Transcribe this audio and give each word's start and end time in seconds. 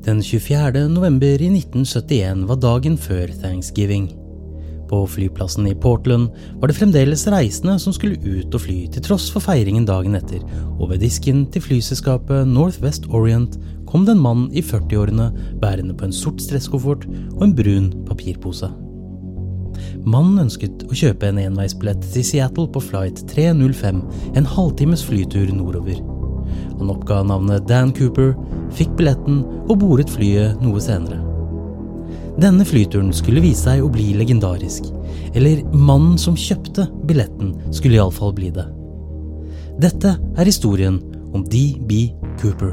Den 0.00 0.22
24. 0.22 0.88
november 0.88 1.42
i 1.44 1.48
1971 1.52 2.46
var 2.48 2.56
dagen 2.56 2.94
før 2.96 3.28
thanksgiving. 3.42 4.06
På 4.88 5.02
flyplassen 5.06 5.66
i 5.68 5.74
Portland 5.76 6.30
var 6.56 6.70
det 6.70 6.76
fremdeles 6.78 7.26
reisende 7.28 7.74
som 7.78 7.92
skulle 7.92 8.16
ut 8.24 8.54
og 8.56 8.62
fly, 8.64 8.78
til 8.88 9.04
tross 9.04 9.28
for 9.30 9.44
feiringen 9.44 9.84
dagen 9.84 10.16
etter, 10.16 10.40
og 10.78 10.88
ved 10.94 11.04
disken 11.04 11.42
til 11.52 11.66
flyselskapet 11.66 12.48
Northwest 12.48 13.10
Orient 13.12 13.58
kom 13.90 14.06
det 14.08 14.16
en 14.16 14.22
mann 14.24 14.46
i 14.56 14.64
40-årene 14.64 15.28
bærende 15.60 15.92
på 15.92 16.08
en 16.08 16.16
sort 16.16 16.40
stresskoffert 16.40 17.04
og 17.36 17.44
en 17.44 17.54
brun 17.58 17.90
papirpose. 18.08 18.70
Mannen 20.00 20.46
ønsket 20.46 20.86
å 20.88 20.96
kjøpe 20.96 21.28
en 21.28 21.42
enveisbillett 21.44 22.08
til 22.14 22.24
Seattle 22.24 22.70
på 22.72 22.80
flight 22.88 23.20
305, 23.34 24.00
en 24.32 24.50
halvtimes 24.56 25.04
flytur 25.04 25.52
nordover. 25.52 26.00
Han 26.80 26.90
oppga 26.90 27.22
navnet 27.28 27.68
Dan 27.68 27.92
Cooper, 27.92 28.32
fikk 28.72 28.96
billetten 28.98 29.42
og 29.68 29.76
bordet 29.82 30.08
flyet 30.10 30.62
noe 30.64 30.80
senere. 30.82 31.20
Denne 32.40 32.64
flyturen 32.64 33.12
skulle 33.12 33.42
vise 33.44 33.66
seg 33.66 33.84
å 33.84 33.90
bli 33.92 34.14
legendarisk. 34.16 34.88
Eller 35.36 35.60
mannen 35.76 36.16
som 36.18 36.38
kjøpte 36.38 36.88
billetten, 37.06 37.52
skulle 37.74 38.00
iallfall 38.00 38.32
bli 38.36 38.48
det. 38.54 38.64
Dette 39.80 40.16
er 40.16 40.48
historien 40.48 40.98
om 41.36 41.44
D.B. 41.44 42.08
Cooper. 42.40 42.72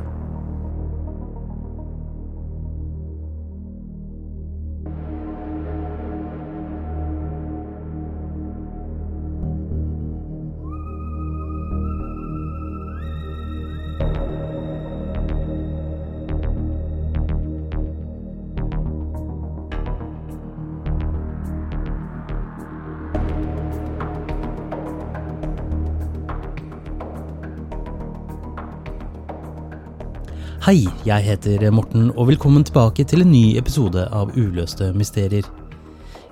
Hei, 30.67 30.81
jeg 31.07 31.23
heter 31.23 31.61
Morten, 31.71 32.09
og 32.19 32.25
velkommen 32.27 32.65
tilbake 32.67 33.05
til 33.07 33.21
en 33.23 33.29
ny 33.31 33.53
episode 33.55 34.01
av 34.11 34.33
Uløste 34.35 34.89
mysterier. 34.91 35.45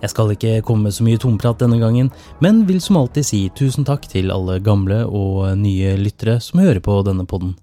Jeg 0.02 0.12
skal 0.12 0.34
ikke 0.34 0.58
komme 0.68 0.90
med 0.90 0.96
så 0.98 1.06
mye 1.08 1.22
tomprat 1.24 1.62
denne 1.64 1.78
gangen, 1.80 2.10
men 2.44 2.66
vil 2.68 2.82
som 2.84 2.98
alltid 3.00 3.24
si 3.30 3.40
tusen 3.56 3.88
takk 3.88 4.10
til 4.12 4.34
alle 4.36 4.58
gamle 4.60 5.06
og 5.08 5.56
nye 5.62 5.94
lyttere 5.96 6.42
som 6.44 6.60
hører 6.60 6.84
på 6.84 6.98
denne 7.08 7.24
podden. 7.24 7.54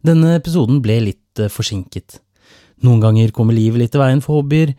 Denne 0.00 0.38
episoden 0.38 0.80
ble 0.80 1.02
litt 1.10 1.44
eh, 1.44 1.52
forsinket. 1.52 2.22
Noen 2.88 3.04
ganger 3.04 3.36
kommer 3.36 3.52
livet 3.52 3.84
litt 3.84 4.00
i 4.00 4.00
veien 4.00 4.24
for 4.24 4.40
hobbyer, 4.40 4.72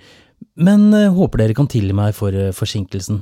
men 0.58 0.90
eh, 0.98 1.14
håper 1.14 1.44
dere 1.44 1.60
kan 1.62 1.70
tilgi 1.70 1.94
meg 1.94 2.18
for 2.18 2.34
eh, 2.34 2.50
forsinkelsen. 2.50 3.22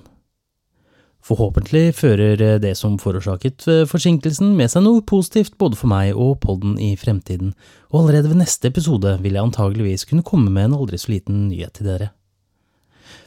Forhåpentlig 1.28 1.92
fører 1.98 2.40
eh, 2.40 2.60
det 2.64 2.72
som 2.80 2.96
forårsaket 3.02 3.66
eh, 3.68 3.86
forsinkelsen 3.90 4.54
med 4.56 4.72
seg 4.72 4.86
noe 4.86 5.04
positivt 5.04 5.58
både 5.60 5.76
for 5.76 5.92
meg 5.92 6.16
og 6.16 6.38
podden 6.46 6.78
i 6.80 6.94
fremtiden, 7.00 7.52
og 7.92 8.06
allerede 8.06 8.32
ved 8.32 8.40
neste 8.46 8.72
episode 8.72 9.18
vil 9.24 9.36
jeg 9.36 9.44
antageligvis 9.44 10.08
kunne 10.08 10.24
komme 10.24 10.54
med 10.54 10.70
en 10.70 10.78
aldri 10.78 11.00
så 11.02 11.12
liten 11.12 11.50
nyhet 11.50 11.76
til 11.76 11.90
dere. 11.90 12.14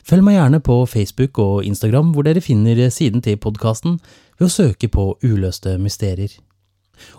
Følg 0.07 0.25
meg 0.25 0.39
gjerne 0.39 0.63
på 0.65 0.79
Facebook 0.89 1.39
og 1.45 1.67
Instagram 1.69 2.15
hvor 2.15 2.25
dere 2.25 2.41
finner 2.45 2.87
siden 2.89 3.21
til 3.25 3.37
podkasten 3.41 3.99
ved 4.39 4.49
å 4.49 4.55
søke 4.55 4.89
på 4.89 5.11
Uløste 5.21 5.77
mysterier. 5.81 6.33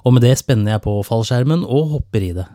Og 0.02 0.16
med 0.16 0.26
det 0.26 0.34
spenner 0.42 0.76
jeg 0.76 0.86
på 0.86 0.98
fallskjermen 1.06 1.62
og 1.62 1.94
hopper 1.94 2.26
i 2.26 2.34
det. 2.38 2.48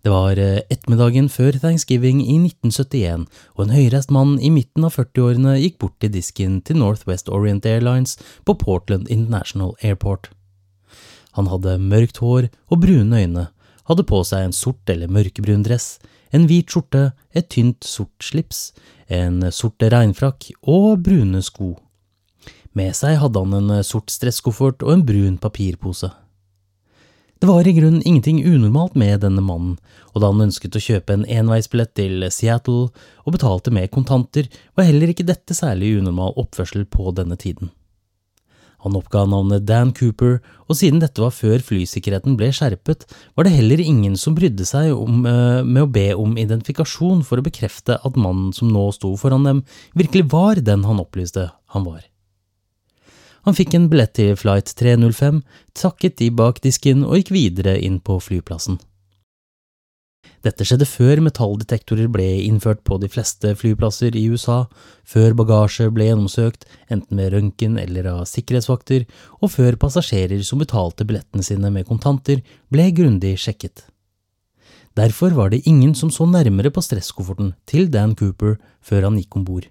Det 0.00 0.08
var 0.12 0.38
eh, 0.40 0.62
ettermiddagen 0.72 1.28
før 1.28 1.58
thanksgiving 1.60 2.22
i 2.24 2.38
1971, 2.40 3.26
og 3.56 3.64
en 3.64 3.72
høyreist 3.74 4.12
mann 4.14 4.38
i 4.40 4.48
midten 4.52 4.86
av 4.88 4.94
40-årene 4.96 5.58
gikk 5.60 5.76
bort 5.82 5.98
til 6.00 6.12
disken 6.14 6.60
til 6.64 6.80
Northwest 6.80 7.28
Orient 7.28 7.66
Airlines 7.68 8.16
på 8.48 8.56
Portland 8.62 9.10
International 9.12 9.74
Airport. 9.84 10.30
Han 11.36 11.50
hadde 11.52 11.76
mørkt 11.82 12.22
hår 12.24 12.48
og 12.72 12.80
brune 12.80 13.20
øyne, 13.20 13.50
hadde 13.90 14.06
på 14.08 14.22
seg 14.24 14.46
en 14.46 14.56
sort 14.56 14.88
eller 14.88 15.12
mørkebrun 15.12 15.66
dress, 15.66 15.98
en 16.32 16.48
hvit 16.48 16.72
skjorte, 16.72 17.10
et 17.36 17.50
tynt 17.52 17.84
sort 17.84 18.24
slips, 18.24 18.70
en 19.10 19.42
sort 19.52 19.82
regnfrakk 19.82 20.48
og 20.62 21.04
brune 21.04 21.42
sko. 21.44 21.74
Med 22.72 22.94
seg 22.96 23.18
hadde 23.20 23.44
han 23.44 23.56
en 23.58 23.84
sort 23.84 24.08
stresskoffert 24.14 24.84
og 24.86 24.94
en 24.94 25.04
brun 25.04 25.36
papirpose. 25.42 26.08
Det 27.40 27.48
var 27.48 27.64
i 27.64 27.72
grunnen 27.72 28.02
ingenting 28.04 28.42
unormalt 28.44 28.94
med 29.00 29.22
denne 29.22 29.40
mannen, 29.40 29.78
og 30.12 30.20
da 30.20 30.28
han 30.28 30.44
ønsket 30.44 30.74
å 30.76 30.82
kjøpe 30.84 31.14
en 31.14 31.22
enveisbillett 31.24 31.94
til 31.96 32.26
Seattle 32.28 32.90
og 33.24 33.32
betalte 33.32 33.72
med 33.72 33.88
kontanter, 33.94 34.50
var 34.76 34.84
heller 34.84 35.08
ikke 35.08 35.24
dette 35.24 35.56
særlig 35.56 35.94
unormal 36.02 36.36
oppførsel 36.36 36.84
på 36.84 37.14
denne 37.16 37.40
tiden. 37.40 37.72
Han 38.84 38.96
oppga 38.96 39.24
navnet 39.28 39.64
Dan 39.64 39.94
Cooper, 39.96 40.42
og 40.68 40.76
siden 40.76 41.00
dette 41.00 41.20
var 41.20 41.32
før 41.32 41.64
flysikkerheten 41.64 42.36
ble 42.36 42.50
skjerpet, 42.52 43.08
var 43.36 43.48
det 43.48 43.56
heller 43.56 43.80
ingen 43.80 44.20
som 44.20 44.36
brydde 44.36 44.68
seg 44.68 44.92
om, 44.92 45.24
eh, 45.24 45.64
med 45.64 45.82
å 45.82 45.92
be 45.92 46.12
om 46.12 46.36
identifikasjon 46.36 47.24
for 47.24 47.40
å 47.40 47.48
bekrefte 47.48 47.96
at 48.04 48.20
mannen 48.20 48.52
som 48.52 48.68
nå 48.68 48.92
sto 48.92 49.16
foran 49.16 49.48
dem, 49.48 49.64
virkelig 49.96 50.28
var 50.28 50.60
den 50.60 50.84
han 50.84 51.00
opplyste 51.00 51.50
han 51.72 51.84
var. 51.84 52.04
Han 53.48 53.56
fikk 53.56 53.74
en 53.74 53.88
billett 53.92 54.14
til 54.18 54.36
flight 54.36 54.74
305, 54.76 55.40
takket 55.78 56.18
de 56.20 56.30
bak 56.30 56.60
disken 56.64 57.04
og 57.06 57.20
gikk 57.20 57.34
videre 57.36 57.78
inn 57.80 58.00
på 58.04 58.18
flyplassen. 58.20 58.80
Dette 60.44 60.64
skjedde 60.64 60.88
før 60.88 61.20
metalldetektorer 61.24 62.08
ble 62.12 62.26
innført 62.46 62.80
på 62.88 62.96
de 63.00 63.10
fleste 63.12 63.52
flyplasser 63.60 64.16
i 64.16 64.22
USA, 64.32 64.62
før 65.04 65.34
bagasje 65.36 65.90
ble 65.92 66.06
gjennomsøkt, 66.08 66.64
enten 66.88 67.18
med 67.18 67.34
røntgen 67.34 67.76
eller 67.80 68.08
av 68.08 68.22
sikkerhetsvakter, 68.28 69.04
og 69.40 69.52
før 69.52 69.76
passasjerer 69.80 70.40
som 70.46 70.62
betalte 70.62 71.04
billettene 71.08 71.44
sine 71.44 71.72
med 71.72 71.88
kontanter, 71.88 72.40
ble 72.72 72.88
grundig 72.96 73.34
sjekket. 73.40 73.84
Derfor 74.96 75.36
var 75.36 75.52
det 75.52 75.66
ingen 75.68 75.92
som 75.94 76.10
så 76.12 76.24
nærmere 76.26 76.72
på 76.72 76.82
stresskofferten 76.84 77.52
til 77.68 77.92
Dan 77.92 78.16
Cooper 78.16 78.56
før 78.80 79.06
han 79.08 79.20
gikk 79.20 79.36
om 79.36 79.44
bord. 79.44 79.68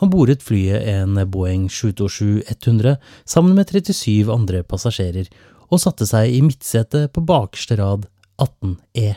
Han 0.00 0.10
bordet 0.12 0.42
flyet 0.44 0.86
en 0.94 1.18
Boeing 1.30 1.68
727-100 1.68 2.96
sammen 3.24 3.56
med 3.58 3.70
37 3.70 4.30
andre 4.32 4.62
passasjerer, 4.62 5.28
og 5.72 5.80
satte 5.80 6.06
seg 6.08 6.32
i 6.32 6.40
midtsetet 6.44 7.12
på 7.14 7.24
bakerste 7.24 7.78
rad 7.80 8.08
18E. 8.40 9.14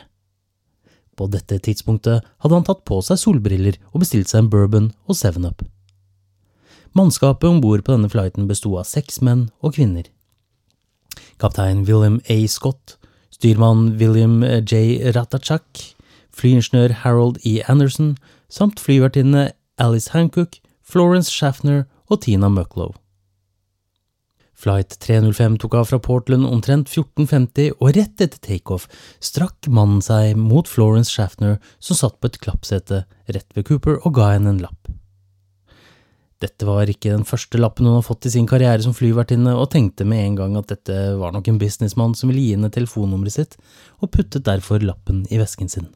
På 1.16 1.28
dette 1.32 1.58
tidspunktet 1.64 2.24
hadde 2.24 2.58
han 2.58 2.66
tatt 2.66 2.84
på 2.88 3.00
seg 3.04 3.20
solbriller 3.20 3.78
og 3.92 4.02
bestilt 4.04 4.30
seg 4.32 4.44
en 4.44 4.52
bourbon 4.52 4.90
og 5.08 5.16
7-Up. 5.16 5.64
Mannskapet 6.96 7.48
om 7.48 7.60
bord 7.60 7.82
på 7.84 7.92
denne 7.92 8.08
flighten 8.12 8.46
besto 8.48 8.72
av 8.80 8.88
seks 8.88 9.20
menn 9.24 9.48
og 9.60 9.76
kvinner. 9.76 10.08
Kaptein 11.40 11.84
William 11.88 12.20
A. 12.32 12.38
Scott, 12.48 12.96
styrmann 13.32 13.98
William 14.00 14.40
J. 14.64 15.12
Ratachak, 15.16 15.82
flyingeniør 16.36 17.02
Harold 17.02 17.40
E. 17.44 17.60
Anderson 17.68 18.14
samt 18.48 18.80
flyvertinne 18.80 19.50
Alice 19.80 20.12
Hancock, 20.12 20.56
Florence 20.86 21.32
Schaffner 21.32 21.84
og 22.06 22.22
Tina 22.22 22.48
Mucklow. 22.52 22.94
Flight 24.56 24.94
305 25.04 25.58
tok 25.60 25.74
av 25.76 25.88
fra 25.90 25.98
Portland 26.00 26.46
omtrent 26.48 26.88
14.50, 26.88 27.74
og 27.76 27.92
rett 27.96 28.22
etter 28.24 28.38
takeoff 28.40 28.86
strakk 29.20 29.68
mannen 29.68 30.00
seg 30.04 30.38
mot 30.40 30.68
Florence 30.70 31.12
Schaffner, 31.12 31.58
som 31.82 31.98
satt 31.98 32.16
på 32.20 32.30
et 32.30 32.38
klappsete 32.40 33.02
rett 33.28 33.50
ved 33.58 33.66
Cooper, 33.68 33.98
og 34.06 34.14
ga 34.16 34.30
henne 34.36 34.54
en 34.54 34.62
lapp. 34.62 34.88
Dette 36.40 36.68
var 36.68 36.88
ikke 36.88 37.12
den 37.14 37.26
første 37.28 37.58
lappen 37.60 37.88
hun 37.88 37.98
har 37.98 38.06
fått 38.06 38.28
i 38.28 38.32
sin 38.32 38.48
karriere 38.48 38.80
som 38.84 38.94
flyvertinne, 38.96 39.52
og 39.56 39.70
tenkte 39.72 40.06
med 40.08 40.22
en 40.22 40.40
gang 40.40 40.56
at 40.60 40.72
dette 40.72 40.96
var 41.20 41.34
nok 41.34 41.50
en 41.50 41.60
businessmann 41.60 42.16
som 42.16 42.30
ville 42.30 42.44
gi 42.44 42.56
henne 42.56 42.72
telefonnummeret 42.72 43.36
sitt, 43.36 43.60
og 44.00 44.12
puttet 44.14 44.46
derfor 44.48 44.84
lappen 44.84 45.24
i 45.32 45.40
vesken 45.40 45.72
sin. 45.72 45.90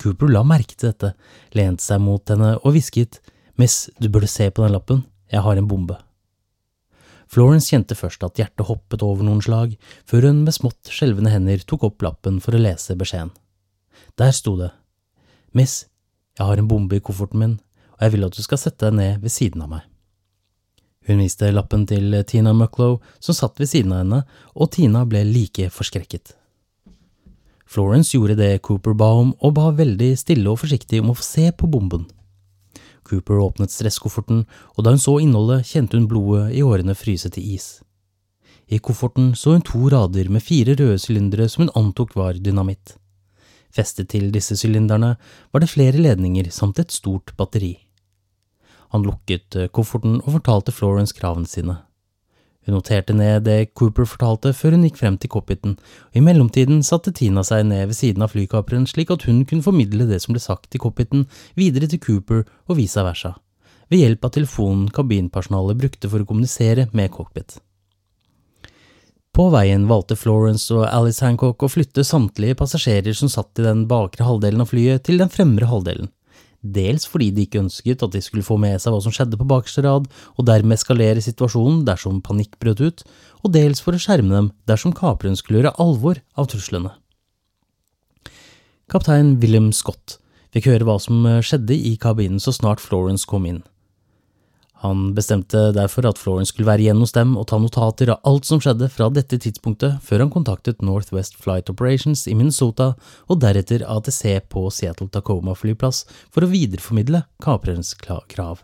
Cooper 0.00 0.32
la 0.32 0.44
merke 0.46 0.76
til 0.76 0.92
dette, 0.92 1.14
lente 1.56 1.84
seg 1.84 2.00
mot 2.04 2.24
henne 2.30 2.54
og 2.62 2.76
hvisket, 2.76 3.20
Miss, 3.60 3.90
du 3.98 4.08
burde 4.08 4.30
se 4.30 4.48
på 4.50 4.64
den 4.64 4.74
lappen, 4.74 5.04
jeg 5.30 5.42
har 5.44 5.56
en 5.56 5.68
bombe. 5.70 5.96
Florence 7.30 7.70
kjente 7.70 7.96
først 7.98 8.22
at 8.26 8.38
hjertet 8.38 8.66
hoppet 8.68 9.02
over 9.02 9.26
noen 9.26 9.42
slag, 9.42 9.76
før 10.06 10.28
hun 10.28 10.42
med 10.46 10.54
smått 10.56 10.90
skjelvende 10.92 11.32
hender 11.32 11.62
tok 11.66 11.86
opp 11.88 12.04
lappen 12.04 12.40
for 12.42 12.54
å 12.54 12.62
lese 12.62 12.96
beskjeden. 12.98 13.32
Der 14.18 14.34
sto 14.34 14.56
det, 14.58 14.70
Miss, 15.54 15.86
jeg 16.34 16.46
har 16.48 16.58
en 16.58 16.68
bombe 16.70 16.98
i 16.98 17.02
kofferten 17.02 17.38
min, 17.38 17.58
og 17.94 18.02
jeg 18.02 18.14
vil 18.14 18.26
at 18.26 18.36
du 18.36 18.42
skal 18.42 18.58
sette 18.58 18.88
deg 18.88 18.98
ned 18.98 19.20
ved 19.22 19.30
siden 19.30 19.62
av 19.62 19.70
meg. 19.70 19.84
Hun 21.06 21.20
viste 21.20 21.50
lappen 21.52 21.84
til 21.86 22.16
Tina 22.26 22.54
Mucklow, 22.56 22.96
som 23.22 23.36
satt 23.36 23.60
ved 23.60 23.70
siden 23.70 23.92
av 23.92 24.02
henne, 24.02 24.20
og 24.56 24.72
Tina 24.74 25.04
ble 25.06 25.22
like 25.28 25.68
forskrekket. 25.70 26.34
Florence 27.70 28.14
gjorde 28.16 28.38
det 28.38 28.62
Cooper 28.66 28.96
ba 28.98 29.12
om, 29.20 29.34
og 29.38 29.54
ba 29.56 29.70
veldig 29.74 30.10
stille 30.18 30.50
og 30.50 30.62
forsiktig 30.62 31.02
om 31.02 31.12
å 31.12 31.18
få 31.18 31.26
se 31.26 31.48
på 31.54 31.70
bomben. 31.70 32.06
Cooper 33.04 33.40
åpnet 33.44 33.72
stresskofferten, 33.72 34.44
og 34.76 34.84
da 34.84 34.94
hun 34.94 35.02
så 35.02 35.18
innholdet, 35.22 35.66
kjente 35.68 35.98
hun 35.98 36.08
blodet 36.10 36.50
i 36.56 36.62
årene 36.64 36.96
fryse 36.98 37.30
til 37.32 37.46
is. 37.54 37.68
I 38.66 38.80
kofferten 38.80 39.34
så 39.36 39.54
hun 39.54 39.64
to 39.64 39.86
rader 39.92 40.30
med 40.32 40.42
fire 40.42 40.76
røde 40.78 40.98
sylindere 41.00 41.48
som 41.52 41.66
hun 41.66 41.74
antok 41.76 42.14
var 42.16 42.40
dynamitt. 42.40 42.96
Festet 43.74 44.08
til 44.12 44.30
disse 44.32 44.56
sylinderne 44.56 45.16
var 45.52 45.60
det 45.62 45.72
flere 45.72 46.00
ledninger 46.00 46.48
samt 46.54 46.78
et 46.80 46.94
stort 46.94 47.34
batteri. 47.36 47.74
Han 48.94 49.02
lukket 49.02 49.56
eh, 49.58 49.70
kofferten 49.74 50.20
og 50.22 50.36
fortalte 50.36 50.72
Florence 50.72 51.16
kravene 51.16 51.50
sine. 51.50 51.80
Hun 52.64 52.78
noterte 52.78 53.12
ned 53.12 53.44
det 53.44 53.74
Cooper 53.76 54.06
fortalte 54.08 54.54
før 54.56 54.76
hun 54.76 54.86
gikk 54.86 54.96
frem 55.00 55.18
til 55.20 55.30
cockpiten, 55.34 55.74
og 55.76 56.16
i 56.16 56.22
mellomtiden 56.24 56.80
satte 56.86 57.12
Tina 57.12 57.44
seg 57.44 57.66
ned 57.68 57.90
ved 57.90 57.98
siden 57.98 58.24
av 58.24 58.32
flykaperen 58.32 58.86
slik 58.88 59.12
at 59.12 59.26
hun 59.28 59.42
kunne 59.44 59.66
formidle 59.66 60.08
det 60.08 60.22
som 60.24 60.32
ble 60.32 60.40
sagt 60.40 60.72
i 60.72 60.80
cockpiten 60.80 61.26
videre 61.60 61.90
til 61.90 62.00
Cooper 62.00 62.46
og 62.64 62.80
vice 62.80 63.04
versa, 63.04 63.34
ved 63.92 64.00
hjelp 64.00 64.24
av 64.24 64.34
telefonen 64.38 64.88
kabinpersonalet 64.88 65.80
brukte 65.84 66.08
for 66.08 66.24
å 66.24 66.28
kommunisere 66.30 66.88
med 66.96 67.12
cockpit. 67.12 67.58
På 69.34 69.48
veien 69.50 69.88
valgte 69.90 70.16
Florence 70.16 70.70
og 70.72 70.86
Alice 70.86 71.24
Hancock 71.24 71.66
å 71.66 71.68
flytte 71.68 72.06
samtlige 72.06 72.56
passasjerer 72.56 73.16
som 73.18 73.28
satt 73.28 73.58
i 73.58 73.66
den 73.66 73.88
bakre 73.90 74.24
halvdelen 74.24 74.62
av 74.62 74.70
flyet, 74.70 75.02
til 75.04 75.18
den 75.20 75.32
fremre 75.32 75.68
halvdelen 75.68 76.08
dels 76.64 77.04
fordi 77.10 77.30
de 77.34 77.44
ikke 77.44 77.60
ønsket 77.60 78.02
at 78.06 78.14
de 78.14 78.22
skulle 78.24 78.46
få 78.46 78.56
med 78.60 78.80
seg 78.80 78.94
hva 78.94 79.02
som 79.04 79.12
skjedde 79.14 79.38
på 79.40 79.46
bakerste 79.48 79.84
rad, 79.84 80.08
og 80.36 80.48
dermed 80.48 80.78
eskalere 80.78 81.22
situasjonen 81.24 81.84
dersom 81.88 82.22
panikk 82.24 82.56
brøt 82.62 82.80
ut, 82.80 83.04
og 83.44 83.52
dels 83.54 83.84
for 83.84 83.96
å 83.96 84.00
skjerme 84.00 84.32
dem 84.32 84.50
dersom 84.70 84.94
kaperen 84.96 85.36
skulle 85.36 85.60
gjøre 85.60 85.76
alvor 85.82 86.22
av 86.40 86.48
truslene. 86.52 86.94
Kaptein 88.90 89.36
William 89.42 89.70
Scott 89.72 90.18
fikk 90.54 90.70
høre 90.70 90.88
hva 90.88 90.98
som 91.02 91.24
skjedde 91.44 91.76
i 91.76 91.96
kabinen 92.00 92.40
så 92.40 92.52
snart 92.54 92.82
Florence 92.82 93.28
kom 93.28 93.46
inn. 93.48 93.62
Han 94.84 95.14
bestemte 95.16 95.70
derfor 95.72 96.04
at 96.04 96.18
Florence 96.20 96.52
skulle 96.52 96.68
være 96.68 96.84
igjen 96.84 97.00
hos 97.00 97.14
dem 97.16 97.30
og 97.40 97.46
ta 97.48 97.56
notater 97.56 98.10
av 98.12 98.26
alt 98.28 98.44
som 98.44 98.60
skjedde 98.60 98.90
fra 98.92 99.08
dette 99.08 99.38
tidspunktet, 99.40 99.96
før 100.04 100.26
han 100.26 100.32
kontaktet 100.34 100.84
Northwest 100.84 101.38
Flight 101.40 101.72
Operations 101.72 102.26
i 102.28 102.34
Minnesota 102.36 102.90
og 103.24 103.40
deretter 103.40 103.86
ATC 103.88 104.44
på 104.52 104.66
Seattle 104.68 105.08
Tacoma 105.08 105.56
flyplass 105.56 106.02
for 106.28 106.44
å 106.44 106.50
videreformidle 106.52 107.22
kaprerens 107.40 107.94
krav. 107.96 108.60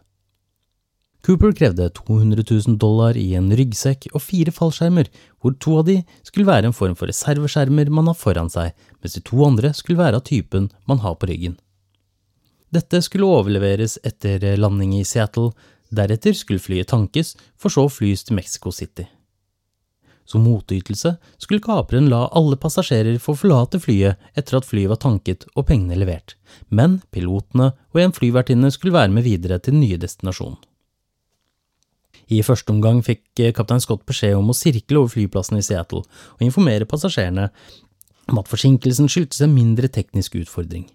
Cooper 1.24 1.56
krevde 1.56 1.88
200 1.96 2.44
000 2.44 2.76
dollar 2.80 3.16
i 3.16 3.30
en 3.36 3.48
ryggsekk 3.56 4.10
og 4.12 4.20
fire 4.24 4.52
fallskjermer, 4.56 5.08
hvor 5.40 5.56
to 5.56 5.80
av 5.80 5.88
de 5.88 5.98
skulle 6.24 6.48
være 6.48 6.68
en 6.68 6.76
form 6.76 6.96
for 7.00 7.08
reserveskjermer 7.08 7.88
man 7.92 8.12
har 8.12 8.20
foran 8.20 8.52
seg, 8.52 8.76
mens 9.00 9.16
de 9.16 9.24
to 9.24 9.40
andre 9.48 9.72
skulle 9.76 10.00
være 10.00 10.20
av 10.20 10.28
typen 10.28 10.68
man 10.88 11.00
har 11.04 11.16
på 11.16 11.32
ryggen. 11.32 11.58
Dette 12.72 13.00
skulle 13.02 13.28
overleveres 13.28 13.98
etter 14.06 14.44
landing 14.60 14.94
i 15.00 15.04
Seattle, 15.04 15.50
Deretter 15.90 16.36
skulle 16.36 16.62
flyet 16.62 16.90
tankes, 16.92 17.34
for 17.58 17.72
så 17.72 17.86
å 17.86 17.92
flys 17.92 18.22
til 18.26 18.38
Mexico 18.38 18.70
City. 18.74 19.08
Som 20.30 20.44
motytelse 20.46 21.16
skulle 21.42 21.62
kaperen 21.64 22.06
la 22.12 22.28
alle 22.38 22.58
passasjerer 22.60 23.18
få 23.18 23.34
forlate 23.34 23.80
flyet 23.82 24.20
etter 24.38 24.60
at 24.60 24.68
flyet 24.68 24.92
var 24.92 25.00
tanket 25.02 25.48
og 25.56 25.66
pengene 25.66 25.98
levert, 25.98 26.36
men 26.68 27.00
pilotene 27.10 27.72
og 27.90 28.02
en 28.02 28.14
flyvertinne 28.14 28.70
skulle 28.70 28.94
være 28.94 29.10
med 29.16 29.26
videre 29.26 29.58
til 29.58 29.74
den 29.74 29.82
nye 29.82 29.98
destinasjonen. 29.98 30.60
I 32.30 32.44
første 32.46 32.70
omgang 32.70 33.00
fikk 33.02 33.42
kaptein 33.56 33.82
Scott 33.82 34.04
beskjed 34.06 34.36
om 34.38 34.52
å 34.52 34.54
sirkle 34.54 35.00
over 35.00 35.10
flyplassen 35.10 35.58
i 35.58 35.64
Seattle 35.66 36.04
og 36.06 36.44
informere 36.46 36.86
passasjerene 36.86 37.48
om 38.30 38.38
at 38.38 38.50
forsinkelsen 38.50 39.10
skyldtes 39.10 39.42
en 39.42 39.56
mindre 39.56 39.90
teknisk 39.90 40.38
utfordring. 40.38 40.86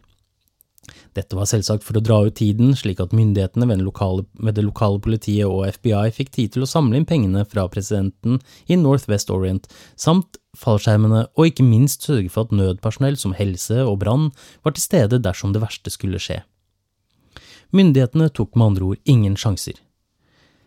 Dette 1.16 1.38
var 1.38 1.48
selvsagt 1.48 1.86
for 1.86 1.96
å 1.96 2.04
dra 2.04 2.18
ut 2.26 2.36
tiden, 2.36 2.74
slik 2.76 3.00
at 3.00 3.14
myndighetene 3.16 3.70
ved, 3.70 3.84
lokale, 3.86 4.26
ved, 4.36 4.58
det 4.58 4.66
lokale 4.66 5.00
politiet 5.00 5.48
og 5.48 5.64
FBI 5.78 6.10
fikk 6.16 6.34
tid 6.36 6.56
til 6.56 6.66
å 6.66 6.70
samle 6.70 7.00
inn 7.00 7.08
pengene 7.08 7.46
fra 7.48 7.64
presidenten 7.72 8.42
i 8.68 8.76
Northwest 8.80 9.32
Orient, 9.32 9.70
samt 9.96 10.42
fallskjermene, 10.60 11.26
og 11.36 11.48
ikke 11.52 11.64
minst 11.68 12.04
sørge 12.04 12.32
for 12.34 12.48
at 12.48 12.56
nødpersonell 12.56 13.16
som 13.20 13.36
helse 13.38 13.80
og 13.86 14.02
brann 14.04 14.30
var 14.68 14.76
til 14.76 14.84
stede 14.84 15.22
dersom 15.24 15.56
det 15.56 15.64
verste 15.64 15.94
skulle 15.94 16.20
skje. 16.20 16.42
Myndighetene 17.76 18.28
tok 18.36 18.56
med 18.56 18.74
andre 18.74 18.92
ord 18.92 19.12
ingen 19.16 19.40
sjanser. 19.40 19.80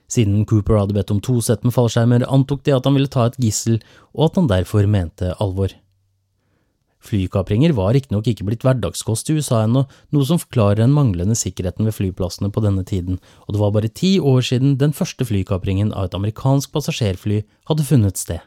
Siden 0.09 0.47
Cooper 0.49 0.81
hadde 0.81 0.97
bedt 0.97 1.13
om 1.13 1.21
to 1.21 1.37
sett 1.45 1.65
med 1.65 1.77
fallskjermer, 1.77 2.25
antok 2.33 2.65
de 2.65 2.73
at 2.73 2.89
han 2.89 2.97
ville 2.97 3.13
ta 3.13 3.27
et 3.29 3.37
gissel, 3.41 3.77
og 4.17 4.31
at 4.31 4.41
han 4.41 4.49
derfor 4.49 4.89
mente 4.89 5.35
alvor. 5.37 5.77
Flykapringer 7.05 7.73
var 7.79 7.93
riktignok 7.95 8.27
ikke 8.27 8.45
blitt 8.49 8.65
hverdagskost 8.67 9.31
i 9.31 9.39
USA 9.39 9.63
ennå, 9.65 9.85
noe 10.15 10.27
som 10.27 10.41
forklarer 10.43 10.83
den 10.83 10.95
manglende 10.97 11.37
sikkerheten 11.39 11.87
ved 11.87 11.95
flyplassene 11.95 12.51
på 12.51 12.63
denne 12.65 12.83
tiden, 12.87 13.21
og 13.47 13.55
det 13.55 13.63
var 13.63 13.75
bare 13.77 13.91
ti 13.93 14.17
år 14.19 14.43
siden 14.51 14.77
den 14.81 14.95
første 14.97 15.27
flykapringen 15.29 15.93
av 15.95 16.09
et 16.09 16.19
amerikansk 16.19 16.75
passasjerfly 16.75 17.45
hadde 17.71 17.87
funnet 17.87 18.19
sted. 18.19 18.43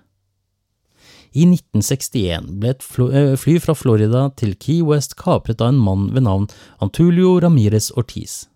I 1.32 1.46
1961 1.48 2.50
ble 2.60 2.74
et 2.74 2.84
fly 2.84 3.54
fra 3.64 3.76
Florida 3.78 4.26
til 4.36 4.52
Key 4.60 4.82
West 4.84 5.16
kapret 5.16 5.62
av 5.64 5.72
en 5.72 5.80
mann 5.80 6.10
ved 6.12 6.26
navn 6.28 6.50
Antulio 6.84 7.38
Ramires 7.40 7.88
Ortiz. 7.96 8.50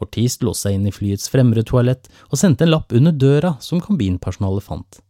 Ortiz 0.00 0.38
låste 0.40 0.68
seg 0.68 0.78
inn 0.78 0.88
i 0.88 0.94
flyets 0.94 1.28
fremre 1.28 1.64
toalett 1.68 2.08
og 2.30 2.40
sendte 2.40 2.64
en 2.64 2.72
lapp 2.72 2.94
under 2.96 3.12
døra 3.12 3.58
som 3.60 3.82
kabinpersonalet 3.84 4.64
fant. 4.64 5.02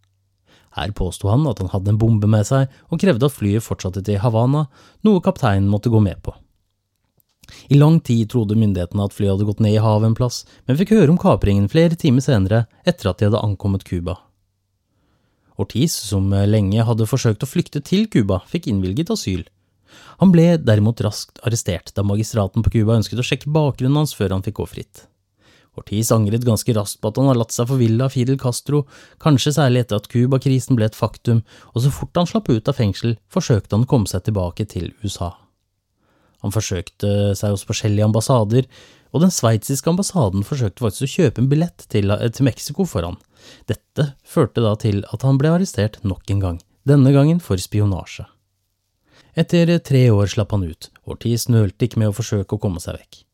Her 0.77 0.93
påsto 0.97 1.31
han 1.33 1.47
at 1.49 1.63
han 1.63 1.71
hadde 1.73 1.95
en 1.95 2.01
bombe 2.01 2.29
med 2.31 2.47
seg, 2.49 2.69
og 2.93 3.01
krevde 3.01 3.29
at 3.29 3.35
flyet 3.35 3.65
fortsatte 3.65 4.03
til 4.05 4.21
Havana, 4.23 4.67
noe 5.07 5.25
kapteinen 5.25 5.71
måtte 5.71 5.93
gå 5.93 6.01
med 6.05 6.21
på. 6.23 6.35
I 7.73 7.79
lang 7.79 8.01
tid 8.05 8.29
trodde 8.29 8.59
myndighetene 8.61 9.07
at 9.09 9.15
flyet 9.17 9.35
hadde 9.35 9.49
gått 9.49 9.63
ned 9.65 9.79
i 9.79 9.83
havet 9.83 10.11
en 10.11 10.17
plass, 10.19 10.43
men 10.69 10.77
fikk 10.77 10.93
høre 10.97 11.13
om 11.15 11.21
kapringen 11.21 11.69
flere 11.73 11.97
timer 11.97 12.25
senere, 12.25 12.67
etter 12.85 13.11
at 13.11 13.21
de 13.21 13.31
hadde 13.31 13.45
ankommet 13.45 13.87
Cuba. 13.89 14.19
Ortiz, 15.59 15.97
som 15.97 16.29
lenge 16.31 16.85
hadde 16.87 17.09
forsøkt 17.09 17.43
å 17.43 17.51
flykte 17.51 17.83
til 17.83 18.07
Cuba, 18.13 18.43
fikk 18.47 18.69
innvilget 18.71 19.11
asyl. 19.11 19.43
Han 20.21 20.31
ble 20.35 20.53
derimot 20.61 21.01
raskt 21.03 21.41
arrestert 21.47 21.95
da 21.97 22.05
magistraten 22.07 22.63
på 22.63 22.77
Cuba 22.77 22.99
ønsket 22.99 23.23
å 23.23 23.27
sjekke 23.27 23.51
bakgrunnen 23.55 24.03
hans 24.03 24.15
før 24.15 24.37
han 24.37 24.45
fikk 24.45 24.61
gå 24.61 24.69
fritt. 24.71 25.07
Ortiz 25.79 26.13
angret 26.15 26.47
ganske 26.47 26.75
raskt 26.77 27.01
på 27.01 27.11
at 27.11 27.19
han 27.21 27.31
hadde 27.31 27.41
latt 27.43 27.55
seg 27.55 27.71
forville 27.71 28.05
av 28.05 28.15
Fidel 28.15 28.39
Castro, 28.41 28.85
kanskje 29.23 29.55
særlig 29.57 29.85
etter 29.85 30.01
at 30.01 30.09
Cuba-krisen 30.13 30.79
ble 30.79 30.89
et 30.89 30.99
faktum, 30.99 31.45
og 31.75 31.85
så 31.85 31.93
fort 31.95 32.19
han 32.19 32.29
slapp 32.29 32.51
ut 32.51 32.71
av 32.71 32.79
fengsel, 32.79 33.17
forsøkte 33.33 33.77
han 33.77 33.87
å 33.87 33.91
komme 33.91 34.11
seg 34.11 34.27
tilbake 34.29 34.69
til 34.71 34.91
USA. 35.05 35.33
Han 36.45 36.55
forsøkte 36.55 37.35
seg 37.39 37.55
hos 37.55 37.67
forskjellige 37.67 38.07
ambassader, 38.07 38.69
og 39.15 39.23
den 39.25 39.33
sveitsiske 39.33 39.91
ambassaden 39.91 40.45
forsøkte 40.47 40.85
faktisk 40.85 41.07
å 41.07 41.15
kjøpe 41.15 41.43
en 41.43 41.51
billett 41.51 41.87
til, 41.91 42.13
til 42.13 42.47
Mexico 42.47 42.87
for 42.87 43.07
han. 43.07 43.17
Dette 43.71 44.13
førte 44.27 44.63
da 44.65 44.75
til 44.79 45.03
at 45.09 45.25
han 45.27 45.39
ble 45.41 45.55
arrestert 45.57 46.03
nok 46.05 46.29
en 46.35 46.43
gang, 46.45 46.59
denne 46.89 47.15
gangen 47.15 47.41
for 47.43 47.61
spionasje. 47.61 48.27
Etter 49.39 49.71
tre 49.87 50.09
år 50.11 50.31
slapp 50.31 50.53
han 50.55 50.67
ut, 50.67 50.91
Ortiz 51.07 51.47
nølte 51.53 51.87
ikke 51.87 52.03
med 52.03 52.13
å 52.13 52.17
forsøke 52.17 52.57
å 52.57 52.63
komme 52.63 52.83
seg 52.83 52.99
vekk. 52.99 53.25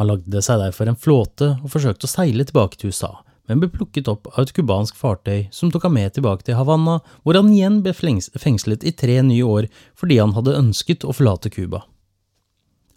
Han 0.00 0.10
lagde 0.10 0.42
seg 0.42 0.58
derfor 0.58 0.90
en 0.90 0.98
flåte 0.98 1.54
og 1.60 1.70
forsøkte 1.70 2.08
å 2.08 2.10
seile 2.10 2.46
tilbake 2.46 2.80
til 2.80 2.90
USA, 2.90 3.12
men 3.46 3.60
ble 3.62 3.70
plukket 3.70 4.08
opp 4.10 4.26
av 4.32 4.42
et 4.42 4.54
cubansk 4.56 4.96
fartøy 4.98 5.46
som 5.54 5.70
tok 5.70 5.86
ham 5.86 5.94
med 5.98 6.16
tilbake 6.16 6.46
til 6.46 6.58
Havanna, 6.58 6.98
hvor 7.22 7.38
han 7.38 7.52
igjen 7.52 7.82
ble 7.84 7.94
fengslet 7.94 8.86
i 8.86 8.94
tre 8.96 9.20
nye 9.22 9.44
år 9.46 9.68
fordi 9.98 10.18
han 10.18 10.34
hadde 10.34 10.56
ønsket 10.58 11.06
å 11.06 11.14
forlate 11.14 11.52
Cuba. 11.54 11.84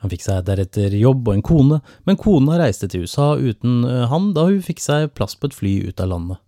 Han 0.01 0.13
fikk 0.13 0.25
seg 0.25 0.44
deretter 0.46 0.94
jobb 0.94 1.25
og 1.25 1.38
en 1.38 1.46
kone, 1.46 1.80
men 2.06 2.20
kona 2.22 2.60
reiste 2.62 2.89
til 2.89 3.08
USA 3.08 3.32
uten 3.38 3.82
eh, 3.86 4.04
han 4.12 4.30
da 4.36 4.46
hun 4.50 4.62
fikk 4.66 4.84
seg 4.84 5.13
plass 5.18 5.34
på 5.38 5.50
et 5.50 5.58
fly 5.58 5.74
ut 5.89 6.04
av 6.04 6.12
landet. 6.12 6.42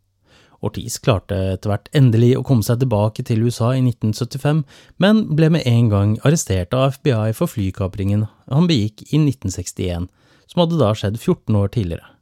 Ortiz 0.60 0.98
klarte 1.00 1.38
etter 1.53 1.72
hvert 1.72 1.88
endelig 1.96 2.34
å 2.36 2.44
komme 2.46 2.65
seg 2.68 2.82
tilbake 2.82 3.24
til 3.25 3.46
USA 3.48 3.72
i 3.77 3.82
1975, 3.82 4.63
men 5.00 5.22
ble 5.38 5.50
med 5.56 5.65
en 5.70 5.91
gang 5.91 6.15
arrestert 6.27 6.75
av 6.75 6.98
FBI 6.98 7.32
for 7.38 7.50
flykapringen 7.50 8.25
han 8.51 8.68
begikk 8.68 9.06
i 9.08 9.22
1961, 9.22 10.10
som 10.50 10.63
hadde 10.63 10.79
da 10.82 10.94
skjedd 10.98 11.20
14 11.20 11.60
år 11.60 11.70
tidligere. 11.75 12.15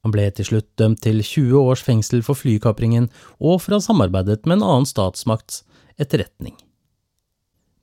Han 0.00 0.14
ble 0.14 0.24
til 0.32 0.48
slutt 0.48 0.70
dømt 0.80 1.02
til 1.04 1.20
20 1.20 1.60
års 1.60 1.84
fengsel 1.84 2.24
for 2.24 2.38
flykapringen 2.38 3.10
og 3.38 3.60
for 3.60 3.76
å 3.76 3.80
ha 3.80 3.84
samarbeidet 3.84 4.46
med 4.46 4.58
en 4.58 4.66
annen 4.66 4.88
statsmakts 4.88 5.62
etterretning. 6.00 6.56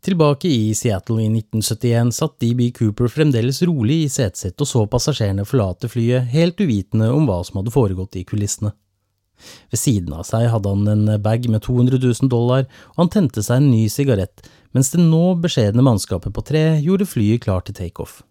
Tilbake 0.07 0.49
i 0.49 0.73
Seattle 0.77 1.19
i 1.23 1.27
1971 1.27 2.13
satt 2.15 2.37
DB 2.41 2.69
Cooper 2.73 3.09
fremdeles 3.11 3.59
rolig 3.67 4.03
i 4.05 4.09
setet 4.09 4.39
sitt 4.39 4.63
og 4.63 4.69
så 4.69 4.83
passasjerene 4.89 5.45
forlate 5.45 5.89
flyet, 5.91 6.29
helt 6.31 6.61
uvitende 6.61 7.09
om 7.11 7.27
hva 7.27 7.41
som 7.45 7.59
hadde 7.59 7.73
foregått 7.73 8.15
i 8.17 8.23
kulissene. 8.25 8.71
Ved 9.69 9.81
siden 9.81 10.15
av 10.17 10.23
seg 10.25 10.47
hadde 10.49 10.71
han 10.73 10.87
en 10.89 11.21
bag 11.21 11.45
med 11.51 11.65
200 11.65 11.99
000 12.01 12.31
dollar, 12.31 12.65
og 12.95 13.03
han 13.03 13.11
tente 13.13 13.43
seg 13.45 13.59
en 13.59 13.69
ny 13.69 13.83
sigarett, 13.91 14.47
mens 14.73 14.89
det 14.93 15.03
nå 15.03 15.35
beskjedne 15.43 15.85
mannskapet 15.85 16.33
på 16.33 16.45
tre 16.45 16.63
gjorde 16.81 17.09
flyet 17.09 17.43
klart 17.45 17.69
til 17.69 17.77
takeoff. 17.77 18.21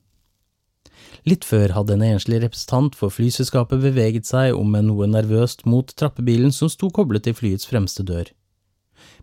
Litt 1.27 1.43
før 1.43 1.73
hadde 1.75 1.97
en 1.97 2.05
enslig 2.07 2.39
representant 2.45 2.95
for 2.95 3.11
flyselskapet 3.11 3.83
beveget 3.83 4.29
seg 4.29 4.55
om 4.55 4.77
en 4.79 4.87
noe 4.93 5.09
nervøst 5.11 5.65
mot 5.67 5.91
trappebilen 5.99 6.53
som 6.55 6.71
sto 6.71 6.87
koblet 6.95 7.27
til 7.27 7.35
flyets 7.35 7.67
fremste 7.67 8.07
dør. 8.07 8.31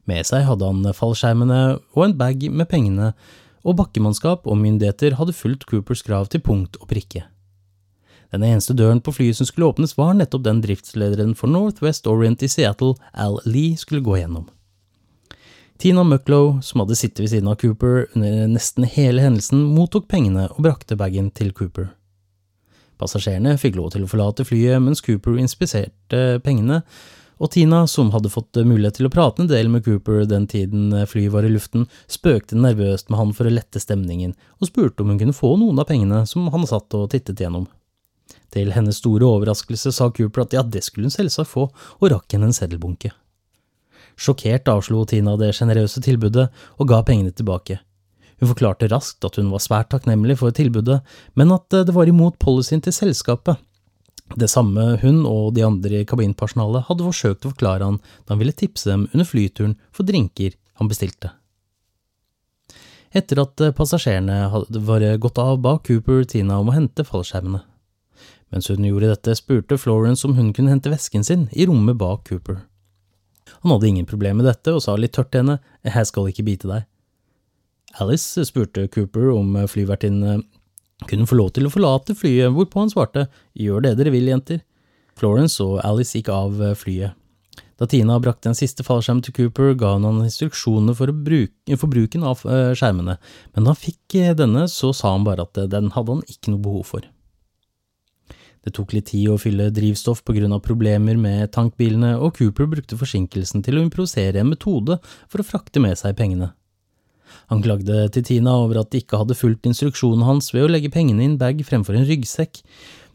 Med 0.03 0.27
seg 0.27 0.43
hadde 0.50 0.67
han 0.67 0.83
fallskjermene 0.98 1.62
og 1.95 2.01
en 2.03 2.17
bag 2.19 2.43
med 2.51 2.67
pengene, 2.67 3.13
og 3.63 3.77
bakkemannskap 3.79 4.43
og 4.43 4.60
myndigheter 4.60 5.15
hadde 5.15 5.36
fulgt 5.38 5.63
Coopers 5.69 6.03
krav 6.03 6.27
til 6.27 6.43
punkt 6.43 6.75
og 6.81 6.89
prikke. 6.91 7.24
Den 8.33 8.43
eneste 8.43 8.75
døren 8.75 9.00
på 9.00 9.13
flyet 9.13 9.38
som 9.38 9.48
skulle 9.48 9.69
åpnes, 9.72 9.95
var 9.95 10.15
nettopp 10.17 10.43
den 10.43 10.60
driftslederen 10.63 11.36
for 11.39 11.48
Northwest 11.48 12.10
Orient 12.10 12.43
i 12.43 12.50
Seattle, 12.51 12.98
Al 13.13 13.38
Lee, 13.45 13.77
skulle 13.77 14.03
gå 14.03 14.17
gjennom. 14.19 14.50
Tina 15.77 16.03
Mucklow, 16.03 16.62
som 16.62 16.84
hadde 16.84 16.96
sittet 16.96 17.24
ved 17.25 17.32
siden 17.34 17.50
av 17.51 17.58
Cooper 17.60 18.06
under 18.15 18.48
nesten 18.48 18.86
hele 18.88 19.24
hendelsen, 19.24 19.65
mottok 19.74 20.08
pengene 20.12 20.46
og 20.53 20.62
brakte 20.63 20.96
bagen 21.00 21.32
til 21.36 21.51
Cooper. 21.56 21.89
Passasjerene 23.01 23.58
fikk 23.60 23.75
lov 23.80 23.92
til 23.94 24.06
å 24.06 24.10
forlate 24.12 24.46
flyet 24.48 24.80
mens 24.84 25.01
Cooper 25.03 25.39
inspiserte 25.42 26.39
pengene, 26.46 26.84
og 27.42 27.50
Tina, 27.51 27.82
som 27.89 28.12
hadde 28.13 28.32
fått 28.32 28.56
mulighet 28.63 29.00
til 29.00 29.10
å 29.10 29.12
prate 29.12 29.44
en 29.44 29.50
del 29.50 29.68
med 29.72 29.84
Cooper 29.84 30.24
den 30.30 30.46
tiden 30.48 30.94
flyet 31.10 31.34
var 31.34 31.44
i 31.44 31.51
luften, 31.51 31.88
spøkte 32.08 32.56
nervøst 32.56 33.10
med 33.10 33.20
han 33.20 33.34
for 33.36 33.50
å 33.50 33.51
lette 33.51 33.82
stemningen, 33.82 34.36
og 34.62 34.70
spurte 34.70 35.03
om 35.03 35.12
hun 35.12 35.20
kunne 35.20 35.36
få 35.36 35.56
noen 35.60 35.82
av 35.82 35.89
pengene 35.89 36.22
som 36.30 36.48
han 36.53 36.68
satt 36.70 36.94
og 36.96 37.10
tittet 37.12 37.42
gjennom. 37.44 37.65
Til 38.53 38.72
hennes 38.75 39.01
store 39.01 39.25
overraskelse 39.25 39.92
sa 39.92 40.12
Cooper 40.13 40.46
at 40.46 40.56
ja, 40.56 40.63
det 40.63 40.86
skulle 40.86 41.10
hun 41.10 41.18
selvsagt 41.18 41.51
få, 41.51 41.68
og 42.00 42.13
rakk 42.13 42.38
henne 42.38 42.51
en 42.51 42.56
seddelbunke. 42.56 43.12
Sjokkert 44.20 44.70
avslo 44.72 45.03
Tina 45.10 45.36
det 45.39 45.53
sjenerøse 45.58 46.03
tilbudet 46.03 46.48
og 46.77 46.88
ga 46.89 47.01
pengene 47.05 47.34
tilbake. 47.34 47.79
Hun 48.39 48.51
forklarte 48.51 48.89
raskt 48.91 49.24
at 49.25 49.38
hun 49.39 49.51
var 49.53 49.62
svært 49.63 49.91
takknemlig 49.93 50.38
for 50.41 50.51
tilbudet, 50.55 51.00
men 51.39 51.53
at 51.55 51.70
det 51.72 51.96
var 51.96 52.10
imot 52.10 52.39
policyen 52.41 52.84
til 52.84 52.96
selskapet, 52.96 53.62
det 54.39 54.50
samme 54.50 54.98
hun 55.03 55.24
og 55.29 55.53
de 55.53 55.63
andre 55.65 56.01
i 56.01 56.08
kabinpersonalet 56.10 56.88
hadde 56.88 57.05
forsøkt 57.05 57.46
å 57.46 57.51
forklare 57.51 57.86
han 57.86 58.00
da 58.01 58.34
han 58.34 58.41
ville 58.41 58.55
tipse 58.58 58.89
dem 58.89 59.05
under 59.12 59.27
flyturen 59.29 59.75
for 59.93 60.08
drinker 60.08 60.55
han 60.79 60.89
bestilte. 60.89 61.34
Etter 63.13 63.43
at 63.43 63.62
passasjerene 63.77 64.48
var 64.88 65.05
gått 65.22 65.38
av, 65.38 65.60
ba 65.62 65.77
Cooper 65.86 66.24
Tina 66.25 66.58
om 66.58 66.72
å 66.72 66.74
hente 66.74 67.05
fallskjermene. 67.05 67.62
Mens 68.53 68.70
hun 68.70 68.86
gjorde 68.86 69.12
dette, 69.12 69.36
spurte 69.38 69.77
Florence 69.77 70.25
om 70.25 70.34
hun 70.38 70.50
kunne 70.53 70.74
hente 70.74 70.89
vesken 70.89 71.25
sin 71.25 71.46
i 71.53 71.67
rommet 71.70 71.98
bak 72.00 72.25
Cooper. 72.29 72.63
Han 73.62 73.74
hadde 73.74 73.90
ingen 73.90 74.10
problemer 74.10 74.42
med 74.42 74.50
dette 74.52 74.74
og 74.74 74.84
sa 74.86 74.96
litt 75.00 75.16
tørt 75.16 75.32
til 75.34 75.44
henne, 75.44 75.60
jeg 75.86 76.10
skal 76.10 76.30
ikke 76.32 76.46
bite 76.48 76.70
deg. 76.70 76.86
Alice 78.02 78.46
spurte 78.50 78.88
Cooper 78.90 79.30
om 79.34 79.56
flyvertinnen 79.70 80.46
kunne 81.10 81.28
få 81.30 81.38
lov 81.38 81.52
til 81.54 81.68
å 81.68 81.74
forlate 81.74 82.16
flyet, 82.18 82.54
hvorpå 82.56 82.80
han 82.80 82.94
svarte 82.94 83.28
gjør 83.60 83.84
det 83.86 83.98
dere 84.00 84.14
vil, 84.14 84.30
jenter. 84.32 84.64
Florence 85.20 85.62
og 85.62 85.82
Alice 85.86 86.16
gikk 86.18 86.32
av 86.34 86.58
flyet. 86.80 87.14
Da 87.84 87.88
Tina 87.90 88.20
brakte 88.22 88.52
en 88.52 88.58
siste 88.58 88.86
fallskjerm 88.86 89.20
til 89.26 89.34
Cooper, 89.36 89.74
ga 89.78 89.96
hun 89.96 90.06
han 90.08 90.22
instruksjoner 90.24 90.96
for, 90.98 91.12
bruke, 91.26 91.78
for, 91.80 91.90
bruken 91.92 92.26
av 92.30 92.44
eh, 92.46 92.72
skjermene, 92.78 93.18
men 93.54 93.66
da 93.66 93.74
han 93.74 93.80
fikk 93.80 94.18
eh, 94.20 94.36
denne, 94.38 94.68
så 94.72 94.94
sa 94.96 95.16
han 95.16 95.26
bare 95.26 95.48
at 95.48 95.58
eh, 95.60 95.70
den 95.72 95.90
hadde 95.96 96.20
han 96.20 96.24
ikke 96.30 96.54
noe 96.54 96.64
behov 96.64 96.86
for. 96.94 97.08
Det 98.63 98.72
tok 98.77 98.96
litt 98.96 99.10
tid 99.12 99.27
å 99.34 99.39
fylle 99.41 99.67
drivstoff 99.75 100.24
på 100.24 100.36
grunn 100.38 100.55
av 100.55 100.63
problemer 100.63 101.20
med 101.20 101.51
tankbilene, 101.55 102.15
og 102.15 102.38
Cooper 102.38 102.70
brukte 102.72 103.00
forsinkelsen 103.00 103.63
til 103.65 103.77
å 103.77 103.84
improvisere 103.84 104.39
en 104.39 104.51
metode 104.53 105.00
for 105.27 105.43
å 105.43 105.48
frakte 105.48 105.84
med 105.84 106.00
seg 106.00 106.15
pengene. 106.20 106.53
Han 107.51 107.63
klagde 107.65 108.08
til 108.13 108.24
Tina 108.24 108.55
over 108.62 108.79
at 108.82 108.91
de 108.93 109.01
ikke 109.03 109.20
hadde 109.20 109.38
fulgt 109.38 109.67
instruksjonen 109.67 110.24
hans 110.27 110.51
ved 110.53 110.67
å 110.67 110.70
legge 110.72 110.91
pengene 110.93 111.25
i 111.25 111.32
en 111.32 111.39
bag 111.41 111.63
fremfor 111.67 111.98
en 111.98 112.08
ryggsekk. 112.08 112.62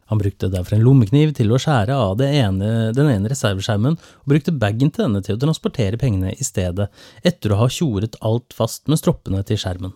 Han 0.09 0.21
brukte 0.21 0.51
derfor 0.53 0.77
en 0.77 0.85
lommekniv 0.85 1.35
til 1.37 1.53
å 1.53 1.61
skjære 1.61 1.97
av 1.97 2.21
ene, 2.25 2.69
den 2.97 3.11
ene 3.13 3.33
reserveskjermen, 3.33 3.97
og 3.97 4.33
brukte 4.33 4.57
bagen 4.57 4.93
til 4.93 5.05
denne 5.05 5.23
til 5.25 5.37
å 5.37 5.43
transportere 5.43 6.01
pengene 6.01 6.33
i 6.33 6.45
stedet, 6.45 6.89
etter 7.25 7.53
å 7.53 7.63
ha 7.63 7.71
tjoret 7.73 8.17
alt 8.25 8.57
fast 8.57 8.89
med 8.89 9.01
stroppene 9.01 9.45
til 9.49 9.61
skjermen. 9.61 9.93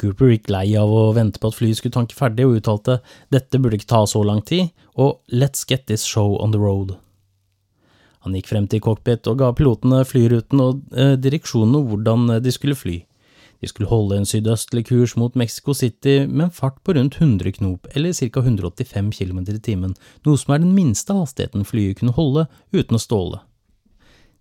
Cooper 0.00 0.32
gikk 0.32 0.50
lei 0.52 0.68
av 0.78 0.92
å 0.92 1.08
vente 1.16 1.40
på 1.40 1.50
at 1.50 1.56
flyet 1.56 1.80
skulle 1.80 1.96
tanke 1.96 2.16
ferdig, 2.16 2.46
og 2.46 2.60
uttalte 2.60 3.00
dette 3.32 3.60
burde 3.60 3.80
ikke 3.80 3.92
ta 3.94 4.04
så 4.08 4.22
lang 4.26 4.42
tid, 4.44 4.70
og 4.94 5.18
let's 5.32 5.66
get 5.68 5.86
this 5.86 6.04
show 6.04 6.36
on 6.42 6.52
the 6.52 6.60
road. 6.60 6.96
Han 8.26 8.34
gikk 8.34 8.48
frem 8.50 8.64
til 8.66 8.82
cockpit 8.82 9.28
og 9.30 9.38
ga 9.38 9.52
pilotene 9.54 10.00
flyruten 10.02 10.62
og 10.62 10.80
eh, 10.98 11.14
direksjonen 11.14 11.78
om 11.78 11.90
hvordan 11.92 12.40
de 12.42 12.54
skulle 12.54 12.74
fly. 12.74 12.96
De 13.62 13.70
skulle 13.70 13.88
holde 13.88 14.18
en 14.18 14.28
sydøstlig 14.28 14.84
kurs 14.90 15.14
mot 15.16 15.36
Mexico 15.38 15.72
City 15.74 16.18
med 16.26 16.48
en 16.48 16.54
fart 16.54 16.82
på 16.84 16.96
rundt 16.96 17.20
100 17.20 17.56
knop, 17.56 17.86
eller 17.94 18.12
ca. 18.12 18.42
185 18.42 19.12
km 19.14 19.38
i 19.46 19.60
timen, 19.62 19.94
noe 20.26 20.40
som 20.40 20.54
er 20.54 20.64
den 20.64 20.74
minste 20.76 21.16
hastigheten 21.16 21.64
flyet 21.64 22.00
kunne 22.00 22.16
holde 22.18 22.48
uten 22.74 22.98
å 22.98 23.02
ståle. 23.02 23.45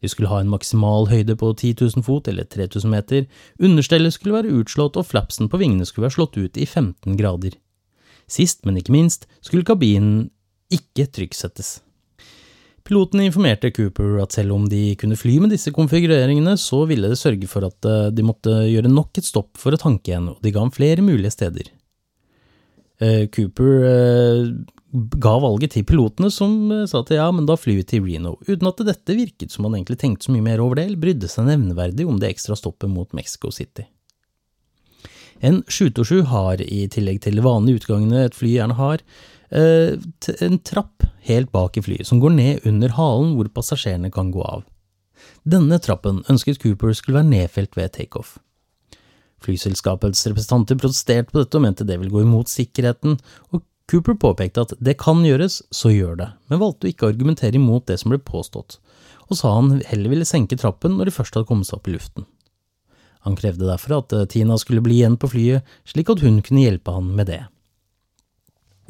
De 0.06 0.12
skulle 0.12 0.30
ha 0.30 0.38
en 0.44 0.52
maksimal 0.52 1.08
høyde 1.10 1.34
på 1.42 1.50
10 1.56 1.80
000 1.82 2.06
fot, 2.06 2.28
eller 2.30 2.46
3000 2.46 2.92
meter, 2.94 3.26
understellet 3.58 4.14
skulle 4.14 4.36
være 4.38 4.54
utslått 4.60 5.00
og 5.02 5.08
flapsen 5.10 5.50
på 5.50 5.58
vingene 5.58 5.88
skulle 5.90 6.06
være 6.06 6.18
slått 6.20 6.38
ut 6.38 6.60
i 6.62 6.68
15 6.68 7.18
grader. 7.18 7.58
Sist, 8.30 8.62
men 8.70 8.78
ikke 8.78 8.94
minst, 8.94 9.26
skulle 9.42 9.66
kabinen 9.66 10.28
ikke 10.74 11.08
trykksettes. 11.10 11.80
Piloten 12.86 13.24
informerte 13.26 13.72
Cooper 13.74 14.20
at 14.22 14.36
selv 14.38 14.54
om 14.54 14.68
de 14.70 14.92
kunne 15.02 15.18
fly 15.18 15.40
med 15.42 15.56
disse 15.56 15.74
konfigureringene, 15.74 16.54
så 16.62 16.84
ville 16.86 17.10
det 17.10 17.18
sørge 17.18 17.50
for 17.50 17.66
at 17.66 17.90
eh, 17.90 18.12
de 18.14 18.26
måtte 18.26 18.54
gjøre 18.70 18.92
nok 18.94 19.18
et 19.18 19.26
stopp 19.26 19.58
for 19.58 19.74
å 19.74 19.82
tanke 19.82 20.12
igjen, 20.12 20.30
og 20.36 20.38
de 20.46 20.54
ga 20.54 20.62
ham 20.62 20.74
flere 20.74 21.02
mulige 21.02 21.34
steder. 21.34 21.72
Eh, 23.02 23.26
Cooper 23.34 23.88
eh, 23.90 24.52
ga 24.96 25.34
valget 25.44 25.76
til 25.76 25.86
pilotene, 25.88 26.30
som 26.34 26.72
sa 26.90 27.02
at 27.04 27.12
ja, 27.16 27.28
men 27.36 27.48
da 27.50 27.58
flyr 27.60 27.82
vi 27.82 27.88
til 27.90 28.06
Reno, 28.06 28.36
uten 28.48 28.70
at 28.70 28.84
dette 28.88 29.18
virket 29.18 29.54
som 29.54 29.68
han 29.68 29.78
egentlig 29.78 30.00
tenkte 30.02 30.28
så 30.28 30.36
mye 30.36 30.46
mer 30.46 30.64
over 30.64 30.80
det, 30.80 30.88
eller 30.90 31.02
brydde 31.02 31.30
seg 31.32 31.50
nevneverdig 31.50 32.08
om 32.08 32.20
det 32.22 32.32
ekstra 32.32 32.58
stoppet 32.60 32.92
mot 32.92 33.12
Mexico 33.18 33.52
City. 33.54 33.88
En 35.44 35.62
727 35.68 36.24
har, 36.32 36.62
i 36.64 36.86
tillegg 36.92 37.20
til 37.26 37.36
de 37.38 37.44
vanlige 37.44 37.82
utgangene 37.82 38.24
et 38.26 38.38
fly 38.38 38.54
gjerne 38.56 38.78
har, 38.80 39.04
en 39.56 40.58
trapp 40.66 41.06
helt 41.28 41.52
bak 41.54 41.78
i 41.78 41.84
flyet, 41.86 42.08
som 42.08 42.22
går 42.24 42.34
ned 42.38 42.66
under 42.70 42.96
halen 42.98 43.36
hvor 43.36 43.52
passasjerene 43.54 44.12
kan 44.14 44.32
gå 44.34 44.42
av. 44.44 44.66
Denne 45.46 45.78
trappen 45.82 46.24
ønsket 46.32 46.62
Cooper 46.64 46.94
skulle 46.98 47.20
være 47.20 47.32
nedfelt 47.32 47.78
ved 47.78 47.94
takeoff. 47.96 48.38
Flyselskapets 49.46 50.26
representanter 50.26 50.80
protesterte 50.80 51.32
på 51.32 51.44
dette 51.44 51.60
og 51.60 51.66
mente 51.66 51.86
det 51.86 52.00
ville 52.02 52.14
gå 52.14 52.24
imot 52.24 52.50
sikkerheten, 52.50 53.20
og 53.54 53.62
Cooper 53.92 54.18
påpekte 54.18 54.66
at 54.66 54.74
det 54.82 54.98
kan 55.02 55.22
gjøres, 55.26 55.60
så 55.70 55.92
gjør 55.94 56.16
det, 56.22 56.30
men 56.50 56.62
valgte 56.62 56.88
å 56.88 56.94
ikke 56.94 57.10
argumentere 57.12 57.60
imot 57.60 57.86
det 57.90 58.00
som 58.02 58.14
ble 58.14 58.22
påstått, 58.26 58.80
og 59.30 59.38
sa 59.38 59.54
han 59.58 59.82
heller 59.92 60.14
ville 60.14 60.28
senke 60.28 60.58
trappen 60.58 60.98
når 60.98 61.10
de 61.10 61.18
først 61.18 61.38
hadde 61.38 61.50
kommet 61.50 61.70
seg 61.70 61.78
opp 61.78 61.90
i 61.90 61.94
luften. 61.94 62.26
Han 63.26 63.38
krevde 63.38 63.66
derfor 63.66 64.00
at 64.00 64.14
Tina 64.30 64.58
skulle 64.62 64.84
bli 64.86 65.00
igjen 65.00 65.18
på 65.22 65.30
flyet, 65.32 65.66
slik 65.90 66.10
at 66.14 66.22
hun 66.26 66.42
kunne 66.46 66.66
hjelpe 66.66 66.94
han 66.94 67.14
med 67.18 67.30
det. 67.30 67.44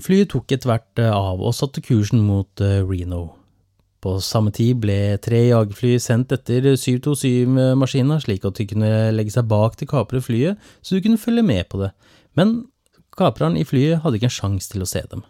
Flyet 0.04 0.32
tok 0.34 0.52
etter 0.52 0.72
hvert 0.72 1.00
eh, 1.00 1.12
av 1.12 1.40
og 1.40 1.56
satte 1.56 1.84
kursen 1.84 2.24
mot 2.28 2.64
eh, 2.64 2.82
Reno. 2.84 3.30
På 4.04 4.18
samme 4.22 4.52
tid 4.54 4.82
ble 4.84 5.16
tre 5.24 5.40
jagerfly 5.48 5.96
sendt 6.04 6.36
etter 6.36 6.68
727-maskina, 6.76 8.20
slik 8.22 8.44
at 8.46 8.60
de 8.60 8.68
kunne 8.70 8.92
legge 9.16 9.34
seg 9.34 9.48
bak 9.50 9.80
det 9.80 9.88
kapre 9.90 10.22
flyet, 10.22 10.60
så 10.84 10.98
du 10.98 11.06
kunne 11.06 11.22
følge 11.22 11.46
med 11.48 11.64
på 11.72 11.80
det, 11.82 11.94
men 12.38 12.58
kapreren 13.20 13.58
i 13.60 13.66
flyet 13.68 14.04
hadde 14.04 14.20
ikke 14.20 14.30
en 14.30 14.38
sjanse 14.38 14.72
til 14.72 14.86
å 14.86 14.90
se 14.90 15.04
dem. 15.12 15.24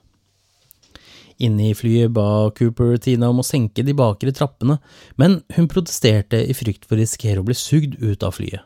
Inne 1.43 1.71
i 1.71 1.75
flyet 1.75 2.13
ba 2.15 2.49
Cooper 2.55 2.95
Tina 3.03 3.27
om 3.31 3.41
å 3.41 3.45
senke 3.45 3.83
de 3.83 3.95
bakre 3.97 4.31
trappene, 4.35 4.77
men 5.19 5.41
hun 5.57 5.67
protesterte 5.71 6.39
i 6.39 6.55
frykt 6.55 6.87
for 6.87 6.95
å 6.95 7.01
risikere 7.01 7.41
å 7.41 7.47
bli 7.47 7.57
sugd 7.59 7.97
ut 7.99 8.23
av 8.23 8.37
flyet. 8.37 8.63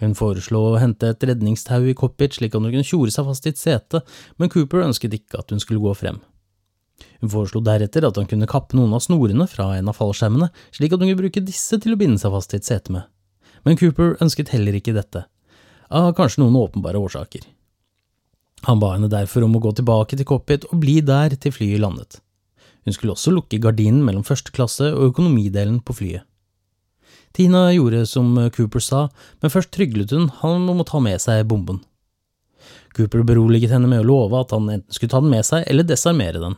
Hun 0.00 0.16
foreslo 0.16 0.62
å 0.70 0.80
hente 0.80 1.10
et 1.12 1.24
redningstau 1.28 1.84
i 1.86 1.94
cockpit 1.94 2.38
slik 2.38 2.54
at 2.54 2.62
hun 2.62 2.72
kunne 2.72 2.88
tjore 2.88 3.12
seg 3.12 3.26
fast 3.28 3.46
i 3.46 3.52
et 3.52 3.60
sete, 3.60 4.00
men 4.40 4.50
Cooper 4.50 4.86
ønsket 4.86 5.14
ikke 5.18 5.42
at 5.42 5.52
hun 5.52 5.60
skulle 5.62 5.82
gå 5.84 5.92
frem. 5.98 6.18
Hun 7.20 7.32
foreslo 7.32 7.60
deretter 7.64 8.06
at 8.08 8.16
han 8.16 8.28
kunne 8.28 8.48
kappe 8.48 8.76
noen 8.76 8.96
av 8.96 9.04
snorene 9.04 9.46
fra 9.48 9.70
en 9.76 9.92
av 9.92 9.96
fallskjermene, 10.00 10.48
slik 10.72 10.96
at 10.96 11.02
hun 11.02 11.10
kunne 11.10 11.20
bruke 11.20 11.44
disse 11.44 11.78
til 11.80 11.94
å 11.94 12.00
binde 12.00 12.20
seg 12.20 12.32
fast 12.32 12.56
i 12.56 12.60
et 12.60 12.68
sete 12.68 12.96
med. 12.96 13.06
Men 13.68 13.76
Cooper 13.76 14.16
ønsket 14.24 14.54
heller 14.56 14.76
ikke 14.76 14.96
dette, 14.96 15.26
av 15.92 16.14
kanskje 16.16 16.42
noen 16.42 16.58
åpenbare 16.62 17.00
årsaker. 17.00 17.44
Han 18.68 18.80
ba 18.80 18.94
henne 18.94 19.08
derfor 19.08 19.46
om 19.46 19.54
å 19.56 19.62
gå 19.62 19.72
tilbake 19.78 20.18
til 20.18 20.28
cockpit 20.28 20.66
og 20.68 20.80
bli 20.82 20.98
der 21.04 21.36
til 21.40 21.54
flyet 21.54 21.80
landet. 21.80 22.20
Hun 22.84 22.96
skulle 22.96 23.14
også 23.14 23.32
lukke 23.32 23.60
gardinen 23.60 24.02
mellom 24.04 24.24
første 24.26 24.52
klasse 24.56 24.90
og 24.92 25.12
økonomidelen 25.12 25.80
på 25.84 25.96
flyet. 25.96 26.26
Tina 27.36 27.68
gjorde 27.70 28.06
som 28.10 28.32
Cooper 28.56 28.82
sa, 28.82 29.04
men 29.40 29.52
først 29.52 29.70
tryglet 29.74 30.10
hun 30.16 30.26
han 30.40 30.66
om 30.68 30.82
å 30.82 30.86
ta 30.88 30.98
med 31.02 31.20
seg 31.22 31.44
bomben. 31.48 31.78
Cooper 32.96 33.22
beroliget 33.22 33.70
henne 33.70 33.88
med 33.88 34.02
å 34.02 34.08
love 34.08 34.40
at 34.40 34.50
han 34.56 34.66
enten 34.66 34.96
skulle 34.96 35.12
ta 35.12 35.20
den 35.22 35.30
med 35.30 35.46
seg 35.46 35.62
eller 35.70 35.86
desarmere 35.86 36.42
den. 36.42 36.56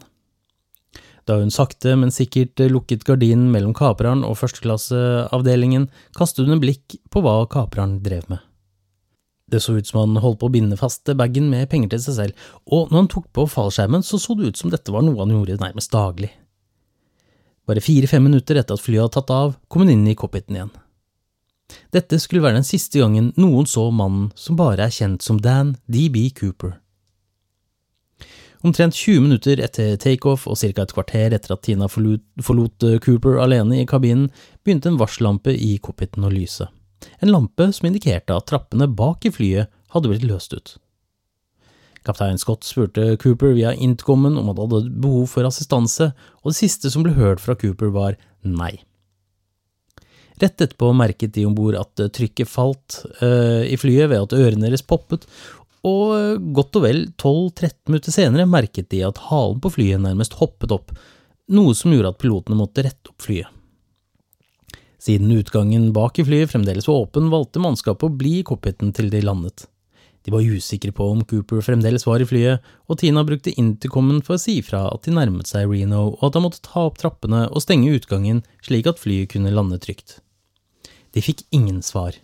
Da 1.28 1.37
hun 1.38 1.52
sakte, 1.54 1.92
men 1.94 2.11
sikkert 2.11 2.59
lukket 2.73 3.04
gardinen 3.06 3.52
mellom 3.52 3.76
kapreren 3.78 4.25
og 4.26 4.40
førsteklasseavdelingen, 4.40 5.87
kastet 6.18 6.49
hun 6.49 6.56
en 6.56 6.62
blikk 6.64 6.97
på 7.12 7.23
hva 7.23 7.42
kapreren 7.50 8.00
drev 8.02 8.26
med. 8.32 8.40
Det 9.52 9.61
så 9.61 9.75
ut 9.76 9.87
som 9.87 10.00
han 10.00 10.21
holdt 10.25 10.38
på 10.40 10.49
å 10.49 10.52
binde 10.52 10.78
fast 10.80 11.11
bagen 11.18 11.50
med 11.52 11.68
penger 11.68 11.92
til 11.92 12.00
seg 12.06 12.14
selv, 12.16 12.47
og 12.64 12.88
når 12.88 13.02
han 13.02 13.11
tok 13.12 13.26
på 13.37 13.44
fallskjermen, 13.52 14.04
så 14.06 14.16
så 14.21 14.37
det 14.38 14.49
ut 14.49 14.62
som 14.62 14.73
dette 14.73 14.94
var 14.94 15.04
noe 15.04 15.21
han 15.21 15.35
gjorde 15.35 15.61
nærmest 15.61 15.92
daglig. 15.92 16.30
Bare 17.68 17.85
fire–fem 17.85 18.25
minutter 18.25 18.56
etter 18.59 18.78
at 18.78 18.82
flyet 18.82 19.04
hadde 19.04 19.16
tatt 19.18 19.35
av, 19.35 19.54
kom 19.68 19.85
hun 19.85 19.92
inn 19.92 20.09
i 20.09 20.16
cockpiten 20.18 20.56
igjen. 20.56 20.73
Dette 21.92 22.18
skulle 22.21 22.42
være 22.44 22.59
den 22.61 22.68
siste 22.68 23.00
gangen 23.00 23.30
noen 23.40 23.68
så 23.68 23.87
mannen 23.92 24.30
som 24.37 24.56
bare 24.56 24.88
er 24.88 24.92
kjent 24.92 25.25
som 25.25 25.38
Dan 25.40 25.76
DB 25.85 26.30
Cooper. 26.37 26.78
Omtrent 28.62 28.94
20 28.97 29.25
minutter 29.25 29.61
etter 29.61 29.97
takeoff 30.00 30.47
og 30.47 30.56
ca. 30.61 30.85
et 30.85 30.92
kvarter 30.94 31.35
etter 31.35 31.54
at 31.54 31.64
Tina 31.66 31.88
forlot, 31.90 32.23
forlot 32.40 32.85
Cooper 33.04 33.40
alene 33.42 33.82
i 33.82 33.88
kabinen, 33.88 34.30
begynte 34.64 34.92
en 34.92 35.00
varsellampe 35.00 35.52
i 35.52 35.76
cockpiten 35.82 36.25
å 36.25 36.32
lyse 36.32 36.68
en 37.21 37.32
lampe 37.32 37.68
som 37.75 37.88
indikerte 37.88 38.37
at 38.37 38.49
trappene 38.50 38.88
bak 38.90 39.26
i 39.28 39.32
flyet 39.35 39.73
hadde 39.94 40.11
blitt 40.11 40.26
løst 40.26 40.54
ut. 40.56 40.76
Kaptein 42.02 42.38
Scott 42.38 42.66
spurte 42.66 43.16
Cooper 43.23 43.54
via 43.54 43.75
intercomen 43.75 44.37
om 44.38 44.49
han 44.50 44.59
hadde 44.59 44.88
behov 45.04 45.28
for 45.30 45.47
assistanse, 45.47 46.11
og 46.42 46.50
det 46.50 46.59
siste 46.59 46.90
som 46.90 47.04
ble 47.06 47.14
hørt 47.14 47.42
fra 47.42 47.54
Cooper 47.59 47.92
var 47.94 48.18
nei. 48.42 48.75
Rett 50.42 50.59
etterpå 50.59 50.90
merket 50.97 51.37
de 51.37 51.44
om 51.47 51.54
bord 51.54 51.76
at 51.78 52.02
trykket 52.16 52.50
falt 52.50 53.02
uh, 53.21 53.62
i 53.62 53.76
flyet 53.78 54.11
ved 54.11 54.25
at 54.25 54.35
ørene 54.35 54.66
deres 54.66 54.82
poppet, 54.82 55.28
og 55.87 56.42
godt 56.54 56.78
og 56.78 56.85
vel 56.85 57.00
12–13 57.18 57.90
minutter 57.90 58.14
senere 58.14 58.47
merket 58.50 58.90
de 58.94 59.02
at 59.06 59.18
halen 59.30 59.62
på 59.62 59.71
flyet 59.76 60.02
nærmest 60.02 60.38
hoppet 60.38 60.75
opp, 60.75 60.94
noe 61.52 61.75
som 61.75 61.94
gjorde 61.94 62.14
at 62.14 62.21
pilotene 62.23 62.59
måtte 62.59 62.85
rette 62.87 63.11
opp 63.11 63.23
flyet. 63.23 63.50
Siden 65.02 65.32
utgangen 65.35 65.88
bak 65.92 66.18
i 66.18 66.25
flyet 66.25 66.52
fremdeles 66.52 66.86
var 66.86 67.00
åpen, 67.08 67.30
valgte 67.32 67.58
mannskapet 67.62 68.06
å 68.06 68.15
bli 68.15 68.36
i 68.38 68.45
cockpiten 68.47 68.93
til 68.95 69.08
de 69.10 69.23
landet. 69.25 69.65
De 70.23 70.30
var 70.30 70.47
usikre 70.47 70.93
på 70.95 71.08
om 71.10 71.25
Cooper 71.26 71.65
fremdeles 71.67 72.06
var 72.06 72.23
i 72.23 72.26
flyet, 72.28 72.62
og 72.86 73.00
Tina 73.00 73.25
brukte 73.26 73.54
intercomen 73.58 74.21
for 74.23 74.36
å 74.36 74.43
si 74.43 74.60
fra 74.62 74.84
at 74.93 75.02
de 75.02 75.17
nærmet 75.17 75.50
seg 75.50 75.67
Reno, 75.67 76.12
og 76.12 76.28
at 76.28 76.38
han 76.38 76.47
måtte 76.47 76.62
ta 76.62 76.86
opp 76.86 77.02
trappene 77.02 77.49
og 77.49 77.65
stenge 77.65 77.91
utgangen 77.97 78.45
slik 78.62 78.86
at 78.86 79.02
flyet 79.02 79.32
kunne 79.34 79.50
lande 79.50 79.80
trygt. 79.82 80.21
De 81.10 81.25
fikk 81.25 81.43
ingen 81.50 81.82
svar. 81.82 82.15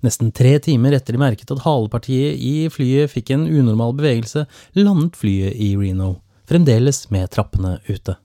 Nesten 0.00 0.32
tre 0.32 0.56
timer 0.64 0.96
etter 0.96 1.16
de 1.16 1.20
merket 1.20 1.52
at 1.52 1.66
halepartiet 1.66 2.40
i 2.40 2.70
flyet 2.72 3.12
fikk 3.12 3.34
en 3.36 3.44
unormal 3.44 3.92
bevegelse, 3.98 4.48
landet 4.78 5.20
flyet 5.20 5.52
i 5.52 5.74
Reno, 5.76 6.14
fremdeles 6.48 7.10
med 7.12 7.28
trappene 7.36 7.76
ute. 7.92 8.16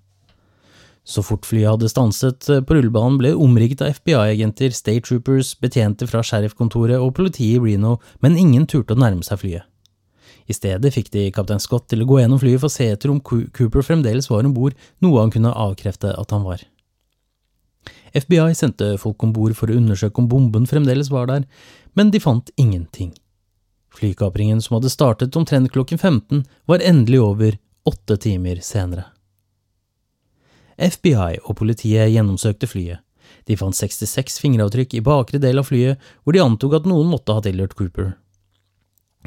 Så 1.03 1.23
fort 1.25 1.47
flyet 1.49 1.69
hadde 1.71 1.89
stanset 1.89 2.47
eh, 2.49 2.61
på 2.61 2.77
rullebanen, 2.77 3.17
ble 3.17 3.33
omrigget 3.33 3.81
av 3.81 3.95
FBI-agenter, 3.97 4.73
State 4.75 5.07
Troopers, 5.07 5.55
betjente 5.57 6.05
fra 6.09 6.21
sheriffkontoret 6.25 7.01
og 7.01 7.15
politiet 7.17 7.57
i 7.57 7.61
Reno, 7.63 7.97
men 8.21 8.37
ingen 8.37 8.67
turte 8.69 8.93
å 8.93 9.01
nærme 9.01 9.25
seg 9.25 9.41
flyet. 9.41 9.67
I 10.49 10.53
stedet 10.53 10.91
fikk 10.93 11.09
de 11.13 11.29
kaptein 11.33 11.61
Scott 11.61 11.87
til 11.89 12.03
å 12.03 12.07
gå 12.09 12.19
gjennom 12.19 12.39
flyet 12.41 12.61
for 12.61 12.69
å 12.69 12.73
se 12.73 12.89
etter 12.91 13.11
om 13.13 13.21
Cooper 13.23 13.85
fremdeles 13.85 14.29
var 14.29 14.45
om 14.45 14.53
bord, 14.53 14.75
noe 15.01 15.23
han 15.23 15.33
kunne 15.33 15.53
avkrefte 15.53 16.13
at 16.17 16.33
han 16.35 16.45
var. 16.45 16.65
FBI 18.11 18.51
sendte 18.57 18.97
folk 19.01 19.23
om 19.23 19.31
bord 19.33 19.55
for 19.57 19.71
å 19.71 19.77
undersøke 19.79 20.21
om 20.21 20.27
bomben 20.29 20.67
fremdeles 20.69 21.09
var 21.13 21.29
der, 21.31 21.47
men 21.95 22.11
de 22.11 22.21
fant 22.21 22.51
ingenting. 22.59 23.13
Flykapringen 23.95 24.61
som 24.63 24.77
hadde 24.77 24.91
startet 24.91 25.35
omtrent 25.39 25.71
klokken 25.73 25.99
15, 25.99 26.43
var 26.67 26.83
endelig 26.83 27.23
over 27.23 27.57
åtte 27.87 28.19
timer 28.21 28.61
senere. 28.63 29.07
FBI 30.81 31.41
og 31.45 31.57
politiet 31.59 32.11
gjennomsøkte 32.11 32.69
flyet. 32.69 33.01
De 33.47 33.57
fant 33.57 33.75
66 33.75 34.39
fingeravtrykk 34.41 34.97
i 34.97 35.03
bakre 35.05 35.39
del 35.41 35.61
av 35.61 35.69
flyet, 35.69 36.01
hvor 36.23 36.35
de 36.35 36.43
antok 36.43 36.75
at 36.77 36.89
noen 36.89 37.09
måtte 37.09 37.33
ha 37.35 37.43
tilhørt 37.45 37.77
Cooper. 37.77 38.13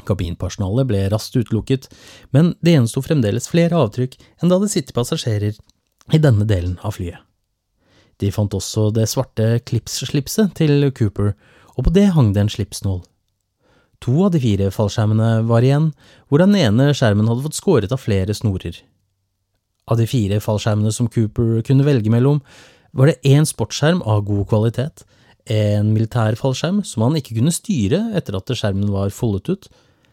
Kabinpersonalet 0.05 0.87
ble 0.89 1.01
raskt 1.11 1.37
utelukket, 1.39 1.87
men 2.35 2.53
det 2.63 2.75
gjensto 2.75 3.03
fremdeles 3.03 3.47
flere 3.51 3.79
avtrykk 3.79 4.17
enn 4.19 4.49
det 4.49 4.57
hadde 4.57 4.71
sittet 4.71 4.95
passasjerer 4.97 5.55
i 6.13 6.21
denne 6.21 6.47
delen 6.47 6.77
av 6.83 6.97
flyet. 6.99 7.21
De 8.21 8.31
fant 8.31 8.53
også 8.55 8.89
det 8.95 9.09
svarte 9.11 9.57
klipsslipset 9.67 10.53
til 10.59 10.89
Cooper, 10.95 11.33
og 11.75 11.87
på 11.87 11.95
det 11.95 12.09
hang 12.15 12.31
det 12.35 12.45
en 12.45 12.51
slipsnål. 12.51 13.01
To 14.03 14.27
av 14.27 14.35
de 14.35 14.41
fire 14.43 14.69
fallskjermene 14.71 15.47
var 15.49 15.65
igjen, 15.65 15.89
hvor 16.27 16.43
den 16.43 16.55
ene 16.59 16.91
skjermen 16.95 17.27
hadde 17.31 17.43
fått 17.47 17.57
skåret 17.57 17.95
av 17.95 18.03
flere 18.03 18.35
snorer. 18.37 18.77
Av 19.85 19.99
de 19.99 20.07
fire 20.09 20.39
fallskjermene 20.41 20.93
som 20.93 21.09
Cooper 21.11 21.59
kunne 21.65 21.85
velge 21.85 22.09
mellom, 22.13 22.41
var 22.95 23.11
det 23.11 23.19
én 23.27 23.45
sportsskjerm 23.45 24.01
av 24.07 24.23
god 24.25 24.47
kvalitet, 24.49 25.03
en 25.45 25.91
militær 25.93 26.37
fallskjerm 26.39 26.81
som 26.87 27.03
han 27.05 27.17
ikke 27.19 27.35
kunne 27.37 27.53
styre 27.53 27.99
etter 28.17 28.37
at 28.37 28.49
skjermen 28.49 28.89
var 28.89 29.13
foldet 29.13 29.51
ut, 29.51 29.67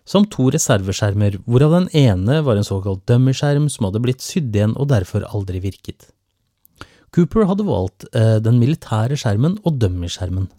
samt 0.04 0.32
to 0.34 0.50
reserveskjermer, 0.52 1.38
hvorav 1.46 1.76
den 1.76 1.88
ene 1.96 2.40
var 2.44 2.58
en 2.58 2.66
såkalt 2.66 3.06
dummy-skjerm 3.08 3.70
som 3.72 3.86
hadde 3.86 4.02
blitt 4.02 4.24
sydd 4.24 4.52
igjen 4.52 4.74
og 4.76 4.90
derfor 4.92 5.24
aldri 5.30 5.62
virket. 5.62 6.10
Cooper 7.12 7.46
hadde 7.48 7.68
valgt 7.68 8.08
eh, 8.16 8.38
den 8.42 8.58
militære 8.60 9.16
skjermen 9.20 9.58
og 9.62 9.78
dummy-skjermen. 9.80 10.50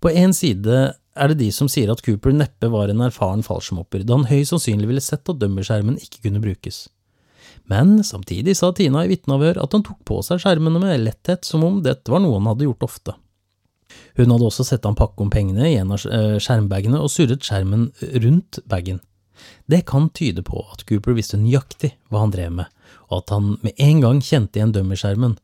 På 0.00 0.12
én 0.12 0.32
side 0.36 0.80
er 1.16 1.32
det 1.32 1.40
de 1.40 1.48
som 1.52 1.68
sier 1.72 1.90
at 1.92 2.02
Cooper 2.04 2.32
neppe 2.36 2.68
var 2.72 2.92
en 2.92 3.04
erfaren 3.04 3.44
fallskjermhopper, 3.44 4.04
da 4.04 4.20
han 4.20 4.28
høyst 4.30 4.54
sannsynlig 4.54 4.92
ville 4.92 5.04
sett 5.04 5.26
at 5.28 5.40
dummy-skjermen 5.40 5.98
ikke 6.00 6.28
kunne 6.28 6.44
brukes 6.44 6.86
men 7.70 7.98
samtidig 8.06 8.56
sa 8.58 8.70
Tina 8.74 9.04
i 9.04 9.10
vitneavhør 9.10 9.60
at 9.62 9.74
han 9.74 9.84
tok 9.86 10.00
på 10.06 10.20
seg 10.26 10.42
skjermene 10.42 10.80
med 10.82 11.02
letthet 11.02 11.46
som 11.46 11.64
om 11.66 11.80
dette 11.84 12.12
var 12.12 12.22
noe 12.22 12.38
han 12.38 12.50
hadde 12.50 12.68
gjort 12.68 12.86
ofte. 12.86 13.16
Hun 14.16 14.32
hadde 14.32 14.48
også 14.48 14.64
sett 14.66 14.86
han 14.86 14.96
pakke 14.98 15.22
om 15.24 15.32
pengene 15.32 15.68
i 15.68 15.76
en 15.80 15.92
av 15.94 16.04
eh, 16.08 16.36
skjermbagene 16.42 17.00
og 17.02 17.10
surret 17.12 17.44
skjermen 17.44 17.90
rundt 18.24 18.60
bagen. 18.70 19.00
Det 19.68 19.82
kan 19.88 20.08
tyde 20.16 20.44
på 20.46 20.62
at 20.72 20.86
Cooper 20.88 21.16
visste 21.16 21.38
nøyaktig 21.40 21.92
hva 22.08 22.22
han 22.24 22.32
drev 22.32 22.54
med, 22.60 22.70
og 23.10 23.20
at 23.20 23.34
han 23.34 23.56
med 23.64 23.82
en 23.82 24.00
gang 24.04 24.22
kjente 24.24 24.60
igjen 24.60 24.72
dummy-skjermen, 24.74 25.36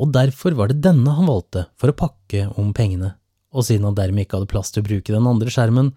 og 0.00 0.14
derfor 0.16 0.56
var 0.58 0.70
det 0.70 0.80
denne 0.82 1.14
han 1.14 1.28
valgte 1.30 1.68
for 1.78 1.92
å 1.92 1.96
pakke 1.96 2.48
om 2.58 2.72
pengene, 2.76 3.14
og 3.54 3.66
siden 3.66 3.86
han 3.86 3.98
dermed 3.98 4.26
ikke 4.26 4.40
hadde 4.40 4.50
plass 4.50 4.74
til 4.74 4.82
å 4.82 4.88
bruke 4.88 5.14
den 5.14 5.28
andre 5.30 5.52
skjermen, 5.52 5.92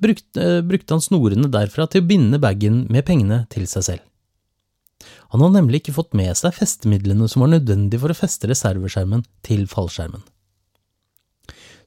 brukte, 0.00 0.40
eh, 0.40 0.64
brukte 0.66 0.96
han 0.96 1.04
snorene 1.04 1.52
derfra 1.52 1.86
til 1.90 2.02
å 2.02 2.08
binde 2.08 2.42
bagen 2.42 2.84
med 2.90 3.06
pengene 3.06 3.44
til 3.52 3.68
seg 3.70 3.88
selv. 3.90 4.04
Han 5.34 5.42
har 5.42 5.50
nemlig 5.50 5.80
ikke 5.80 5.96
fått 5.96 6.12
med 6.14 6.30
seg 6.38 6.54
festemidlene 6.54 7.26
som 7.26 7.42
var 7.42 7.50
nødvendig 7.56 7.98
for 7.98 8.12
å 8.12 8.14
feste 8.14 8.46
reserveskjermen 8.46 9.24
til 9.42 9.64
fallskjermen. 9.66 10.22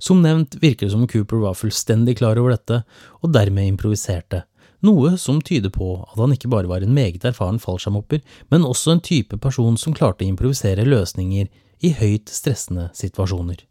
Som 0.03 0.19
nevnt 0.21 0.57
virker 0.59 0.89
det 0.89 0.91
som 0.91 1.05
Cooper 1.07 1.39
var 1.45 1.55
fullstendig 1.55 2.17
klar 2.19 2.35
over 2.41 2.51
dette, 2.53 2.81
og 3.23 3.31
dermed 3.31 3.69
improviserte, 3.71 4.41
noe 4.83 5.13
som 5.17 5.39
tyder 5.41 5.71
på 5.73 5.87
at 6.03 6.19
han 6.19 6.35
ikke 6.35 6.51
bare 6.51 6.67
var 6.67 6.83
en 6.83 6.91
meget 6.93 7.23
erfaren 7.25 7.61
fallskjermhopper, 7.63 8.19
men 8.51 8.67
også 8.67 8.97
en 8.97 9.01
type 9.07 9.39
person 9.41 9.79
som 9.79 9.95
klarte 9.95 10.25
å 10.25 10.27
improvisere 10.27 10.85
løsninger 10.85 11.47
i 11.87 11.93
høyt 12.01 12.27
stressende 12.33 12.89
situasjoner. 12.99 13.63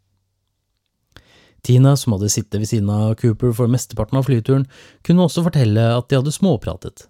Tina, 1.61 1.93
som 1.99 2.15
hadde 2.15 2.31
sittet 2.33 2.63
ved 2.63 2.71
siden 2.71 2.89
av 2.89 3.13
Cooper 3.21 3.53
for 3.53 3.69
mesteparten 3.69 4.17
av 4.17 4.25
flyturen, 4.25 4.65
kunne 5.05 5.29
også 5.29 5.45
fortelle 5.45 5.85
at 5.93 6.09
de 6.09 6.17
hadde 6.17 6.33
småpratet. 6.33 7.05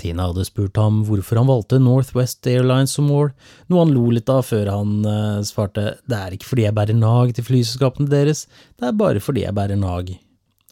Tina 0.00 0.28
hadde 0.28 0.46
spurt 0.46 0.78
ham 0.80 1.02
hvorfor 1.08 1.40
han 1.40 1.48
valgte 1.48 1.80
Northwest 1.82 2.46
Airlines 2.50 2.94
som 2.96 3.08
mål, 3.10 3.30
noe 3.70 3.84
han 3.84 3.94
lo 3.94 4.08
litt 4.14 4.30
av 4.32 4.44
før 4.48 4.70
han 4.72 4.96
uh, 5.06 5.44
svarte 5.46 5.96
det 6.10 6.18
er 6.18 6.36
ikke 6.36 6.50
fordi 6.50 6.66
jeg 6.66 6.76
bærer 6.76 6.98
nag 6.98 7.34
til 7.36 7.46
flyselskapene 7.46 8.10
deres, 8.10 8.44
det 8.78 8.90
er 8.90 8.98
bare 8.98 9.22
fordi 9.22 9.46
jeg 9.46 9.56
bærer 9.56 9.80
nag, 9.80 10.12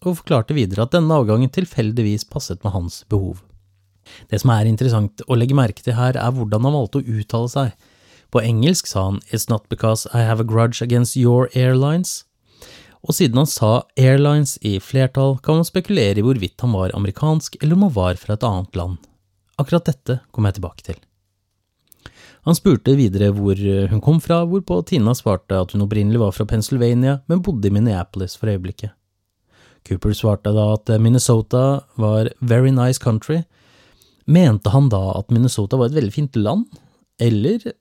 og 0.02 0.18
forklarte 0.20 0.56
videre 0.56 0.86
at 0.86 0.94
denne 0.96 1.16
avgangen 1.16 1.52
tilfeldigvis 1.52 2.26
passet 2.30 2.62
med 2.66 2.74
hans 2.76 3.02
behov. 3.12 3.40
Det 4.28 4.42
som 4.42 4.50
er 4.54 4.68
interessant 4.68 5.22
å 5.30 5.38
legge 5.38 5.56
merke 5.56 5.84
til 5.84 5.96
her, 5.96 6.18
er 6.18 6.34
hvordan 6.34 6.66
han 6.66 6.76
valgte 6.76 7.00
å 7.00 7.18
uttale 7.20 7.50
seg. 7.52 7.88
På 8.32 8.42
engelsk 8.42 8.88
sa 8.88 9.06
han 9.10 9.20
It's 9.30 9.48
not 9.48 9.68
because 9.70 10.08
I 10.12 10.24
have 10.26 10.40
a 10.40 10.48
grudge 10.48 10.82
against 10.82 11.16
your 11.16 11.48
airlines, 11.54 12.24
og 13.02 13.16
siden 13.16 13.40
han 13.40 13.48
sa 13.50 13.72
airlines 13.98 14.56
i 14.62 14.76
flertall, 14.78 15.36
kan 15.42 15.58
man 15.58 15.66
spekulere 15.66 16.20
i 16.20 16.24
hvorvidt 16.24 16.62
han 16.62 16.74
var 16.76 16.94
amerikansk 16.94 17.58
eller 17.60 17.74
om 17.74 17.88
han 17.88 17.96
var 17.96 18.20
fra 18.20 18.36
et 18.36 18.46
annet 18.46 18.78
land. 18.78 19.00
Akkurat 19.60 19.84
dette 19.90 20.20
kommer 20.30 20.50
jeg 20.50 20.60
tilbake 20.60 20.86
til. 20.86 21.00
Han 22.42 22.56
spurte 22.58 22.96
videre 22.98 23.28
hvor 23.36 23.58
hun 23.90 24.00
kom 24.02 24.18
fra, 24.22 24.40
hvorpå 24.48 24.80
Tina 24.88 25.14
svarte 25.14 25.60
at 25.60 25.74
hun 25.74 25.84
opprinnelig 25.84 26.18
var 26.22 26.32
fra 26.34 26.46
Pennsylvania, 26.48 27.20
men 27.30 27.42
bodde 27.44 27.68
i 27.68 27.74
Minneapolis 27.74 28.34
for 28.40 28.50
øyeblikket. 28.50 28.96
Cooper 29.86 30.14
svarte 30.14 30.50
da 30.54 30.64
at 30.74 30.90
Minnesota 31.02 31.82
var 31.98 32.30
very 32.40 32.70
nice 32.74 33.02
country. 33.02 33.42
Mente 34.26 34.70
han 34.70 34.88
da 34.90 35.18
at 35.18 35.30
Minnesota 35.34 35.78
var 35.78 35.90
et 35.90 35.96
veldig 36.00 36.14
fint 36.14 36.36
land, 36.38 36.66
eller 37.22 37.72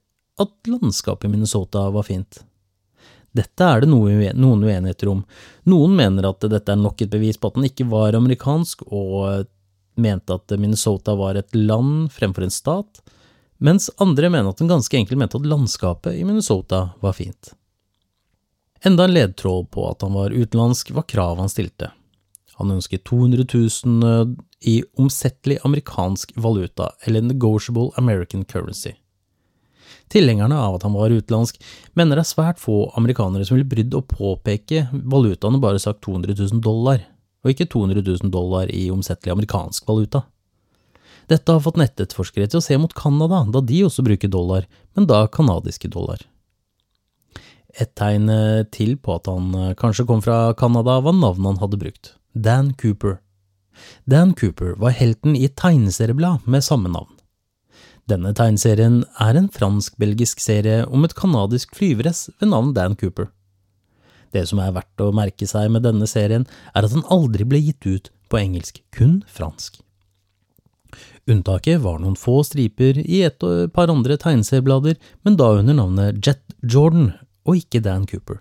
at 0.42 0.70
landskapet 0.70 1.28
i 1.28 1.32
Minnesota 1.34 1.88
var 1.94 2.06
fint? 2.06 2.42
Dette 3.32 3.64
er 3.64 3.82
det 3.82 3.88
noen 3.88 4.62
uenigheter 4.62 5.08
om. 5.08 5.22
Noen 5.70 5.94
mener 5.96 6.26
at 6.28 6.44
dette 6.52 6.74
er 6.74 6.78
nok 6.78 7.00
et 7.02 7.10
bevis 7.10 7.38
på 7.40 7.48
at 7.48 7.58
han 7.58 7.66
ikke 7.70 7.86
var 7.90 8.18
amerikansk, 8.18 8.84
og 8.92 9.46
mente 9.94 10.34
at 10.34 10.52
Minnesota 10.58 11.14
var 11.18 11.38
et 11.38 11.54
land 11.54 12.12
fremfor 12.12 12.46
en 12.46 12.54
stat, 12.54 13.02
mens 13.62 13.90
andre 14.02 14.30
mener 14.32 14.50
at 14.50 14.62
han 14.62 14.70
ganske 14.70 14.96
enkelt 14.98 15.18
mente 15.18 15.38
at 15.38 15.46
landskapet 15.46 16.18
i 16.18 16.24
Minnesota 16.26 16.88
var 17.00 17.14
fint. 17.18 17.52
Enda 18.84 19.04
en 19.04 19.14
ledtråd 19.14 19.70
på 19.70 19.84
at 19.90 20.02
han 20.02 20.16
var 20.16 20.34
utenlandsk, 20.34 20.90
var 20.90 21.06
kravet 21.06 21.44
han 21.44 21.52
stilte. 21.52 21.92
Han 22.58 22.74
ønsket 22.74 23.04
200 23.04 23.46
000 23.54 24.08
eh, 24.08 24.32
i 24.60 24.82
omsettelig 24.98 25.58
amerikansk 25.64 26.32
valuta, 26.34 26.90
eller 27.06 27.22
negotiable 27.22 27.90
American 27.96 28.44
currency. 28.44 28.96
Tilhengerne 30.12 30.58
av 30.58 30.74
at 30.76 30.82
han 30.82 30.92
var 30.92 31.14
utenlandsk, 31.14 31.62
mener 31.94 32.18
det 32.18 32.26
er 32.26 32.32
svært 32.32 32.60
få 32.60 32.90
amerikanere 32.98 33.46
som 33.46 33.56
ville 33.56 33.70
brydd 33.70 33.94
å 33.96 34.02
påpeke 34.04 34.88
valutaen 34.92 35.56
og 35.56 35.64
bare 35.64 35.80
sagt 35.80 36.02
200 36.04 36.34
000 36.36 36.60
dollar 36.64 37.06
og 37.42 37.52
ikke 37.52 37.68
200 37.70 38.04
000 38.06 38.32
dollar 38.32 38.70
i 38.70 38.88
omsettelig 38.94 39.34
amerikansk 39.34 39.88
valuta. 39.88 40.24
Dette 41.30 41.54
har 41.54 41.62
fått 41.62 41.78
nettetterforskere 41.80 42.48
til 42.50 42.60
å 42.60 42.64
se 42.64 42.76
mot 42.80 42.92
Canada, 42.94 43.42
da 43.48 43.62
de 43.64 43.82
også 43.86 44.04
bruker 44.06 44.30
dollar, 44.30 44.66
men 44.96 45.06
da 45.10 45.24
canadiske 45.30 45.90
dollar. 45.92 46.22
Et 47.80 47.88
tegn 47.96 48.28
eh, 48.28 48.64
til 48.74 48.98
på 49.00 49.16
at 49.16 49.30
han 49.30 49.52
eh, 49.56 49.74
kanskje 49.78 50.06
kom 50.08 50.20
fra 50.24 50.52
Canada, 50.58 50.98
var 51.00 51.16
navnet 51.16 51.54
han 51.54 51.62
hadde 51.62 51.80
brukt, 51.80 52.14
Dan 52.34 52.74
Cooper. 52.80 53.20
Dan 54.04 54.34
Cooper 54.36 54.74
var 54.80 54.92
helten 54.98 55.36
i 55.38 55.46
et 55.48 55.56
tegneserieblad 55.56 56.44
med 56.44 56.64
samme 56.66 56.90
navn. 56.92 57.14
Denne 58.10 58.34
tegneserien 58.36 59.04
er 59.22 59.38
en 59.38 59.48
fransk-belgisk 59.52 60.42
serie 60.42 60.82
om 60.90 61.06
et 61.06 61.14
canadisk 61.16 61.72
flyveress 61.78 62.28
ved 62.40 62.50
navn 62.50 62.74
Dan 62.76 62.98
Cooper. 62.98 63.30
Det 64.32 64.44
som 64.48 64.60
er 64.62 64.74
verdt 64.74 65.04
å 65.04 65.12
merke 65.14 65.46
seg 65.48 65.70
med 65.72 65.84
denne 65.86 66.08
serien, 66.08 66.46
er 66.72 66.86
at 66.86 66.94
den 66.94 67.06
aldri 67.12 67.46
ble 67.48 67.60
gitt 67.60 67.86
ut 67.86 68.12
på 68.32 68.40
engelsk, 68.40 68.80
kun 68.94 69.20
fransk. 69.28 69.80
Unntaket 71.30 71.80
var 71.84 72.00
noen 72.02 72.16
få 72.18 72.40
striper 72.46 72.98
i 73.02 73.22
et 73.26 73.44
og 73.46 73.66
et 73.66 73.74
par 73.74 73.92
andre 73.92 74.16
tegneserieblader, 74.18 74.96
men 75.22 75.36
da 75.38 75.52
under 75.60 75.76
navnet 75.78 76.18
Jet 76.24 76.42
Jordan, 76.62 77.12
og 77.46 77.58
ikke 77.58 77.82
Dan 77.84 78.08
Cooper. 78.10 78.40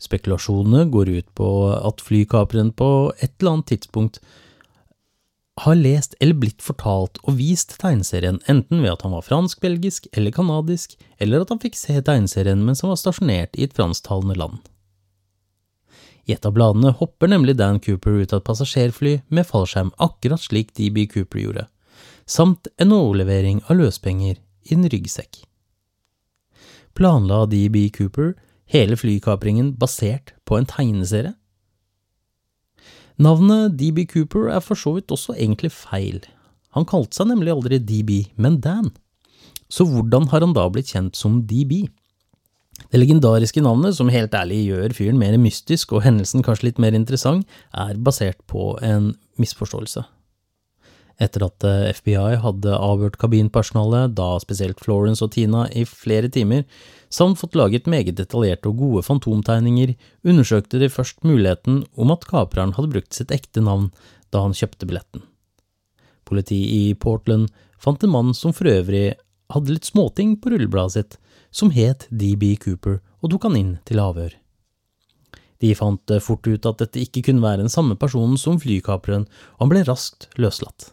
Spekulasjonene 0.00 0.88
går 0.90 1.10
ut 1.18 1.28
på 1.36 1.48
at 1.76 2.00
flykaperen 2.02 2.72
på 2.72 2.90
et 3.20 3.34
eller 3.38 3.58
annet 3.58 3.70
tidspunkt 3.74 4.20
har 5.60 5.76
lest 5.76 6.14
eller 6.20 6.38
blitt 6.40 6.62
fortalt 6.64 7.18
og 7.26 7.36
vist 7.36 7.74
tegneserien 7.82 8.38
enten 8.48 8.80
ved 8.80 8.94
at 8.94 9.02
han 9.04 9.12
var 9.12 9.26
fransk-belgisk 9.26 10.06
eller 10.16 10.32
canadisk, 10.32 10.94
eller 11.20 11.44
at 11.44 11.52
han 11.52 11.60
fikk 11.60 11.76
se 11.76 11.98
tegneserien 12.00 12.62
mens 12.64 12.80
han 12.80 12.92
var 12.92 13.00
stasjonert 13.00 13.58
i 13.58 13.66
et 13.66 13.76
fransktalende 13.76 14.38
land. 14.40 14.60
I 16.24 16.36
et 16.36 16.46
av 16.46 16.54
bladene 16.56 16.92
hopper 16.96 17.28
nemlig 17.32 17.56
Dan 17.58 17.80
Cooper 17.82 18.22
ut 18.22 18.32
av 18.32 18.40
et 18.40 18.46
passasjerfly 18.46 19.14
med 19.28 19.48
fallskjerm 19.48 19.92
akkurat 19.98 20.40
slik 20.40 20.72
DB 20.78 21.04
Cooper 21.10 21.42
gjorde, 21.42 21.66
samt 22.24 22.70
en 22.80 22.94
overlevering 22.96 23.60
av 23.66 23.80
løspenger 23.80 24.38
i 24.38 24.76
en 24.76 24.86
ryggsekk. 24.88 25.42
Planla 26.96 27.44
DB 27.50 27.88
Cooper 27.96 28.34
hele 28.70 28.96
flykapringen 28.96 29.74
basert 29.80 30.34
på 30.46 30.56
en 30.56 30.68
tegneserie? 30.68 31.34
Navnet 33.20 33.74
DB 33.76 34.06
Cooper 34.08 34.48
er 34.48 34.62
for 34.64 34.78
så 34.80 34.94
vidt 34.96 35.12
også 35.12 35.34
egentlig 35.36 35.68
feil. 35.74 36.22
Han 36.72 36.86
kalte 36.88 37.18
seg 37.18 37.28
nemlig 37.28 37.52
aldri 37.52 37.76
DB, 37.82 38.12
men 38.40 38.56
Dan. 38.64 38.88
Så 39.70 39.84
hvordan 39.86 40.30
har 40.30 40.40
han 40.40 40.54
da 40.56 40.64
blitt 40.72 40.94
kjent 40.94 41.18
som 41.18 41.42
DB? 41.44 41.84
Det 42.88 42.96
legendariske 42.96 43.60
navnet, 43.60 43.98
som 43.98 44.08
helt 44.08 44.32
ærlig 44.34 44.62
gjør 44.70 44.94
fyren 44.96 45.20
mer 45.20 45.36
mystisk 45.38 45.92
og 45.92 46.06
hendelsen 46.06 46.40
kanskje 46.46 46.70
litt 46.70 46.80
mer 46.80 46.96
interessant, 46.96 47.44
er 47.76 48.00
basert 48.00 48.40
på 48.48 48.72
en 48.80 49.12
misforståelse. 49.40 50.06
Etter 51.20 51.44
at 51.44 51.66
eh, 51.68 51.90
FBI 51.92 52.38
hadde 52.40 52.78
avhørt 52.80 53.20
kabinpersonalet, 53.20 54.16
da 54.16 54.32
spesielt 54.40 54.80
Florence 54.80 55.20
og 55.26 55.34
Tina, 55.36 55.66
i 55.76 55.84
flere 55.84 56.32
timer, 56.32 56.64
samt 57.10 57.40
fått 57.40 57.58
laget 57.58 57.88
meget 57.90 58.16
detaljerte 58.18 58.70
og 58.70 58.78
gode 58.80 59.02
fantomtegninger, 59.06 59.96
undersøkte 60.24 60.78
de 60.80 60.90
først 60.92 61.24
muligheten 61.26 61.82
om 61.98 62.14
at 62.14 62.26
kapreren 62.30 62.76
hadde 62.76 62.92
brukt 62.94 63.16
sitt 63.16 63.34
ekte 63.34 63.62
navn 63.66 63.90
da 64.30 64.44
han 64.44 64.54
kjøpte 64.56 64.86
billetten. 64.86 65.24
Politiet 66.24 66.70
i 66.70 66.94
Portland 66.94 67.50
fant 67.80 68.02
en 68.04 68.14
mann 68.14 68.34
som 68.36 68.54
for 68.54 68.70
øvrig 68.70 69.16
hadde 69.50 69.74
litt 69.74 69.88
småting 69.88 70.36
på 70.38 70.52
rullebladet 70.52 70.94
sitt, 70.94 71.18
som 71.50 71.72
het 71.74 72.06
DB 72.14 72.54
Cooper, 72.62 73.00
og 73.20 73.32
tok 73.32 73.48
han 73.48 73.58
inn 73.58 73.72
til 73.88 73.98
avhør. 73.98 74.36
De 75.60 75.74
fant 75.76 76.14
fort 76.24 76.46
ut 76.46 76.68
at 76.70 76.80
dette 76.80 77.02
ikke 77.02 77.24
kunne 77.26 77.44
være 77.44 77.64
den 77.64 77.72
samme 77.72 77.98
personen 78.00 78.38
som 78.40 78.60
flykapreren, 78.62 79.26
og 79.58 79.66
han 79.66 79.72
ble 79.72 79.82
raskt 79.88 80.30
løslatt. 80.40 80.92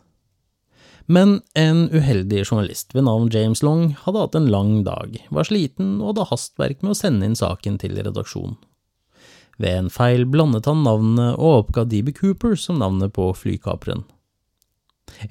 Men 1.07 1.39
en 1.55 1.85
uheldig 1.87 2.41
journalist 2.43 2.91
ved 2.95 3.05
navn 3.07 3.29
James 3.31 3.61
Long 3.63 3.93
hadde 4.03 4.25
hatt 4.25 4.35
en 4.35 4.49
lang 4.51 4.81
dag, 4.83 5.15
var 5.31 5.47
sliten 5.47 6.01
og 6.01 6.11
hadde 6.11 6.27
hastverk 6.33 6.83
med 6.83 6.91
å 6.91 6.99
sende 6.99 7.29
inn 7.29 7.37
saken 7.39 7.79
til 7.79 7.95
redaksjonen. 7.95 8.57
Ved 9.57 9.73
en 9.73 9.89
feil 9.89 10.27
blandet 10.29 10.67
han 10.69 10.83
navnene 10.85 11.31
og 11.39 11.63
oppga 11.63 11.85
DB 11.87 12.11
Cooper 12.17 12.57
som 12.59 12.81
navnet 12.83 13.15
på 13.15 13.31
flykaperen. 13.33 14.03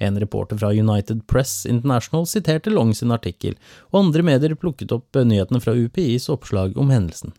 En 0.01 0.17
reporter 0.19 0.57
fra 0.57 0.73
United 0.73 1.21
Press 1.29 1.61
International 1.69 2.25
siterte 2.27 2.73
Long 2.73 2.95
sin 2.97 3.13
artikkel, 3.13 3.53
og 3.93 4.01
andre 4.01 4.25
medier 4.25 4.57
plukket 4.57 4.91
opp 4.91 5.15
nyhetene 5.15 5.61
fra 5.63 5.75
UPIs 5.77 6.27
oppslag 6.33 6.75
om 6.81 6.89
hendelsen. 6.91 7.35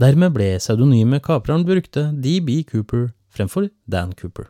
Dermed 0.00 0.32
ble 0.34 0.54
pseudonymet 0.58 1.22
kapreren 1.28 1.68
brukte 1.68 2.08
DB 2.16 2.62
Cooper 2.64 3.10
fremfor 3.30 3.68
Dan 3.86 4.16
Cooper. 4.16 4.48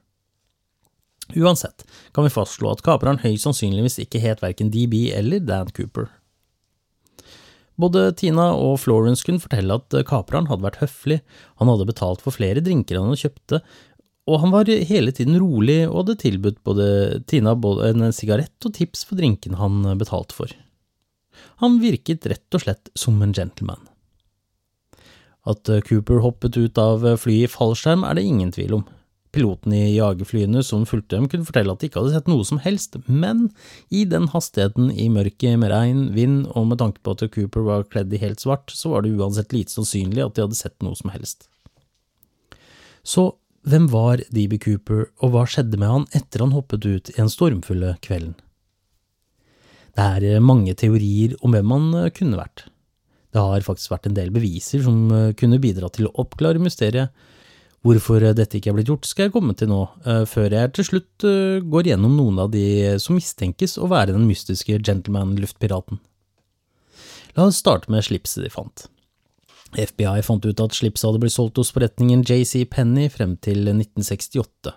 Uansett 1.36 1.84
kan 2.14 2.26
vi 2.26 2.32
fastslå 2.32 2.70
at 2.72 2.82
kaperen 2.86 3.20
høyst 3.22 3.46
sannsynligvis 3.46 4.00
ikke 4.02 4.22
het 4.22 4.42
verken 4.42 4.72
DB 4.72 5.10
eller 5.16 5.42
Dan 5.44 5.70
Cooper. 5.76 6.08
Både 7.80 8.10
Tina 8.18 8.50
og 8.58 8.80
Florence 8.82 9.24
kunne 9.24 9.40
fortelle 9.40 9.78
at 9.78 9.94
kapreren 10.08 10.50
hadde 10.50 10.66
vært 10.66 10.82
høflig, 10.82 11.20
han 11.60 11.70
hadde 11.70 11.88
betalt 11.88 12.24
for 12.24 12.36
flere 12.36 12.60
drinker 12.64 12.98
han 13.00 13.16
kjøpte, 13.16 13.62
og 14.28 14.42
han 14.42 14.52
var 14.52 14.68
hele 14.68 15.14
tiden 15.16 15.38
rolig 15.40 15.82
og 15.88 16.02
hadde 16.02 16.18
tilbudt 16.20 16.60
både 16.66 16.88
Tina 17.30 17.54
både 17.56 17.88
en 17.94 18.12
sigarett 18.14 18.68
og 18.68 18.74
tips 18.76 19.06
for 19.08 19.18
drinken 19.18 19.56
han 19.58 19.80
betalte 19.98 20.36
for. 20.36 20.52
Han 21.64 21.80
virket 21.80 22.28
rett 22.28 22.56
og 22.56 22.66
slett 22.66 22.92
som 22.98 23.16
en 23.24 23.32
gentleman. 23.36 23.80
At 25.48 25.70
Cooper 25.88 26.20
hoppet 26.20 26.58
ut 26.60 26.78
av 26.78 27.06
flyet 27.22 27.48
i 27.48 27.50
fallskjerm 27.50 28.04
er 28.04 28.18
det 28.18 28.26
ingen 28.28 28.52
tvil 28.52 28.76
om, 28.76 28.84
Piloten 29.30 29.74
i 29.76 29.94
jagerflyene 29.94 30.62
som 30.66 30.82
fulgte 30.88 31.14
dem, 31.14 31.28
kunne 31.30 31.46
fortelle 31.46 31.70
at 31.70 31.82
de 31.82 31.90
ikke 31.90 32.00
hadde 32.02 32.16
sett 32.16 32.30
noe 32.30 32.46
som 32.46 32.58
helst, 32.64 32.96
men 33.06 33.46
i 33.94 34.02
den 34.08 34.26
hastigheten 34.32 34.90
i 34.90 35.06
mørket 35.12 35.60
med 35.62 35.70
regn, 35.70 36.08
vind 36.16 36.48
og 36.50 36.66
med 36.72 36.80
tanke 36.82 36.98
på 37.04 37.14
at 37.14 37.22
Cooper 37.34 37.66
var 37.68 37.86
kledd 37.92 38.10
i 38.14 38.22
helt 38.22 38.42
svart, 38.42 38.74
så 38.74 38.94
var 38.94 39.06
det 39.06 39.14
uansett 39.14 39.54
lite 39.54 39.74
sannsynlig 39.76 40.24
at 40.24 40.34
de 40.34 40.46
hadde 40.48 40.58
sett 40.58 40.76
noe 40.82 40.98
som 40.98 41.14
helst. 41.14 41.46
Så 43.06 43.30
hvem 43.68 43.86
var 43.92 44.22
DB 44.32 44.56
Cooper, 44.62 45.08
og 45.20 45.34
hva 45.34 45.46
skjedde 45.48 45.78
med 45.78 45.92
han 45.92 46.06
etter 46.16 46.42
han 46.42 46.54
hoppet 46.56 46.86
ut 46.86 47.10
i 47.12 47.18
den 47.18 47.30
stormfulle 47.30 47.94
kvelden? 48.04 48.34
Det 49.96 50.06
er 50.06 50.26
eh, 50.26 50.42
mange 50.42 50.74
teorier 50.78 51.34
om 51.44 51.54
hvem 51.54 51.74
han 51.74 51.88
eh, 51.98 52.12
kunne 52.14 52.38
vært. 52.40 52.64
Det 53.30 53.42
har 53.42 53.66
faktisk 53.66 53.92
vært 53.92 54.08
en 54.08 54.16
del 54.16 54.32
beviser 54.34 54.82
som 54.86 55.10
eh, 55.14 55.32
kunne 55.38 55.60
bidra 55.62 55.90
til 55.92 56.08
å 56.08 56.14
oppklare 56.22 56.62
mysteriet, 56.62 57.12
Hvorfor 57.80 58.20
dette 58.36 58.58
ikke 58.58 58.74
er 58.74 58.76
blitt 58.76 58.90
gjort, 58.90 59.08
skal 59.08 59.28
jeg 59.28 59.32
komme 59.32 59.54
til 59.56 59.70
nå, 59.70 59.80
eh, 60.04 60.24
før 60.28 60.52
jeg 60.52 60.72
til 60.76 60.86
slutt 60.90 61.24
eh, 61.24 61.62
går 61.64 61.88
gjennom 61.88 62.18
noen 62.18 62.42
av 62.44 62.50
de 62.52 62.98
som 63.00 63.16
mistenkes 63.16 63.78
å 63.80 63.88
være 63.88 64.12
den 64.12 64.26
mystiske 64.28 64.76
gentleman-luftpiraten. 64.84 66.00
La 67.38 67.46
oss 67.46 67.60
starte 67.62 67.88
med 67.92 68.04
slipset 68.04 68.44
de 68.44 68.52
fant. 68.52 68.84
FBI 69.78 70.20
fant 70.26 70.44
ut 70.44 70.60
at 70.60 70.76
slipset 70.76 71.06
hadde 71.06 71.22
blitt 71.22 71.36
solgt 71.36 71.60
hos 71.60 71.70
forretningen 71.72 72.24
JC 72.26 72.66
Penny 72.68 73.06
frem 73.08 73.36
til 73.40 73.62
1968. 73.70 74.74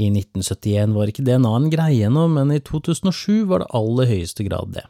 I 0.00 0.08
1971 0.10 0.96
var 0.96 1.10
ikke 1.12 1.26
DNA 1.26 1.54
en 1.54 1.70
greie 1.70 2.08
ennå, 2.08 2.26
men 2.32 2.50
i 2.50 2.58
2007 2.64 3.44
var 3.50 3.62
det 3.62 3.70
aller 3.78 4.10
høyeste 4.10 4.46
grad 4.48 4.74
det. 4.74 4.88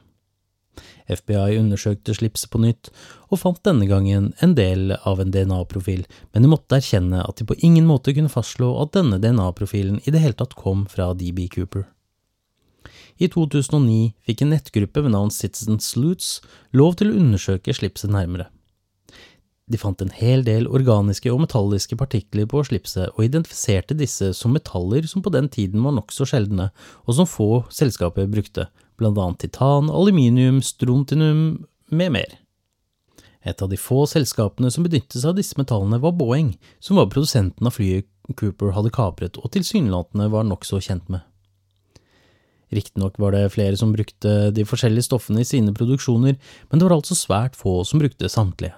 FBI 1.08 1.58
undersøkte 1.58 2.14
slipset 2.16 2.50
på 2.52 2.60
nytt, 2.62 2.90
og 3.30 3.40
fant 3.40 3.62
denne 3.66 3.88
gangen 3.90 4.32
en 4.44 4.54
del 4.58 4.94
av 5.02 5.22
en 5.22 5.32
DNA-profil, 5.34 6.04
men 6.32 6.44
de 6.44 6.50
måtte 6.50 6.78
erkjenne 6.78 7.22
at 7.24 7.40
de 7.40 7.48
på 7.48 7.58
ingen 7.66 7.88
måte 7.88 8.14
kunne 8.16 8.32
fastslå 8.32 8.70
at 8.82 8.94
denne 8.96 9.20
DNA-profilen 9.22 10.00
i 10.04 10.14
det 10.14 10.22
hele 10.24 10.38
tatt 10.38 10.56
kom 10.58 10.86
fra 10.90 11.12
DB 11.18 11.46
Cooper. 11.54 11.86
I 13.22 13.28
2009 13.30 14.14
fikk 14.26 14.42
en 14.42 14.50
nettgruppe 14.56 15.04
ved 15.04 15.14
navn 15.14 15.30
Citizen 15.30 15.78
Sleuths 15.82 16.40
lov 16.74 16.96
til 16.98 17.12
å 17.12 17.18
undersøke 17.20 17.74
slipset 17.76 18.10
nærmere. 18.10 18.48
De 19.70 19.78
fant 19.80 20.02
en 20.04 20.12
hel 20.12 20.42
del 20.44 20.66
organiske 20.68 21.30
og 21.32 21.40
metalliske 21.46 21.96
partikler 21.96 22.44
på 22.50 22.60
slipset, 22.68 23.14
og 23.14 23.24
identifiserte 23.24 23.96
disse 23.96 24.34
som 24.36 24.52
metaller 24.52 25.06
som 25.08 25.24
på 25.24 25.32
den 25.32 25.48
tiden 25.48 25.84
var 25.86 25.94
nokså 25.96 26.26
sjeldne, 26.28 26.68
og 27.06 27.16
som 27.16 27.28
få 27.28 27.64
selskaper 27.72 28.28
brukte, 28.28 28.66
annet 29.00 29.38
titan, 29.38 29.90
aluminium, 29.90 30.62
strontinum 30.62 31.66
med 31.90 32.12
mer. 32.12 32.38
Et 33.44 33.62
av 33.62 33.68
de 33.68 33.76
få 33.76 34.06
selskapene 34.06 34.70
som 34.70 34.84
benyttet 34.84 35.20
seg 35.20 35.28
av 35.32 35.36
disse 35.36 35.56
metallene, 35.58 36.00
var 36.00 36.12
Boeing, 36.16 36.54
som 36.80 36.96
var 36.96 37.10
produsenten 37.12 37.66
av 37.66 37.76
flyet 37.76 38.08
Cooper 38.38 38.72
hadde 38.72 38.92
kapret 38.94 39.36
og 39.36 39.50
tilsynelatende 39.52 40.30
var 40.32 40.46
nokså 40.48 40.80
kjent 40.80 41.10
med. 41.12 41.20
Riktignok 42.72 43.18
var 43.20 43.34
det 43.34 43.52
flere 43.52 43.76
som 43.76 43.92
brukte 43.92 44.48
de 44.54 44.64
forskjellige 44.64 45.04
stoffene 45.04 45.44
i 45.44 45.48
sine 45.48 45.74
produksjoner, 45.76 46.38
men 46.70 46.80
det 46.80 46.86
var 46.86 46.96
altså 46.96 47.14
svært 47.18 47.58
få 47.58 47.82
som 47.84 48.00
brukte 48.00 48.30
samtlige. 48.32 48.72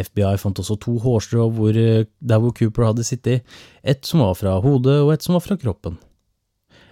FBI 0.00 0.36
fant 0.40 0.60
også 0.60 0.76
to 0.80 0.98
hårstrå 1.00 1.48
der 1.72 2.38
hvor 2.40 2.52
Cooper 2.56 2.90
hadde 2.90 3.04
sittet, 3.04 3.42
et 3.82 4.04
som 4.06 4.20
var 4.20 4.36
fra 4.36 4.58
hodet 4.60 5.00
og 5.00 5.14
et 5.14 5.24
som 5.24 5.36
var 5.36 5.44
fra 5.44 5.56
kroppen. 5.60 5.98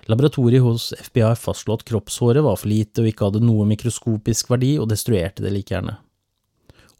Laboratoriet 0.08 0.62
hos 0.64 0.94
FBI 0.96 1.34
fastslo 1.36 1.74
at 1.76 1.84
kroppshåret 1.84 2.40
var 2.44 2.56
for 2.56 2.70
lite 2.70 3.02
og 3.02 3.10
ikke 3.10 3.26
hadde 3.26 3.44
noe 3.44 3.66
mikroskopisk 3.68 4.48
verdi, 4.48 4.78
og 4.80 4.88
destruerte 4.88 5.44
det 5.44 5.52
like 5.52 5.74
gjerne. 5.74 5.98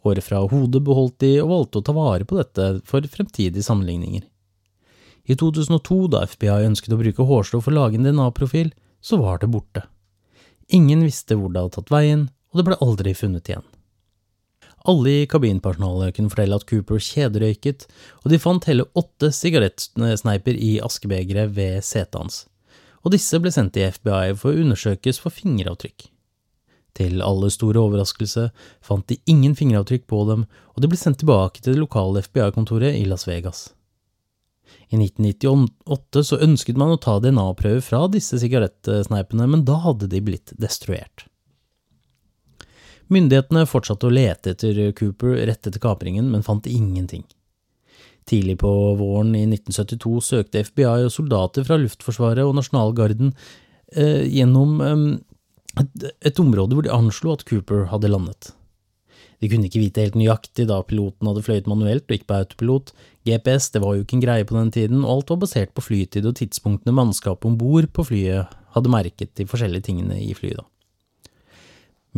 Håret 0.04 0.26
fra 0.26 0.42
hodet 0.50 0.82
beholdt 0.84 1.16
de, 1.24 1.30
og 1.40 1.48
valgte 1.54 1.80
å 1.80 1.86
ta 1.86 1.94
vare 1.96 2.26
på 2.28 2.36
dette 2.36 2.66
for 2.88 3.08
fremtidige 3.08 3.64
sammenligninger. 3.64 4.26
I 5.28 5.36
2002, 5.40 5.96
da 6.12 6.26
FBI 6.28 6.68
ønsket 6.68 6.92
å 6.92 7.00
bruke 7.00 7.24
hårslå 7.30 7.62
for 7.64 7.72
å 7.72 7.78
lage 7.80 7.96
en 7.96 8.04
DNA-profil, 8.04 8.74
så 9.00 9.16
var 9.20 9.40
det 9.40 9.50
borte. 9.56 9.86
Ingen 10.68 11.00
visste 11.06 11.36
hvor 11.36 11.52
det 11.52 11.64
hadde 11.64 11.76
tatt 11.78 11.92
veien, 11.92 12.28
og 12.52 12.60
det 12.60 12.66
ble 12.68 12.80
aldri 12.84 13.16
funnet 13.16 13.48
igjen. 13.48 13.64
Alle 14.88 15.16
i 15.22 15.26
kabinpersonalet 15.28 16.14
kunne 16.16 16.32
fortelle 16.32 16.60
at 16.60 16.68
Cooper 16.68 17.00
kjederøyket, 17.02 17.88
og 18.20 18.30
de 18.32 18.40
fant 18.40 18.68
hele 18.68 18.88
åtte 18.96 19.32
sigarettsneiper 19.32 20.60
i 20.60 20.76
askebegeret 20.84 21.56
ved 21.56 21.80
setet 21.84 22.20
hans 22.20 22.44
og 23.04 23.14
disse 23.14 23.38
ble 23.42 23.52
sendt 23.54 23.74
til 23.76 23.90
FBI 23.94 24.34
for 24.38 24.52
å 24.52 24.64
undersøkes 24.64 25.20
for 25.22 25.34
fingeravtrykk. 25.34 26.08
Til 26.98 27.22
alle 27.22 27.50
store 27.54 27.80
overraskelse 27.84 28.48
fant 28.84 29.06
de 29.10 29.20
ingen 29.30 29.54
fingeravtrykk 29.58 30.08
på 30.10 30.24
dem, 30.30 30.46
og 30.74 30.82
de 30.82 30.90
ble 30.90 30.98
sendt 30.98 31.20
tilbake 31.22 31.62
til 31.62 31.76
det 31.76 31.82
lokale 31.82 32.24
FBI-kontoret 32.26 32.98
i 32.98 33.04
Las 33.06 33.28
Vegas. 33.28 33.68
I 34.88 34.98
1998 34.98 36.24
så 36.24 36.40
ønsket 36.44 36.78
man 36.80 36.92
å 36.92 37.00
ta 37.00 37.18
DNA-prøver 37.22 37.84
fra 37.84 38.06
disse 38.12 38.40
sigarettsneipene, 38.40 39.46
men 39.48 39.64
da 39.68 39.78
hadde 39.84 40.08
de 40.10 40.20
blitt 40.24 40.52
destruert. 40.60 41.26
Myndighetene 43.08 43.64
fortsatte 43.68 44.08
å 44.08 44.12
lete 44.12 44.52
etter 44.52 44.80
Cooper 44.96 45.38
rett 45.48 45.68
etter 45.68 45.80
kapringen, 45.80 46.28
men 46.32 46.44
fant 46.44 46.66
ingenting. 46.68 47.24
Tidlig 48.28 48.58
på 48.60 48.70
våren 48.98 49.32
i 49.36 49.46
1972 49.46 50.18
søkte 50.26 50.62
FBI 50.66 51.06
og 51.06 51.14
soldater 51.14 51.64
fra 51.64 51.78
Luftforsvaret 51.80 52.44
og 52.44 52.58
Nasjonalgarden 52.58 53.32
eh, 53.96 54.26
gjennom 54.28 54.82
eh, 54.84 55.02
et, 55.80 56.06
et, 56.28 56.40
område 56.42 56.76
hvor 56.76 56.84
de 56.84 56.92
anslo 56.92 57.32
at 57.32 57.46
Cooper 57.48 57.86
hadde 57.92 58.10
landet. 58.12 58.52
De 59.38 59.48
kunne 59.48 59.68
ikke 59.68 59.80
vite 59.80 60.02
helt 60.02 60.18
nøyaktig 60.18 60.66
da 60.68 60.80
piloten 60.84 61.30
hadde 61.30 61.44
fløyet 61.46 61.70
manuelt 61.70 62.08
og 62.08 62.16
ikke 62.16 62.28
på 62.28 62.38
autopilot. 62.42 62.92
GPS 63.28 63.70
det 63.72 63.82
var 63.84 63.94
jo 63.94 64.04
ikke 64.04 64.18
en 64.18 64.24
greie 64.24 64.48
på 64.48 64.56
den 64.58 64.72
tiden, 64.74 65.04
og 65.04 65.12
alt 65.12 65.32
var 65.32 65.40
basert 65.44 65.72
på 65.76 65.84
flytid 65.86 66.26
og 66.26 66.36
tidspunktene 66.40 66.96
mannskapet 66.96 67.46
om 67.48 67.56
bord 67.60 67.86
på 67.94 68.08
flyet 68.10 68.58
hadde 68.74 68.92
merket 68.92 69.36
de 69.38 69.46
forskjellige 69.48 69.88
tingene 69.88 70.18
i 70.20 70.34
flyet. 70.36 70.58
da. 70.58 70.66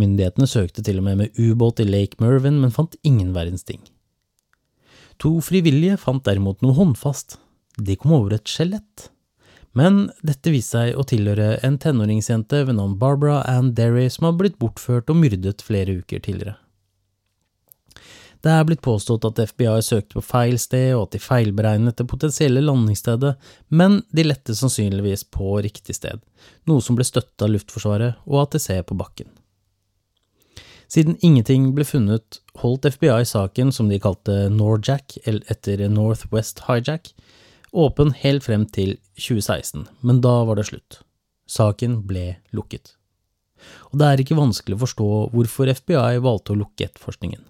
Myndighetene 0.01 0.49
søkte 0.49 0.83
til 0.83 0.99
og 0.99 1.05
med 1.05 1.17
med 1.21 1.39
ubåt 1.39 1.81
i 1.83 1.87
Lake 1.87 2.19
Mervyn, 2.23 2.61
men 2.63 2.73
fant 2.73 2.97
ingen 3.05 3.35
verdens 3.35 3.67
ting. 3.69 3.83
To 5.21 5.37
frivillige 5.45 5.99
fant 6.01 6.25
derimot 6.25 6.63
noe 6.65 6.77
håndfast. 6.79 7.37
De 7.77 7.97
kom 8.01 8.15
over 8.17 8.39
et 8.39 8.49
skjelett. 8.49 9.11
Men 9.77 10.09
dette 10.27 10.51
viste 10.51 10.79
seg 10.79 10.97
å 10.99 11.05
tilhøre 11.07 11.59
en 11.67 11.77
tenåringsjente 11.79 12.65
ved 12.67 12.79
navn 12.79 12.97
Barbara 12.99 13.43
Ann 13.47 13.75
Derry 13.77 14.09
som 14.11 14.27
hadde 14.27 14.41
blitt 14.41 14.59
bortført 14.63 15.13
og 15.13 15.21
myrdet 15.21 15.63
flere 15.63 16.01
uker 16.01 16.25
tidligere. 16.25 16.57
Det 18.41 18.49
er 18.49 18.65
blitt 18.65 18.81
påstått 18.81 19.27
at 19.29 19.43
FBI 19.51 19.83
søkte 19.85 20.17
på 20.17 20.25
feil 20.25 20.57
sted 20.59 20.95
og 20.95 21.05
at 21.05 21.15
de 21.15 21.21
feilberegnet 21.21 21.99
det 22.01 22.07
potensielle 22.09 22.63
landingsstedet, 22.65 23.35
men 23.69 24.01
de 24.17 24.25
lette 24.25 24.57
sannsynligvis 24.57 25.27
på 25.29 25.59
riktig 25.61 25.99
sted, 25.99 26.25
noe 26.65 26.81
som 26.81 26.97
ble 26.97 27.05
støttet 27.05 27.45
av 27.45 27.53
Luftforsvaret 27.53 28.25
og 28.25 28.47
ATC 28.47 28.73
på 28.89 28.97
bakken. 28.97 29.29
Siden 30.91 31.15
ingenting 31.23 31.69
ble 31.77 31.85
funnet, 31.87 32.41
holdt 32.59 32.89
FBI 32.97 33.23
saken, 33.29 33.71
som 33.71 33.91
de 33.91 34.01
kalte 34.03 34.49
Norjack, 34.51 35.21
eller 35.23 35.45
etter 35.53 35.85
Northwest 35.89 36.65
Hijack, 36.67 37.13
åpen 37.71 38.11
helt 38.25 38.43
frem 38.43 38.65
til 38.67 38.97
2016, 39.15 39.87
men 40.03 40.19
da 40.25 40.41
var 40.49 40.59
det 40.59 40.67
slutt. 40.73 40.99
Saken 41.47 42.01
ble 42.09 42.41
lukket. 42.57 42.97
Og 43.93 44.01
det 44.01 44.09
er 44.09 44.25
ikke 44.25 44.39
vanskelig 44.39 44.79
å 44.79 44.83
forstå 44.83 45.09
hvorfor 45.35 45.71
FBI 45.71 46.19
valgte 46.25 46.57
å 46.57 46.59
lukke 46.59 46.89
etterforskningen. 46.89 47.47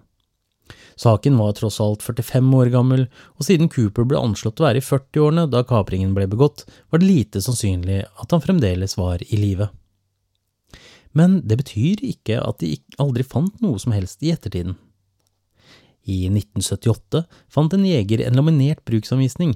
Saken 1.01 1.37
var 1.39 1.55
tross 1.57 1.79
alt 1.81 2.03
45 2.05 2.53
år 2.59 2.69
gammel, 2.69 3.07
og 3.39 3.47
siden 3.47 3.71
Cooper 3.73 4.05
ble 4.05 4.21
anslått 4.21 4.61
å 4.61 4.67
være 4.67 4.83
i 4.83 4.85
40-årene 4.85 5.47
da 5.49 5.63
kapringen 5.65 6.13
ble 6.13 6.27
begått, 6.29 6.67
var 6.93 7.01
det 7.01 7.09
lite 7.09 7.41
sannsynlig 7.41 8.03
at 8.05 8.35
han 8.35 8.43
fremdeles 8.43 8.99
var 8.99 9.23
i 9.25 9.39
live. 9.39 9.71
Men 11.17 11.41
det 11.47 11.59
betyr 11.59 12.01
ikke 12.07 12.39
at 12.39 12.61
de 12.63 12.77
aldri 13.01 13.25
fant 13.27 13.61
noe 13.63 13.79
som 13.81 13.95
helst 13.95 14.23
i 14.23 14.31
ettertiden. 14.31 14.77
I 16.07 16.25
1978 16.31 17.25
fant 17.51 17.73
en 17.75 17.85
jeger 17.85 18.23
en 18.25 18.37
laminert 18.39 18.81
bruksanvisning 18.87 19.55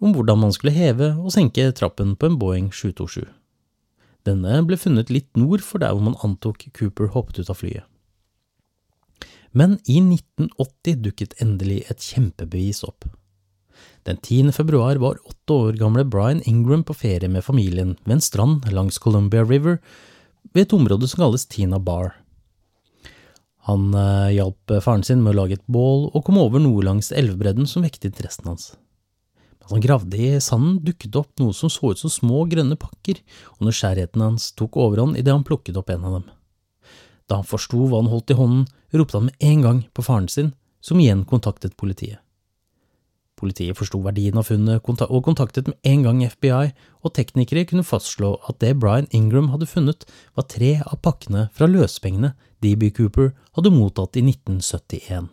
om 0.00 0.14
hvordan 0.14 0.38
man 0.44 0.52
skulle 0.54 0.74
heve 0.74 1.12
og 1.18 1.32
senke 1.34 1.66
trappen 1.76 2.14
på 2.16 2.30
en 2.30 2.38
Boeing 2.40 2.70
727. 2.72 3.26
Denne 4.28 4.60
ble 4.68 4.76
funnet 4.80 5.10
litt 5.12 5.30
nord 5.38 5.64
for 5.64 5.82
der 5.82 5.94
hvor 5.96 6.04
man 6.04 6.18
antok 6.24 6.66
Cooper 6.76 7.10
hoppet 7.14 7.40
ut 7.40 7.50
av 7.52 7.58
flyet. 7.60 7.86
Men 9.56 9.80
i 9.90 9.98
1980 9.98 11.00
dukket 11.02 11.34
endelig 11.42 11.80
et 11.90 12.04
kjempebevis 12.04 12.84
opp. 12.86 13.08
Den 14.06 14.20
10. 14.20 14.52
februar 14.54 15.00
var 15.02 15.18
åtte 15.26 15.56
år 15.56 15.78
gamle 15.80 16.04
Brian 16.06 16.42
Ingram 16.46 16.84
på 16.86 16.94
ferie 16.94 17.28
med 17.28 17.44
familien 17.44 17.96
ved 18.04 18.18
en 18.18 18.24
strand 18.24 18.68
langs 18.72 19.00
Columbia 19.02 19.42
River 19.44 19.80
ved 20.54 20.66
et 20.66 20.74
område 20.76 21.08
som 21.08 21.22
kalles 21.22 21.46
Tina 21.50 21.78
Bar. 21.78 22.14
Han 23.68 23.92
eh, 23.94 24.36
hjalp 24.38 24.78
faren 24.82 25.04
sin 25.06 25.22
med 25.22 25.34
å 25.34 25.42
lage 25.42 25.58
et 25.58 25.66
bål 25.70 26.08
og 26.10 26.24
kom 26.26 26.40
over 26.40 26.62
noe 26.62 26.84
langs 26.86 27.12
elvebredden 27.12 27.68
som 27.68 27.84
vekket 27.84 28.08
interessen 28.10 28.48
hans. 28.50 28.70
Mens 29.60 29.74
han 29.76 29.84
gravde 29.84 30.16
i 30.18 30.40
sanden, 30.42 30.80
dukket 30.86 31.12
det 31.12 31.20
opp 31.20 31.42
noe 31.42 31.54
som 31.54 31.70
så 31.70 31.92
ut 31.92 32.00
som 32.00 32.10
små, 32.10 32.46
grønne 32.50 32.78
pakker, 32.80 33.20
og 33.58 33.68
nysgjerrigheten 33.68 34.24
hans 34.24 34.50
tok 34.58 34.80
overhånd 34.80 35.20
idet 35.20 35.36
han 35.36 35.46
plukket 35.46 35.76
opp 35.78 35.92
en 35.92 36.08
av 36.08 36.16
dem. 36.18 36.30
Da 37.30 37.38
han 37.38 37.46
forsto 37.46 37.84
hva 37.84 38.00
han 38.00 38.10
holdt 38.10 38.32
i 38.32 38.38
hånden, 38.40 38.64
ropte 38.96 39.20
han 39.20 39.28
med 39.28 39.46
en 39.52 39.62
gang 39.66 39.84
på 39.94 40.02
faren 40.02 40.26
sin, 40.32 40.50
som 40.82 40.98
igjen 40.98 41.22
kontaktet 41.28 41.76
politiet. 41.78 42.18
Politiet 43.40 43.78
forsto 43.78 44.02
verdien 44.04 44.36
av 44.36 44.50
funnet 44.50 44.84
og 44.84 45.22
kontaktet 45.24 45.70
med 45.70 45.78
en 45.88 46.04
gang 46.04 46.20
FBI, 46.28 46.72
og 47.00 47.14
teknikere 47.16 47.64
kunne 47.68 47.86
fastslå 47.86 48.34
at 48.50 48.58
det 48.60 48.74
Brian 48.82 49.08
Ingram 49.16 49.48
hadde 49.54 49.68
funnet, 49.70 50.04
var 50.36 50.48
tre 50.52 50.74
av 50.84 51.00
pakkene 51.04 51.48
fra 51.56 51.68
løspengene 51.70 52.34
DB 52.60 52.90
Cooper 52.96 53.32
hadde 53.56 53.72
mottatt 53.72 54.18
i 54.20 54.24
1971. 54.26 55.30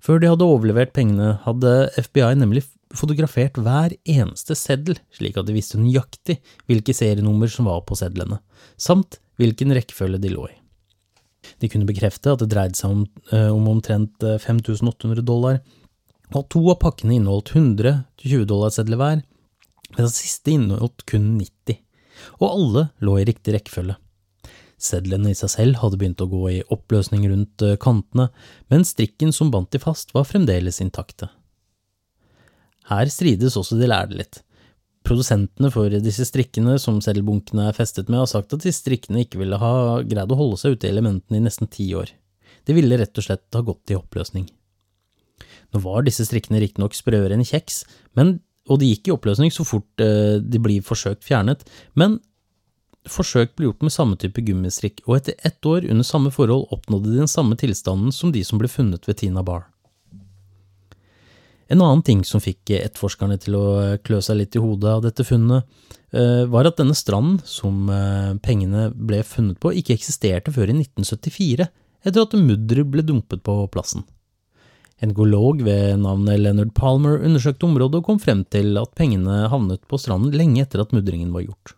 Før 0.00 0.20
de 0.20 0.30
hadde 0.32 0.48
overlevert 0.48 0.92
pengene, 0.96 1.34
hadde 1.44 1.72
FBI 1.96 2.34
nemlig 2.40 2.64
fotografert 2.96 3.58
hver 3.60 3.94
eneste 4.08 4.56
seddel, 4.58 4.98
slik 5.14 5.36
at 5.38 5.48
de 5.48 5.56
visste 5.56 5.80
nøyaktig 5.80 6.40
hvilke 6.68 6.96
serienummer 6.96 7.52
som 7.52 7.68
var 7.70 7.84
på 7.88 7.98
sedlene, 7.98 8.40
samt 8.80 9.20
hvilken 9.40 9.72
rekkefølge 9.76 10.20
de 10.20 10.32
lå 10.32 10.48
i. 10.48 10.56
De 11.60 11.68
kunne 11.72 11.88
bekrefte 11.88 12.32
at 12.32 12.42
det 12.42 12.50
dreide 12.52 12.76
seg 12.76 12.92
om, 12.92 13.04
eh, 13.32 13.48
om 13.48 13.68
omtrent 13.70 14.16
5800 14.20 15.24
dollar, 15.24 15.60
og 16.36 16.46
to 16.52 16.62
av 16.70 16.78
pakkene 16.82 17.16
inneholdt 17.16 17.54
100-20 17.56 18.46
dollarsedler 18.50 19.00
hver, 19.00 19.22
mens 19.96 20.18
siste 20.20 20.52
inneholdt 20.54 21.04
kun 21.10 21.32
90, 21.38 21.80
og 22.38 22.46
alle 22.50 22.86
lå 23.02 23.18
i 23.18 23.26
riktig 23.28 23.56
rekkefølge. 23.56 23.96
Sedlene 24.80 25.32
i 25.32 25.36
seg 25.36 25.52
selv 25.52 25.80
hadde 25.82 25.98
begynt 26.00 26.22
å 26.24 26.28
gå 26.30 26.44
i 26.54 26.60
oppløsning 26.72 27.26
rundt 27.28 27.64
eh, 27.66 27.76
kantene, 27.80 28.30
men 28.72 28.86
strikken 28.88 29.34
som 29.36 29.50
bandt 29.52 29.74
de 29.74 29.80
fast, 29.82 30.14
var 30.16 30.28
fremdeles 30.28 30.80
intakte. 30.80 31.28
Her 32.88 33.10
strides 33.12 33.58
også 33.60 33.76
de 33.78 33.90
lærde 33.90 34.16
litt. 34.18 34.40
Produsentene 35.06 35.70
for 35.72 35.92
disse 36.04 36.24
strikkene 36.28 36.78
som 36.80 37.00
seddelbunkene 37.04 37.68
er 37.68 37.76
festet 37.76 38.08
med, 38.08 38.22
har 38.22 38.30
sagt 38.30 38.56
at 38.56 38.64
disse 38.64 38.82
strikkene 38.82 39.24
ikke 39.24 39.40
ville 39.42 39.60
ha 39.60 40.00
greid 40.06 40.32
å 40.32 40.38
holde 40.38 40.60
seg 40.60 40.76
ute 40.76 40.88
i 40.88 40.92
elementene 40.94 41.40
i 41.40 41.44
nesten 41.44 41.68
ti 41.72 41.90
år. 41.96 42.12
De 42.68 42.76
ville 42.76 42.98
rett 43.00 43.16
og 43.20 43.26
slett 43.26 43.56
ha 43.56 43.62
gått 43.64 43.92
i 43.92 43.98
oppløsning. 43.98 44.48
Nå 45.74 45.82
var 45.84 46.06
disse 46.06 46.26
strikkene 46.26 46.62
riktignok 46.62 46.96
sprøere 46.96 47.36
enn 47.36 47.46
kjeks, 47.46 47.84
men, 48.18 48.38
og 48.70 48.80
de 48.80 48.90
gikk 48.90 49.08
i 49.10 49.14
oppløsning 49.14 49.54
så 49.54 49.66
fort 49.66 50.02
eh, 50.02 50.38
de 50.42 50.62
blir 50.62 50.84
forsøkt 50.86 51.26
fjernet, 51.26 51.64
men 51.98 52.18
forsøk 53.08 53.54
ble 53.56 53.68
gjort 53.68 53.84
med 53.86 53.94
samme 53.94 54.18
type 54.20 54.42
gummistrikk, 54.44 55.00
og 55.06 55.20
etter 55.20 55.38
ett 55.46 55.66
år 55.66 55.86
under 55.88 56.06
samme 56.06 56.32
forhold 56.34 56.68
oppnådde 56.74 57.12
de 57.12 57.22
den 57.22 57.30
samme 57.30 57.56
tilstanden 57.60 58.12
som 58.12 58.32
de 58.34 58.42
som 58.44 58.60
ble 58.60 58.68
funnet 58.68 59.06
ved 59.08 59.22
Tina 59.22 59.44
Bar. 59.46 59.68
En 61.70 61.80
annen 61.84 62.02
ting 62.02 62.24
som 62.26 62.42
fikk 62.42 62.72
etterforskerne 62.74 63.36
til 63.40 63.54
å 63.54 63.66
klø 64.02 64.18
seg 64.24 64.40
litt 64.40 64.56
i 64.58 64.62
hodet 64.62 64.90
av 64.90 65.04
dette 65.04 65.24
funnet, 65.24 65.68
eh, 66.10 66.42
var 66.50 66.66
at 66.66 66.80
denne 66.80 66.96
stranden 66.98 67.38
som 67.46 67.86
eh, 67.94 68.34
pengene 68.42 68.88
ble 68.90 69.22
funnet 69.22 69.60
på, 69.62 69.70
ikke 69.78 69.94
eksisterte 69.94 70.52
før 70.52 70.72
i 70.72 70.80
1974, 70.80 71.68
etter 72.02 72.24
at 72.24 72.34
mudderet 72.34 72.90
ble 72.90 73.04
dumpet 73.06 73.44
på 73.46 73.54
plassen. 73.70 74.02
En 75.00 75.14
geolog 75.16 75.62
ved 75.64 76.00
navnet 76.02 76.42
Leonard 76.42 76.74
Palmer 76.76 77.22
undersøkte 77.24 77.64
området 77.68 78.02
og 78.02 78.08
kom 78.10 78.18
frem 78.20 78.44
til 78.52 78.76
at 78.80 78.92
pengene 78.98 79.46
havnet 79.48 79.86
på 79.88 80.00
stranden 80.00 80.34
lenge 80.36 80.60
etter 80.66 80.82
at 80.84 80.92
mudringen 80.92 81.32
var 81.32 81.46
gjort. 81.46 81.74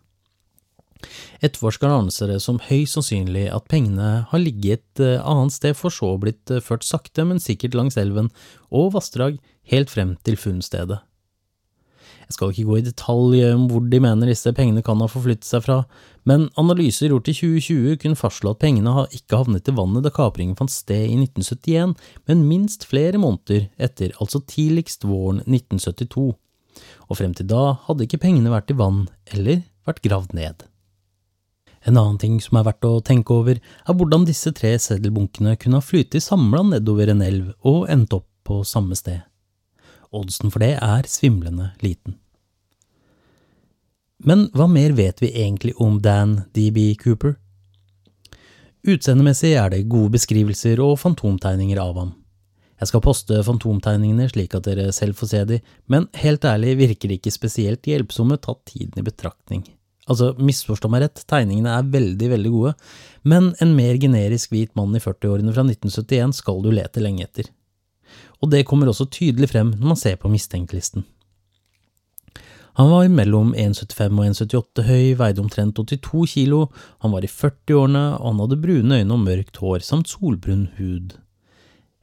Etterforskeren 1.43 2.05
anser 2.05 2.31
det 2.31 2.39
som 2.43 2.61
høyst 2.63 2.95
sannsynlig 2.95 3.49
at 3.51 3.67
pengene 3.71 4.11
har 4.29 4.39
ligget 4.39 4.83
et 4.83 5.03
eh, 5.03 5.23
annet 5.23 5.55
sted 5.55 5.75
for 5.75 5.91
så 5.91 6.13
blitt 6.19 6.51
eh, 6.51 6.63
ført 6.63 6.85
sakte, 6.87 7.25
men 7.27 7.41
sikkert 7.43 7.75
langs 7.75 7.99
elven 7.99 8.29
og 8.71 8.93
vassdrag 8.95 9.39
helt 9.71 9.91
frem 9.91 10.15
til 10.23 10.39
funnstedet. 10.39 11.01
Jeg 12.23 12.37
skal 12.37 12.53
ikke 12.53 12.69
gå 12.69 12.77
i 12.79 12.85
detalj 12.85 13.41
om 13.51 13.67
hvor 13.69 13.83
de 13.91 13.99
mener 14.03 14.31
disse 14.31 14.53
pengene 14.55 14.83
kan 14.85 15.01
ha 15.03 15.09
forflyttet 15.11 15.47
seg 15.47 15.65
fra, 15.65 15.81
men 16.29 16.47
analyser 16.59 17.11
gjort 17.11 17.29
i 17.31 17.35
2020 17.35 17.97
kunne 18.03 18.19
fastslå 18.19 18.53
at 18.53 18.61
pengene 18.63 19.05
ikke 19.11 19.41
havnet 19.41 19.67
i 19.67 19.75
vannet 19.75 20.05
da 20.05 20.11
kapringen 20.13 20.57
fant 20.59 20.71
sted 20.71 21.09
i 21.09 21.17
1971, 21.19 21.95
men 22.29 22.45
minst 22.47 22.87
flere 22.89 23.19
måneder 23.19 23.67
etter, 23.77 24.13
altså 24.23 24.43
tidligst 24.47 25.07
våren 25.07 25.43
1972. 25.43 26.31
Og 27.09 27.19
frem 27.19 27.33
til 27.37 27.49
da 27.51 27.73
hadde 27.87 28.07
ikke 28.07 28.21
pengene 28.23 28.53
vært 28.53 28.71
i 28.71 28.77
vann 28.79 29.05
eller 29.35 29.65
vært 29.87 30.03
gravd 30.05 30.37
ned. 30.37 30.63
En 31.83 31.99
annen 31.99 32.19
ting 32.19 32.39
som 32.39 32.57
er 32.57 32.67
verdt 32.69 32.87
å 32.87 33.01
tenke 33.03 33.35
over, 33.35 33.59
er 33.59 33.97
hvordan 33.99 34.23
disse 34.27 34.53
tre 34.55 34.71
seddelbunkene 34.79 35.57
kunne 35.59 35.81
ha 35.81 35.83
flytet 35.83 36.23
samla 36.23 36.63
nedover 36.69 37.11
en 37.11 37.23
elv 37.25 37.51
og 37.67 37.89
endt 37.91 38.15
opp 38.15 38.29
på 38.47 38.63
samme 38.67 38.95
sted. 38.95 39.19
Oddsen 40.13 40.53
for 40.53 40.63
det 40.63 40.77
er 40.77 41.09
svimlende 41.09 41.73
liten. 41.83 42.22
Men 44.23 44.47
hva 44.55 44.69
mer 44.71 44.95
vet 44.95 45.21
vi 45.21 45.33
egentlig 45.35 45.73
om 45.83 45.99
Dan 46.01 46.41
DB 46.55 46.93
Cooper? 47.01 47.35
Utseendemessig 48.83 49.53
er 49.59 49.71
det 49.71 49.85
gode 49.91 50.13
beskrivelser 50.15 50.79
og 50.83 50.97
fantomtegninger 50.99 51.79
av 51.79 51.97
ham. 51.99 52.11
Jeg 52.79 52.89
skal 52.89 53.03
poste 53.03 53.37
fantomtegningene 53.47 54.25
slik 54.31 54.55
at 54.57 54.65
dere 54.67 54.89
selv 54.95 55.15
får 55.19 55.29
se 55.31 55.43
de, 55.47 55.59
men 55.87 56.09
helt 56.19 56.43
ærlig 56.47 56.75
virker 56.81 57.11
de 57.11 57.19
ikke 57.19 57.31
spesielt 57.31 57.87
hjelpsomme 57.87 58.35
tatt 58.43 58.59
tiden 58.73 58.99
i 58.99 59.05
betraktning. 59.05 59.63
Altså, 60.11 60.33
misforstå 60.35 60.89
meg 60.91 61.05
rett, 61.05 61.23
tegningene 61.29 61.77
er 61.77 61.91
veldig, 61.93 62.29
veldig 62.33 62.51
gode, 62.51 62.73
men 63.23 63.53
en 63.63 63.71
mer 63.77 63.95
generisk 64.01 64.51
hvit 64.51 64.73
mann 64.75 64.91
i 64.97 65.03
40-årene 65.03 65.53
fra 65.55 65.63
1971 65.63 66.35
skal 66.41 66.59
du 66.63 66.73
lete 66.75 67.03
lenge 67.03 67.23
etter. 67.23 67.47
Og 68.43 68.51
det 68.51 68.65
kommer 68.67 68.91
også 68.91 69.07
tydelig 69.07 69.53
frem 69.53 69.71
når 69.77 69.93
man 69.93 69.99
ser 69.99 70.19
på 70.19 70.31
mistenkelisten. 70.31 71.07
Han 72.79 72.89
var 72.89 73.09
mellom 73.13 73.51
1,75 73.53 74.15
og 74.17 74.29
1,78 74.31 74.85
høy, 74.87 75.09
veide 75.19 75.43
omtrent 75.43 75.77
82 75.77 76.23
kilo, 76.31 76.63
han 77.05 77.13
var 77.13 77.25
i 77.25 77.29
40-årene, 77.29 78.05
og 78.17 78.31
han 78.31 78.39
hadde 78.41 78.61
brune 78.63 78.97
øyne 78.97 79.13
og 79.13 79.27
mørkt 79.27 79.59
hår 79.61 79.85
samt 79.85 80.09
solbrun 80.09 80.71
hud. 80.79 81.13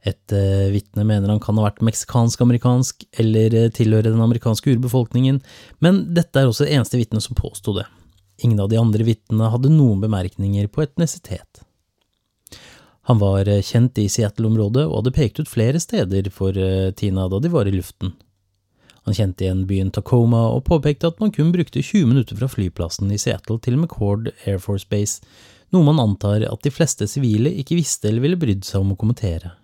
Et 0.07 0.33
uh, 0.33 0.71
vitne 0.73 1.03
mener 1.05 1.29
han 1.29 1.41
kan 1.43 1.59
ha 1.59 1.67
vært 1.67 1.83
meksikansk-amerikansk 1.85 3.03
eller 3.21 3.57
uh, 3.57 3.67
tilhøre 3.75 4.09
den 4.09 4.23
amerikanske 4.23 4.71
urbefolkningen, 4.73 5.41
men 5.83 6.05
dette 6.15 6.39
er 6.39 6.49
også 6.49 6.65
det 6.65 6.77
eneste 6.77 7.01
vitnet 7.01 7.27
som 7.27 7.37
påsto 7.37 7.75
det. 7.75 7.85
Ingen 8.41 8.63
av 8.63 8.71
de 8.71 8.79
andre 8.79 9.05
vitnene 9.05 9.51
hadde 9.53 9.69
noen 9.75 9.99
bemerkninger 10.01 10.71
på 10.71 10.87
etnisitet. 10.87 11.61
Han 13.11 13.19
var 13.21 13.43
uh, 13.45 13.59
kjent 13.59 13.99
i 13.99 14.07
Seattle-området 14.09 14.87
og 14.87 15.01
hadde 15.01 15.17
pekt 15.19 15.43
ut 15.43 15.51
flere 15.51 15.83
steder 15.83 16.31
for 16.33 16.55
Tina 16.97 17.27
da 17.29 17.43
de 17.43 17.51
var 17.51 17.67
i 17.67 17.75
luften. 17.75 18.15
Han 19.07 19.17
kjente 19.17 19.45
igjen 19.45 19.63
byen 19.69 19.89
Tacoma 19.93 20.43
og 20.53 20.65
påpekte 20.67 21.09
at 21.09 21.21
man 21.21 21.33
kun 21.33 21.49
brukte 21.53 21.81
20 21.81 22.05
minutter 22.11 22.37
fra 22.37 22.49
flyplassen 22.51 23.09
i 23.13 23.17
Seattle 23.21 23.57
til 23.63 23.79
McCord 23.79 24.29
Air 24.45 24.61
Force 24.61 24.85
Base, 24.89 25.23
noe 25.73 25.87
man 25.87 26.01
antar 26.03 26.45
at 26.45 26.61
de 26.65 26.73
fleste 26.73 27.07
sivile 27.09 27.49
ikke 27.63 27.79
visste 27.79 28.11
eller 28.11 28.25
ville 28.25 28.39
brydd 28.39 28.67
seg 28.67 28.83
om 28.83 28.93
å 28.93 28.99
kommentere. 28.99 29.55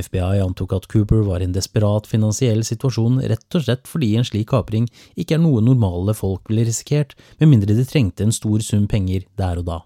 FBI 0.00 0.40
antok 0.40 0.72
at 0.72 0.88
Cooper 0.88 1.20
var 1.26 1.42
i 1.42 1.46
en 1.46 1.54
desperat 1.54 2.08
finansiell 2.08 2.64
situasjon 2.64 3.20
rett 3.28 3.58
og 3.58 3.66
slett 3.66 3.88
fordi 3.88 4.14
en 4.16 4.26
slik 4.26 4.48
kapring 4.54 4.88
ikke 5.14 5.36
er 5.36 5.42
noe 5.44 5.60
normale 5.64 6.14
folk 6.16 6.48
ville 6.48 6.64
risikert, 6.64 7.12
med 7.38 7.52
mindre 7.52 7.76
de 7.76 7.84
trengte 7.86 8.24
en 8.24 8.32
stor 8.34 8.64
sum 8.64 8.88
penger 8.88 9.28
der 9.38 9.60
og 9.60 9.68
da. 9.68 9.78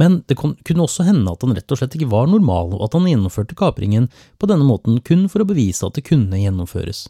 Men 0.00 0.22
det 0.26 0.36
kunne 0.38 0.84
også 0.84 1.06
hende 1.06 1.30
at 1.30 1.44
han 1.44 1.54
rett 1.54 1.70
og 1.70 1.78
slett 1.78 1.94
ikke 1.94 2.10
var 2.10 2.26
normal, 2.30 2.74
og 2.74 2.88
at 2.88 2.96
han 2.96 3.06
gjennomførte 3.06 3.56
kapringen 3.58 4.08
på 4.42 4.48
denne 4.50 4.66
måten 4.66 4.98
kun 5.06 5.28
for 5.30 5.44
å 5.44 5.48
bevise 5.48 5.86
at 5.86 5.98
det 5.98 6.06
kunne 6.08 6.40
gjennomføres. 6.40 7.06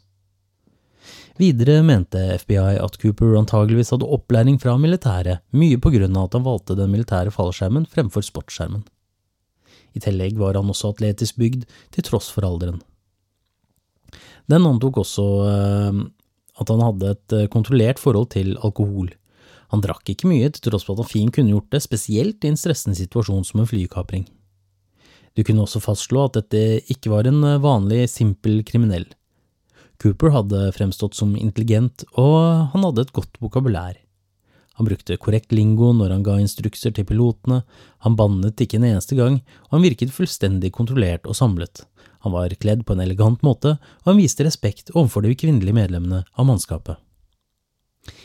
Videre 1.41 1.81
mente 1.83 2.21
FBI 2.39 2.77
at 2.79 2.99
Cooper 3.03 3.35
antageligvis 3.41 3.91
hadde 3.91 4.09
opplæring 4.17 4.61
fra 4.63 4.77
militæret, 4.79 5.43
mye 5.57 5.81
på 5.83 5.91
grunn 5.97 6.15
av 6.15 6.29
at 6.29 6.37
han 6.39 6.47
valgte 6.47 6.77
den 6.79 6.93
militære 6.93 7.33
fallskjermen 7.35 7.89
fremfor 7.91 8.23
sportsskjermen. 8.23 8.85
I 9.95 10.03
tillegg 10.03 10.39
var 10.39 10.59
han 10.59 10.71
også 10.71 10.93
atletisk 10.93 11.39
bygd, 11.41 11.67
til 11.95 12.07
tross 12.07 12.31
for 12.35 12.47
alderen. 12.47 12.81
Den 14.51 14.67
antok 14.69 15.01
også 15.03 15.27
eh, 15.49 16.01
at 16.61 16.71
han 16.71 16.83
hadde 16.85 17.13
et 17.15 17.35
eh, 17.35 17.51
kontrollert 17.51 18.03
forhold 18.03 18.31
til 18.35 18.55
alkohol. 18.63 19.11
Han 19.75 19.83
drakk 19.83 20.07
ikke 20.13 20.31
mye, 20.31 20.53
til 20.55 20.69
tross 20.69 20.87
for 20.87 20.95
at 20.95 21.03
han 21.03 21.11
fint 21.11 21.35
kunne 21.35 21.51
gjort 21.51 21.73
det, 21.75 21.83
spesielt 21.83 22.45
i 22.47 22.53
en 22.53 22.59
stressende 22.59 22.95
situasjon 22.95 23.43
som 23.49 23.63
en 23.65 23.67
flykapring. 23.67 24.29
Du 25.35 25.43
kunne 25.43 25.65
også 25.65 25.83
fastslå 25.83 26.29
at 26.29 26.37
dette 26.39 26.85
ikke 26.95 27.11
var 27.11 27.27
en 27.27 27.43
eh, 27.43 27.59
vanlig, 27.59 28.05
simpel 28.13 28.61
kriminell. 28.67 29.09
Cooper 29.99 30.31
hadde 30.35 30.69
fremstått 30.77 31.19
som 31.19 31.35
intelligent, 31.35 32.05
og 32.15 32.71
han 32.71 32.87
hadde 32.87 33.03
et 33.03 33.15
godt 33.17 33.41
vokabulær. 33.43 33.99
Han 34.79 34.87
brukte 34.87 35.19
korrekt 35.23 35.51
lingo 35.55 35.93
når 35.95 36.17
han 36.17 36.23
ga 36.27 36.37
instrukser 36.43 36.95
til 36.95 37.07
pilotene, 37.07 37.61
han 38.07 38.17
bannet 38.19 38.63
ikke 38.63 38.79
en 38.79 38.87
eneste 38.93 39.19
gang, 39.19 39.41
og 39.67 39.79
han 39.79 39.87
virket 39.87 40.15
fullstendig 40.15 40.71
kontrollert 40.75 41.27
og 41.31 41.39
samlet. 41.39 41.83
Han 42.27 42.35
var 42.35 42.55
kledd 42.63 42.87
på 42.87 42.95
en 42.95 43.03
elegant 43.03 43.43
måte, 43.47 43.77
og 44.03 44.13
han 44.13 44.23
viste 44.23 44.47
respekt 44.47 44.95
overfor 44.95 45.27
de 45.27 45.35
kvinnelige 45.39 45.79
medlemmene 45.83 46.23
av 46.35 46.47
mannskapet. 46.51 46.99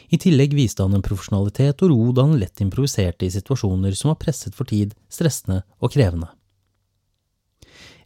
I 0.09 0.17
tillegg 0.17 0.55
viste 0.57 0.83
han 0.85 0.95
en 0.97 1.05
profesjonalitet 1.05 1.83
og 1.85 1.91
ro 1.91 2.09
da 2.15 2.25
han 2.25 2.39
lett 2.41 2.63
improviserte 2.65 3.27
i 3.27 3.33
situasjoner 3.33 3.93
som 3.97 4.11
var 4.13 4.19
presset 4.23 4.57
for 4.57 4.69
tid, 4.69 4.95
stressende 5.11 5.61
og 5.79 5.93
krevende. 5.93 6.31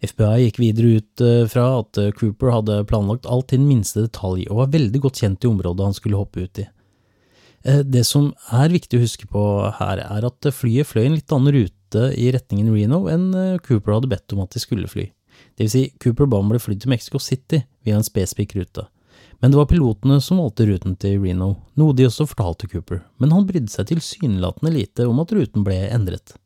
FBI 0.04 0.44
gikk 0.44 0.60
videre 0.60 1.00
ut 1.00 1.24
eh, 1.24 1.46
fra 1.48 1.66
at 1.80 2.00
eh, 2.02 2.12
Cooper 2.18 2.52
hadde 2.52 2.82
planlagt 2.90 3.28
alt 3.30 3.48
til 3.52 3.62
den 3.62 3.70
minste 3.70 4.04
detalj 4.04 4.50
og 4.50 4.60
var 4.60 4.74
veldig 4.74 5.00
godt 5.06 5.22
kjent 5.24 5.46
i 5.46 5.52
området 5.52 5.88
han 5.88 5.96
skulle 5.96 6.20
hoppe 6.20 6.44
ut 6.44 6.60
i. 6.60 6.66
Eh, 7.64 7.82
det 7.88 8.04
som 8.08 8.34
er 8.52 8.74
viktig 8.74 9.00
å 9.00 9.06
huske 9.06 9.30
på 9.32 9.44
her, 9.80 10.04
er 10.04 10.28
at 10.28 10.50
flyet 10.52 10.90
fløy 10.90 11.06
en 11.06 11.16
litt 11.16 11.36
annen 11.36 11.56
rute 11.56 12.08
i 12.20 12.32
retningen 12.36 12.74
Reno 12.74 13.06
enn 13.12 13.30
Cooper 13.64 13.96
hadde 13.96 14.12
bedt 14.12 14.36
om 14.36 14.42
at 14.44 14.52
de 14.52 14.64
skulle 14.64 14.92
fly. 14.92 15.08
Det 15.56 15.68
vil 15.68 15.72
si, 15.72 15.86
Cooper 16.04 16.28
ba 16.28 16.42
om 16.42 16.52
å 16.52 16.58
bli 16.58 16.64
flydd 16.66 16.84
til 16.84 16.92
Mexico 16.92 17.22
City 17.22 17.62
via 17.86 17.96
en 17.96 18.06
spesifikk 18.06 18.58
rute. 18.60 18.88
Men 19.44 19.52
det 19.52 19.58
var 19.60 19.66
pilotene 19.68 20.22
som 20.24 20.38
valgte 20.40 20.64
ruten 20.70 20.94
til 20.96 21.18
Reno, 21.20 21.50
noe 21.76 21.92
de 21.92 22.06
også 22.08 22.24
fortalte 22.30 22.70
Cooper, 22.72 23.02
men 23.20 23.34
han 23.36 23.44
brydde 23.44 23.74
seg 23.74 23.90
tilsynelatende 23.90 24.72
lite 24.72 25.04
om 25.04 25.20
at 25.20 25.34
ruten 25.36 25.66
ble 25.68 25.82
endret. 25.92 26.38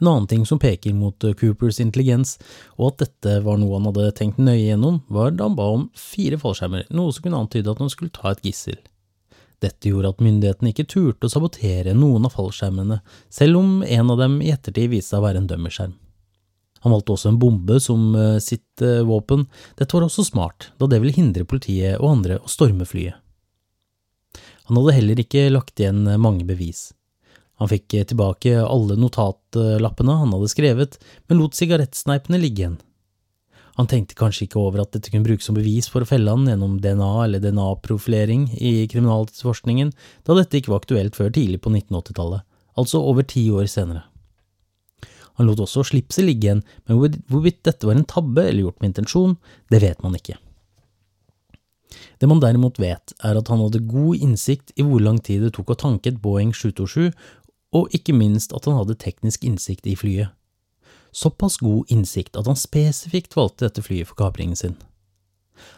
En 0.00 0.08
annen 0.10 0.26
ting 0.26 0.42
som 0.42 0.58
peker 0.58 0.96
mot 0.98 1.22
eh, 1.22 1.36
Coopers 1.38 1.78
intelligens, 1.78 2.40
og 2.74 2.88
at 2.90 3.04
dette 3.04 3.36
var 3.46 3.62
noe 3.62 3.78
han 3.78 3.86
hadde 3.92 4.08
tenkt 4.18 4.42
nøye 4.42 4.64
gjennom, 4.64 4.98
var 5.06 5.30
da 5.30 5.46
han 5.46 5.54
ba 5.54 5.68
om 5.76 5.86
fire 5.94 6.42
fallskjermer, 6.42 6.88
noe 6.90 7.14
som 7.14 7.28
kunne 7.28 7.44
antyde 7.44 7.70
at 7.70 7.86
han 7.86 7.94
skulle 7.94 8.10
ta 8.18 8.34
et 8.34 8.42
gissel. 8.50 8.82
Dette 9.62 9.92
gjorde 9.94 10.10
at 10.10 10.26
myndighetene 10.26 10.74
ikke 10.74 10.90
turte 10.90 11.30
å 11.30 11.36
sabotere 11.38 11.94
noen 11.94 12.26
av 12.26 12.34
fallskjermene, 12.34 12.98
selv 13.30 13.62
om 13.62 13.76
en 13.86 14.10
av 14.10 14.26
dem 14.26 14.40
i 14.42 14.50
ettertid 14.50 14.90
viste 14.90 15.14
seg 15.14 15.22
å 15.22 15.28
være 15.28 15.44
en 15.44 15.52
dummerskjerm. 15.54 15.94
Han 16.82 16.94
valgte 16.94 17.14
også 17.14 17.30
en 17.30 17.40
bombe 17.42 17.78
som 17.82 18.10
eh, 18.18 18.38
sitt 18.42 18.82
eh, 18.82 19.02
våpen. 19.06 19.46
Dette 19.78 19.94
var 19.94 20.06
også 20.06 20.24
smart, 20.26 20.72
da 20.82 20.88
det 20.90 20.98
ville 21.02 21.14
hindre 21.14 21.46
politiet 21.48 22.00
og 22.00 22.16
andre 22.16 22.40
å 22.42 22.50
storme 22.50 22.86
flyet. 22.88 23.18
Han 24.70 24.78
hadde 24.78 24.96
heller 24.96 25.22
ikke 25.22 25.50
lagt 25.52 25.78
igjen 25.78 26.06
eh, 26.10 26.20
mange 26.20 26.46
bevis. 26.48 26.90
Han 27.62 27.70
fikk 27.70 27.94
tilbake 28.10 28.56
alle 28.58 28.96
notatlappene 28.98 30.16
han 30.18 30.32
hadde 30.34 30.50
skrevet, 30.50 30.96
men 31.30 31.38
lot 31.38 31.54
sigarettsneipene 31.54 32.40
ligge 32.42 32.64
igjen. 32.64 32.80
Han 33.78 33.88
tenkte 33.88 34.18
kanskje 34.18 34.48
ikke 34.48 34.60
over 34.60 34.82
at 34.82 34.92
dette 34.92 35.12
kunne 35.12 35.24
brukes 35.24 35.46
som 35.48 35.56
bevis 35.56 35.86
for 35.88 36.04
å 36.04 36.08
felle 36.08 36.32
han 36.34 36.48
gjennom 36.48 36.76
DNA 36.82 37.12
eller 37.24 37.40
DNA-profilering 37.40 38.48
i 38.58 38.88
kriminalitetsforskningen, 38.90 39.94
da 40.26 40.36
dette 40.36 40.58
ikke 40.58 40.74
var 40.74 40.82
aktuelt 40.82 41.16
før 41.16 41.30
tidlig 41.32 41.62
på 41.64 41.72
1980-tallet, 41.72 42.44
altså 42.76 43.00
over 43.06 43.24
ti 43.28 43.46
år 43.54 43.70
senere. 43.70 44.04
Han 45.40 45.48
lot 45.48 45.62
også 45.64 45.84
slipset 45.88 46.26
ligge 46.26 46.48
igjen, 46.48 46.64
men 46.86 47.18
hvorvidt 47.30 47.62
dette 47.66 47.88
var 47.88 47.96
en 47.96 48.08
tabbe 48.08 48.44
eller 48.44 48.66
gjort 48.66 48.80
med 48.82 48.92
intensjon, 48.92 49.36
det 49.72 49.82
vet 49.84 50.02
man 50.04 50.16
ikke. 50.18 50.36
Det 52.20 52.28
man 52.28 52.40
derimot 52.40 52.78
vet, 52.80 53.14
er 53.24 53.38
at 53.38 53.48
han 53.52 53.60
hadde 53.60 53.82
god 53.88 54.22
innsikt 54.22 54.72
i 54.76 54.84
hvor 54.86 55.02
lang 55.02 55.18
tid 55.24 55.42
det 55.44 55.54
tok 55.56 55.74
å 55.74 55.78
tanke 55.78 56.12
et 56.12 56.20
Boeing 56.22 56.52
727, 56.54 57.10
og 57.72 57.96
ikke 57.96 58.14
minst 58.16 58.52
at 58.56 58.68
han 58.68 58.78
hadde 58.78 59.00
teknisk 59.00 59.44
innsikt 59.48 59.88
i 59.88 59.96
flyet. 59.96 60.32
Såpass 61.12 61.58
god 61.60 61.90
innsikt 61.92 62.38
at 62.40 62.48
han 62.48 62.56
spesifikt 62.56 63.36
valgte 63.36 63.66
dette 63.66 63.84
flyet 63.84 64.08
for 64.08 64.20
kapringen 64.20 64.56
sin. 64.56 64.76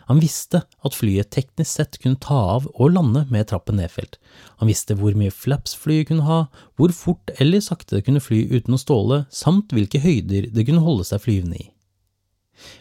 Han 0.09 0.21
visste 0.23 0.63
at 0.85 0.97
flyet 0.97 1.33
teknisk 1.35 1.71
sett 1.71 1.99
kunne 2.03 2.21
ta 2.23 2.37
av 2.57 2.69
og 2.75 2.95
lande 2.95 3.25
med 3.33 3.49
trappen 3.51 3.79
nedfelt. 3.81 4.19
Han 4.61 4.71
visste 4.71 4.97
hvor 4.99 5.17
mye 5.19 5.35
flaps 5.35 5.75
flyet 5.81 6.11
kunne 6.11 6.29
ha, 6.29 6.45
hvor 6.79 6.95
fort 6.95 7.33
eller 7.43 7.65
sakte 7.65 7.99
det 7.99 8.07
kunne 8.07 8.23
fly 8.23 8.45
uten 8.53 8.77
å 8.77 8.81
ståle, 8.81 9.25
samt 9.35 9.75
hvilke 9.75 10.03
høyder 10.05 10.51
det 10.55 10.67
kunne 10.69 10.85
holde 10.85 11.07
seg 11.09 11.25
flyvende 11.25 11.61
i. 11.61 11.69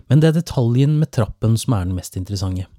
Men 0.08 0.22
det 0.22 0.30
er 0.30 0.40
detaljen 0.40 1.00
med 1.02 1.12
trappen 1.16 1.58
som 1.60 1.76
er 1.76 1.88
den 1.88 1.98
mest 1.98 2.18
interessante. 2.20 2.70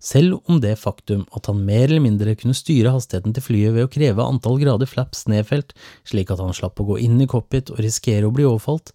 Selv 0.00 0.38
om 0.48 0.62
det 0.62 0.78
faktum 0.80 1.26
at 1.36 1.50
han 1.50 1.60
mer 1.66 1.84
eller 1.84 2.00
mindre 2.00 2.32
kunne 2.40 2.56
styre 2.56 2.92
hastigheten 2.94 3.34
til 3.36 3.44
flyet 3.44 3.74
ved 3.76 3.84
å 3.84 3.92
kreve 3.92 4.24
antall 4.24 4.56
grader 4.62 4.88
flaps 4.88 5.26
nedfelt, 5.28 5.74
slik 6.08 6.32
at 6.32 6.40
han 6.40 6.56
slapp 6.56 6.80
å 6.80 6.86
gå 6.88 6.96
inn 7.04 7.20
i 7.20 7.28
cockpit 7.28 7.68
og 7.74 7.82
risikere 7.84 8.30
å 8.30 8.32
bli 8.32 8.46
overfalt, 8.48 8.94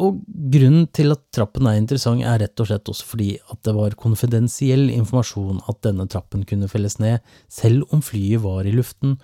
og 0.00 0.20
grunnen 0.52 0.86
til 0.96 1.12
at 1.14 1.22
trappen 1.34 1.68
er 1.68 1.78
interessant, 1.78 2.24
er 2.24 2.40
rett 2.42 2.62
og 2.62 2.70
slett 2.70 2.88
også 2.90 3.08
fordi 3.12 3.30
at 3.52 3.60
det 3.66 3.74
var 3.76 3.98
konfidensiell 4.00 4.88
informasjon 4.94 5.60
at 5.70 5.82
denne 5.86 6.06
trappen 6.10 6.46
kunne 6.48 6.70
felles 6.72 6.98
ned, 7.02 7.20
selv 7.52 7.84
om 7.94 8.02
flyet 8.04 8.42
var 8.44 8.68
i 8.68 8.74
luften, 8.74 9.18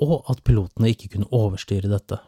og 0.00 0.28
at 0.32 0.42
pilotene 0.44 0.92
ikke 0.92 1.14
kunne 1.14 1.30
overstyre 1.36 1.90
dette. 1.90 2.20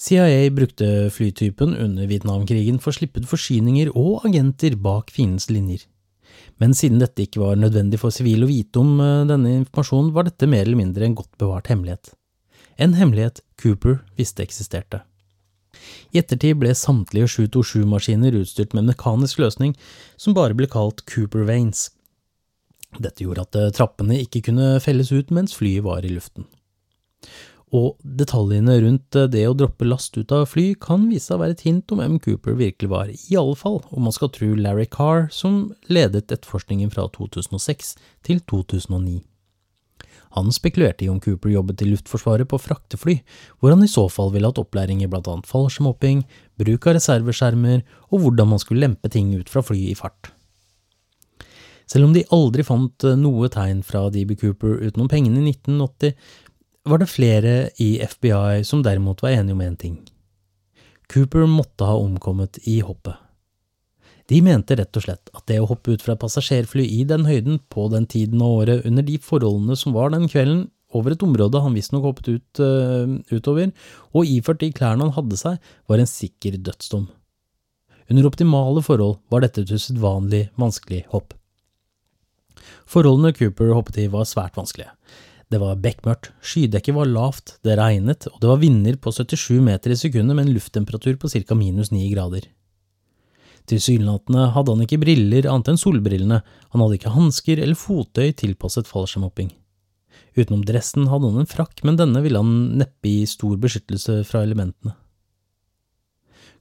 CIA 0.00 0.48
brukte 0.56 1.10
flytypen 1.12 1.74
under 1.76 2.06
Vietnamkrigen 2.08 2.78
for 2.80 2.92
å 2.92 2.96
slippe 2.96 3.20
ut 3.20 3.28
forsyninger 3.28 3.90
og 3.92 4.24
agenter 4.28 4.78
bak 4.80 5.12
fiendens 5.12 5.50
linjer. 5.52 5.84
Men 6.60 6.72
siden 6.76 7.02
dette 7.02 7.26
ikke 7.26 7.42
var 7.42 7.60
nødvendig 7.60 8.00
for 8.00 8.14
sivile 8.14 8.46
å 8.46 8.50
vite 8.50 8.80
om 8.80 8.94
eh, 9.02 9.26
denne 9.28 9.58
informasjonen, 9.58 10.14
var 10.16 10.28
dette 10.28 10.48
mer 10.48 10.64
eller 10.64 10.80
mindre 10.80 11.04
en 11.04 11.18
godt 11.18 11.32
bevart 11.40 11.68
hemmelighet. 11.72 12.14
En 12.80 12.96
hemmelighet 12.96 13.42
Cooper 13.60 14.00
visste 14.16 14.44
eksisterte. 14.46 15.02
I 16.12 16.20
ettertid 16.20 16.58
ble 16.60 16.74
samtlige 16.76 17.28
727-maskiner 17.36 18.36
utstyrt 18.40 18.74
med 18.76 18.88
mekanisk 18.90 19.42
løsning 19.42 19.76
som 20.20 20.36
bare 20.36 20.56
ble 20.58 20.68
kalt 20.70 21.04
Cooper 21.10 21.46
Vanes. 21.48 21.88
Dette 22.98 23.22
gjorde 23.22 23.46
at 23.46 23.58
eh, 23.58 23.70
trappene 23.74 24.18
ikke 24.24 24.42
kunne 24.48 24.74
felles 24.82 25.12
ut 25.14 25.30
mens 25.34 25.54
flyet 25.54 25.86
var 25.86 26.06
i 26.06 26.10
luften. 26.10 26.48
Og 27.76 27.94
detaljene 28.02 28.80
rundt 28.82 29.14
eh, 29.14 29.28
det 29.30 29.44
å 29.46 29.54
droppe 29.54 29.86
last 29.86 30.18
ut 30.18 30.34
av 30.34 30.48
fly 30.50 30.72
kan 30.82 31.06
vise 31.10 31.28
seg 31.28 31.38
å 31.38 31.42
være 31.44 31.54
et 31.58 31.66
hint 31.68 31.94
om 31.94 32.02
hvem 32.02 32.18
Cooper 32.24 32.58
virkelig 32.58 32.90
var, 32.90 33.12
i 33.14 33.38
alle 33.38 33.58
fall 33.58 33.78
om 33.94 34.08
man 34.08 34.16
skal 34.16 34.32
tro 34.34 34.50
Larry 34.58 34.88
Carr, 34.90 35.28
som 35.30 35.68
ledet 35.86 36.32
etterforskningen 36.32 36.90
fra 36.90 37.06
2006 37.14 37.94
til 38.26 38.42
2009. 38.50 39.20
Han 40.36 40.52
spekulerte 40.54 41.04
i 41.04 41.10
om 41.10 41.18
Cooper 41.22 41.50
jobbet 41.50 41.82
i 41.82 41.88
Luftforsvaret 41.90 42.48
på 42.50 42.58
fraktefly, 42.62 43.16
hvor 43.58 43.74
han 43.74 43.82
i 43.82 43.90
så 43.90 44.04
fall 44.12 44.30
ville 44.34 44.46
hatt 44.46 44.60
opplæring 44.62 45.02
i 45.02 45.08
blant 45.10 45.28
annet 45.30 45.48
fallskjermhopping, 45.50 46.22
bruk 46.60 46.86
av 46.86 46.98
reserveskjermer 46.98 47.80
og 48.10 48.20
hvordan 48.22 48.52
man 48.52 48.62
skulle 48.62 48.84
lempe 48.84 49.10
ting 49.10 49.32
ut 49.34 49.50
fra 49.50 49.64
fly 49.66 49.88
i 49.90 49.96
fart. 49.98 50.30
Selv 51.90 52.06
om 52.06 52.14
de 52.14 52.22
aldri 52.30 52.62
fant 52.66 53.06
eh, 53.08 53.18
noe 53.18 53.50
tegn 53.50 53.82
fra 53.86 54.04
DB 54.14 54.36
Cooper 54.38 54.78
utenom 54.86 55.10
pengene 55.10 55.42
i 55.42 55.54
1980, 55.56 56.14
var 56.86 57.02
det 57.02 57.10
flere 57.10 57.54
i 57.82 57.96
FBI 57.98 58.62
som 58.64 58.84
derimot 58.86 59.24
var 59.24 59.34
enige 59.34 59.56
om 59.56 59.64
én 59.64 59.76
ting. 59.78 59.98
Cooper 61.10 61.48
måtte 61.50 61.88
ha 61.88 61.98
omkommet 61.98 62.62
i 62.70 62.78
hoppet. 62.86 63.18
De 64.30 64.38
mente 64.46 64.76
rett 64.78 64.94
og 64.94 65.02
slett 65.02 65.30
at 65.34 65.46
det 65.50 65.58
å 65.58 65.68
hoppe 65.72 65.96
ut 65.96 66.04
fra 66.04 66.14
passasjerfly 66.18 66.84
i 66.86 67.00
den 67.08 67.26
høyden, 67.26 67.58
på 67.72 67.88
den 67.90 68.06
tiden 68.10 68.42
av 68.44 68.60
året, 68.62 68.84
under 68.86 69.06
de 69.06 69.16
forholdene 69.22 69.78
som 69.78 69.96
var 69.96 70.12
den 70.14 70.28
kvelden, 70.30 70.68
over 70.94 71.14
et 71.14 71.22
område 71.22 71.62
han 71.62 71.74
visstnok 71.74 72.06
hoppet 72.06 72.28
ut, 72.32 72.60
uh, 72.62 73.18
utover, 73.30 73.70
og 74.14 74.26
iført 74.26 74.62
de 74.62 74.72
klærne 74.74 75.06
han 75.06 75.14
hadde 75.14 75.38
seg, 75.38 75.58
var 75.90 76.02
en 76.02 76.10
sikker 76.10 76.58
dødsdom. 76.58 77.08
Under 78.10 78.26
optimale 78.26 78.82
forhold 78.82 79.20
var 79.30 79.44
dette 79.44 79.62
et 79.62 79.70
usedvanlig 79.70 80.48
vanskelig 80.58 81.04
hopp. 81.12 81.34
Forholdene 82.90 83.34
Cooper 83.34 83.70
hoppet 83.74 84.00
i 84.02 84.08
var 84.10 84.26
svært 84.26 84.58
vanskelige. 84.58 84.90
Det 85.50 85.58
var 85.58 85.78
bekmørkt, 85.82 86.30
skydekket 86.46 86.94
var 86.94 87.10
lavt, 87.10 87.56
det 87.66 87.78
regnet, 87.78 88.28
og 88.30 88.38
det 88.42 88.50
var 88.50 88.62
vinder 88.62 88.98
på 89.02 89.10
77 89.14 89.58
meter 89.66 89.94
i 89.94 89.98
sekundet 89.98 90.38
med 90.38 90.46
en 90.46 90.54
lufttemperatur 90.54 91.16
på 91.18 91.30
ca. 91.30 91.58
minus 91.58 91.90
9 91.90 92.06
grader. 92.14 92.46
Tilsynelatende 93.70 94.48
hadde 94.56 94.74
han 94.74 94.84
ikke 94.84 95.00
briller 95.02 95.46
annet 95.50 95.70
enn 95.70 95.80
solbrillene, 95.80 96.40
han 96.42 96.82
hadde 96.82 96.98
ikke 96.98 97.14
hansker 97.14 97.60
eller 97.62 97.78
fottøy 97.78 98.32
tilpasset 98.34 98.90
fallskjermhopping. 98.90 99.52
Utenom 100.38 100.64
dressen 100.66 101.06
hadde 101.10 101.30
han 101.30 101.42
en 101.42 101.50
frakk, 101.50 101.82
men 101.86 101.98
denne 101.98 102.22
ville 102.24 102.40
han 102.40 102.80
neppe 102.80 103.10
gi 103.12 103.28
stor 103.30 103.56
beskyttelse 103.62 104.20
fra 104.26 104.42
elementene. 104.46 104.96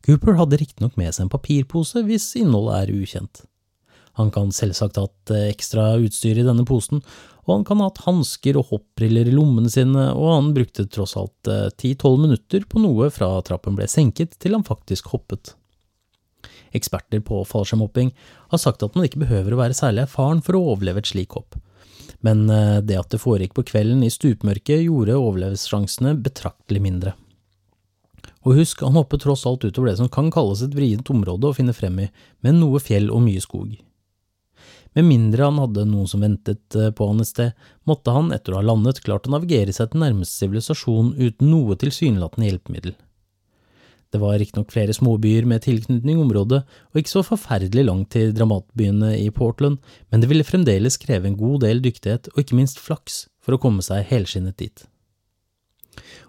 Cooper 0.06 0.38
hadde 0.40 0.60
riktignok 0.62 0.96
med 1.00 1.12
seg 1.12 1.26
en 1.26 1.34
papirpose 1.34 2.06
hvis 2.08 2.32
innholdet 2.40 2.78
er 2.78 2.94
ukjent. 3.02 3.42
Han 4.20 4.32
kan 4.36 4.52
selvsagt 4.56 4.98
ha 5.00 5.06
hatt 5.08 5.34
eh, 5.34 5.50
ekstra 5.52 5.94
utstyr 6.02 6.40
i 6.40 6.46
denne 6.46 6.66
posen, 6.68 7.02
og 7.46 7.54
han 7.54 7.66
kan 7.68 7.82
ha 7.82 7.90
hatt 7.90 8.04
hansker 8.06 8.58
og 8.60 8.72
hoppbriller 8.72 9.30
i 9.30 9.36
lommene 9.36 9.72
sine, 9.72 10.10
og 10.14 10.34
han 10.34 10.52
brukte 10.56 10.88
tross 10.92 11.16
alt 11.20 11.50
eh, 11.52 11.70
ti–tolv 11.80 12.20
minutter 12.26 12.66
på 12.70 12.82
noe 12.84 13.10
fra 13.14 13.32
trappen 13.46 13.78
ble 13.80 13.88
senket 13.92 14.36
til 14.42 14.58
han 14.58 14.68
faktisk 14.68 15.12
hoppet. 15.14 15.56
Eksperter 16.76 17.24
på 17.26 17.42
fallskjermhopping 17.48 18.12
har 18.52 18.62
sagt 18.62 18.84
at 18.86 18.96
man 18.96 19.08
ikke 19.08 19.24
behøver 19.24 19.56
å 19.56 19.62
være 19.62 19.78
særlig 19.78 20.06
erfaren 20.06 20.44
for 20.46 20.58
å 20.58 20.64
overleve 20.74 21.04
et 21.04 21.10
slik 21.12 21.36
hopp, 21.38 21.58
men 22.26 22.46
eh, 22.54 22.78
det 22.86 23.00
at 23.00 23.10
det 23.14 23.22
foregikk 23.24 23.56
på 23.58 23.66
kvelden 23.72 24.04
i 24.06 24.14
stupmørket 24.14 24.86
gjorde 24.86 25.18
overlevelsessjansene 25.18 26.16
betraktelig 26.24 26.84
mindre. 26.86 27.16
Og 28.48 28.56
husk, 28.62 28.82
han 28.86 28.96
hoppet 28.96 29.26
tross 29.26 29.46
alt 29.50 29.66
utover 29.68 29.92
det 29.92 30.00
som 30.00 30.10
kan 30.12 30.30
kalles 30.32 30.64
et 30.64 30.76
vrient 30.76 31.10
område 31.12 31.50
å 31.50 31.56
finne 31.56 31.76
frem 31.76 32.06
i, 32.06 32.10
med 32.46 32.60
noe 32.60 32.80
fjell 32.84 33.10
og 33.12 33.24
mye 33.26 33.44
skog. 33.44 33.76
Med 34.98 35.06
mindre 35.06 35.46
han 35.46 35.60
hadde 35.62 35.86
noen 35.86 36.08
som 36.10 36.24
ventet 36.24 36.76
eh, 36.76 36.90
på 36.96 37.10
han 37.12 37.22
et 37.22 37.30
sted, 37.30 37.68
måtte 37.90 38.14
han, 38.16 38.32
etter 38.36 38.56
å 38.56 38.62
ha 38.62 38.66
landet, 38.66 39.04
klart 39.06 39.28
å 39.30 39.36
navigere 39.36 39.76
seg 39.76 39.92
til 39.92 40.02
nærmeste 40.04 40.46
sivilisasjon 40.46 41.14
uten 41.20 41.52
noe 41.52 41.78
tilsynelatende 41.80 42.50
hjelpemiddel. 42.50 42.98
Det 44.10 44.18
var 44.22 44.40
riktignok 44.42 44.72
flere 44.74 44.94
småbyer 44.96 45.46
med 45.46 45.62
tilknytning 45.62 46.18
i 46.18 46.24
området, 46.24 46.64
og 46.66 47.00
ikke 47.00 47.12
så 47.12 47.22
forferdelig 47.26 47.84
langt 47.86 48.10
til 48.16 48.32
dramatbyene 48.34 49.12
i 49.20 49.28
Portland, 49.34 49.78
men 50.10 50.22
det 50.22 50.30
ville 50.32 50.48
fremdeles 50.48 50.98
kreve 51.02 51.30
en 51.30 51.38
god 51.38 51.62
del 51.68 51.84
dyktighet 51.86 52.32
og 52.34 52.42
ikke 52.42 52.58
minst 52.58 52.82
flaks 52.82 53.28
for 53.46 53.54
å 53.54 53.62
komme 53.62 53.86
seg 53.86 54.08
helskinnet 54.10 54.58
dit. 54.58 54.88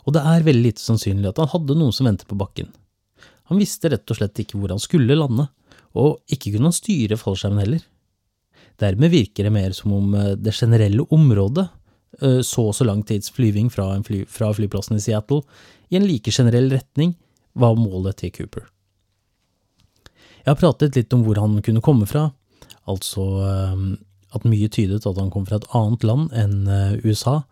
Og 0.04 0.12
det 0.16 0.24
er 0.26 0.44
veldig 0.44 0.66
lite 0.66 0.84
sannsynlig 0.84 1.30
at 1.30 1.40
han 1.40 1.52
hadde 1.54 1.78
noen 1.78 1.94
som 1.96 2.08
ventet 2.08 2.28
på 2.28 2.38
bakken. 2.38 2.68
Han 3.50 3.60
visste 3.60 3.90
rett 3.90 4.12
og 4.12 4.18
slett 4.18 4.44
ikke 4.44 4.60
hvor 4.60 4.74
han 4.74 4.82
skulle 4.82 5.16
lande, 5.16 5.48
og 5.96 6.20
ikke 6.30 6.52
kunne 6.54 6.70
han 6.70 6.76
styre 6.76 7.18
fallskjermen 7.18 7.64
heller. 7.64 7.82
Dermed 8.80 9.12
virker 9.12 9.46
det 9.46 9.54
mer 9.54 9.74
som 9.76 9.94
om 9.96 10.14
eh, 10.16 10.36
det 10.38 10.54
generelle 10.56 11.04
området, 11.12 11.66
eh, 12.20 12.40
så 12.46 12.68
og 12.70 12.76
så 12.76 12.86
lang 12.86 13.02
tids 13.08 13.32
flyving 13.34 13.72
fra, 13.72 13.88
fly, 14.06 14.22
fra 14.30 14.52
flyplassen 14.56 15.00
i 15.00 15.02
Seattle, 15.04 15.42
i 15.90 15.98
en 15.98 16.06
like 16.06 16.32
generell 16.32 16.70
retning, 16.72 17.16
var 17.60 17.78
målet 17.78 18.20
til 18.20 18.32
Cooper. 18.34 18.66
Jeg 20.40 20.54
har 20.54 20.60
pratet 20.60 20.96
litt 20.96 21.12
om 21.12 21.24
hvor 21.26 21.38
han 21.40 21.58
kunne 21.64 21.82
komme 21.84 22.08
fra, 22.08 22.30
altså 22.88 23.24
ehm, 23.44 23.88
at 24.34 24.46
mye 24.48 24.70
tydet 24.72 25.06
at 25.06 25.18
han 25.18 25.32
kom 25.32 25.46
fra 25.48 25.60
et 25.60 25.68
annet 25.76 26.06
land 26.06 26.30
enn 26.36 26.70
eh, 26.70 27.00
USA. 27.04 27.42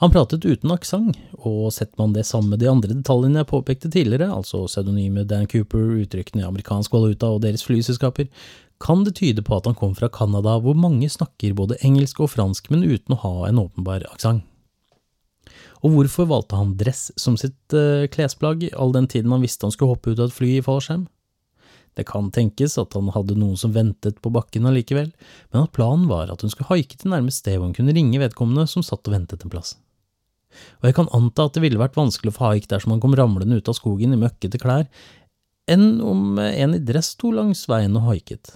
Han 0.00 0.12
pratet 0.14 0.46
uten 0.48 0.72
aksent, 0.72 1.18
og 1.44 1.68
setter 1.76 2.00
man 2.00 2.14
det 2.16 2.24
sammen 2.24 2.54
med 2.54 2.62
de 2.62 2.70
andre 2.70 2.94
detaljene 2.94 3.42
jeg 3.42 3.50
påpekte 3.50 3.90
tidligere, 3.92 4.30
altså 4.32 4.64
pseudonymet 4.64 5.28
Dan 5.28 5.48
Cooper, 5.50 6.00
uttrykkene 6.00 6.42
i 6.42 6.48
amerikansk 6.48 6.94
valuta 6.96 7.28
og 7.28 7.42
deres 7.44 7.66
flyselskaper, 7.68 8.30
kan 8.80 9.04
det 9.04 9.18
tyde 9.18 9.44
på 9.44 9.58
at 9.58 9.68
han 9.68 9.76
kom 9.76 9.92
fra 9.98 10.08
Canada, 10.08 10.56
hvor 10.64 10.78
mange 10.78 11.10
snakker 11.12 11.52
både 11.56 11.76
engelsk 11.84 12.22
og 12.24 12.32
fransk, 12.32 12.72
men 12.72 12.86
uten 12.88 13.12
å 13.12 13.20
ha 13.26 13.34
en 13.50 13.60
åpenbar 13.60 14.08
aksent. 14.08 14.46
Og 15.80 15.94
hvorfor 15.94 16.28
valgte 16.28 16.58
han 16.58 16.74
dress 16.80 17.08
som 17.20 17.38
sitt 17.40 17.76
uh, 17.76 18.04
klesplagg, 18.12 18.66
all 18.76 18.92
den 18.92 19.08
tiden 19.08 19.32
han 19.32 19.44
visste 19.44 19.66
han 19.66 19.72
skulle 19.74 19.94
hoppe 19.94 20.12
ut 20.12 20.20
av 20.20 20.28
et 20.28 20.36
fly 20.36 20.52
i 20.58 20.64
fallskjerm? 20.64 21.06
Det 21.98 22.06
kan 22.06 22.28
tenkes 22.32 22.76
at 22.78 22.94
han 22.94 23.10
hadde 23.14 23.36
noen 23.38 23.58
som 23.58 23.72
ventet 23.74 24.20
på 24.22 24.30
bakken 24.32 24.68
allikevel, 24.68 25.10
men 25.50 25.64
at 25.64 25.72
planen 25.74 26.06
var 26.10 26.30
at 26.30 26.44
hun 26.44 26.52
skulle 26.52 26.70
haike 26.70 27.00
til 27.00 27.10
nærmeste 27.12 27.42
sted 27.42 27.58
hvor 27.58 27.66
hun 27.66 27.76
kunne 27.76 27.94
ringe 27.96 28.20
vedkommende 28.22 28.68
som 28.70 28.84
satt 28.86 29.08
og 29.08 29.16
ventet 29.16 29.42
en 29.44 29.52
plass. 29.52 29.74
Og 30.80 30.88
jeg 30.88 30.96
kan 30.98 31.10
anta 31.16 31.46
at 31.46 31.56
det 31.56 31.64
ville 31.64 31.80
vært 31.80 31.98
vanskelig 31.98 32.32
å 32.32 32.36
få 32.36 32.52
haik 32.52 32.68
dersom 32.70 32.94
han 32.94 33.02
kom 33.02 33.16
ramlende 33.18 33.58
ut 33.58 33.70
av 33.70 33.76
skogen 33.78 34.14
i 34.14 34.20
møkkete 34.20 34.60
klær, 34.62 34.86
enn 35.70 36.00
om 36.02 36.38
en 36.42 36.76
i 36.76 36.82
dress 36.82 37.12
sto 37.14 37.30
langs 37.34 37.66
veien 37.70 37.94
og 37.98 38.08
haiket. 38.08 38.54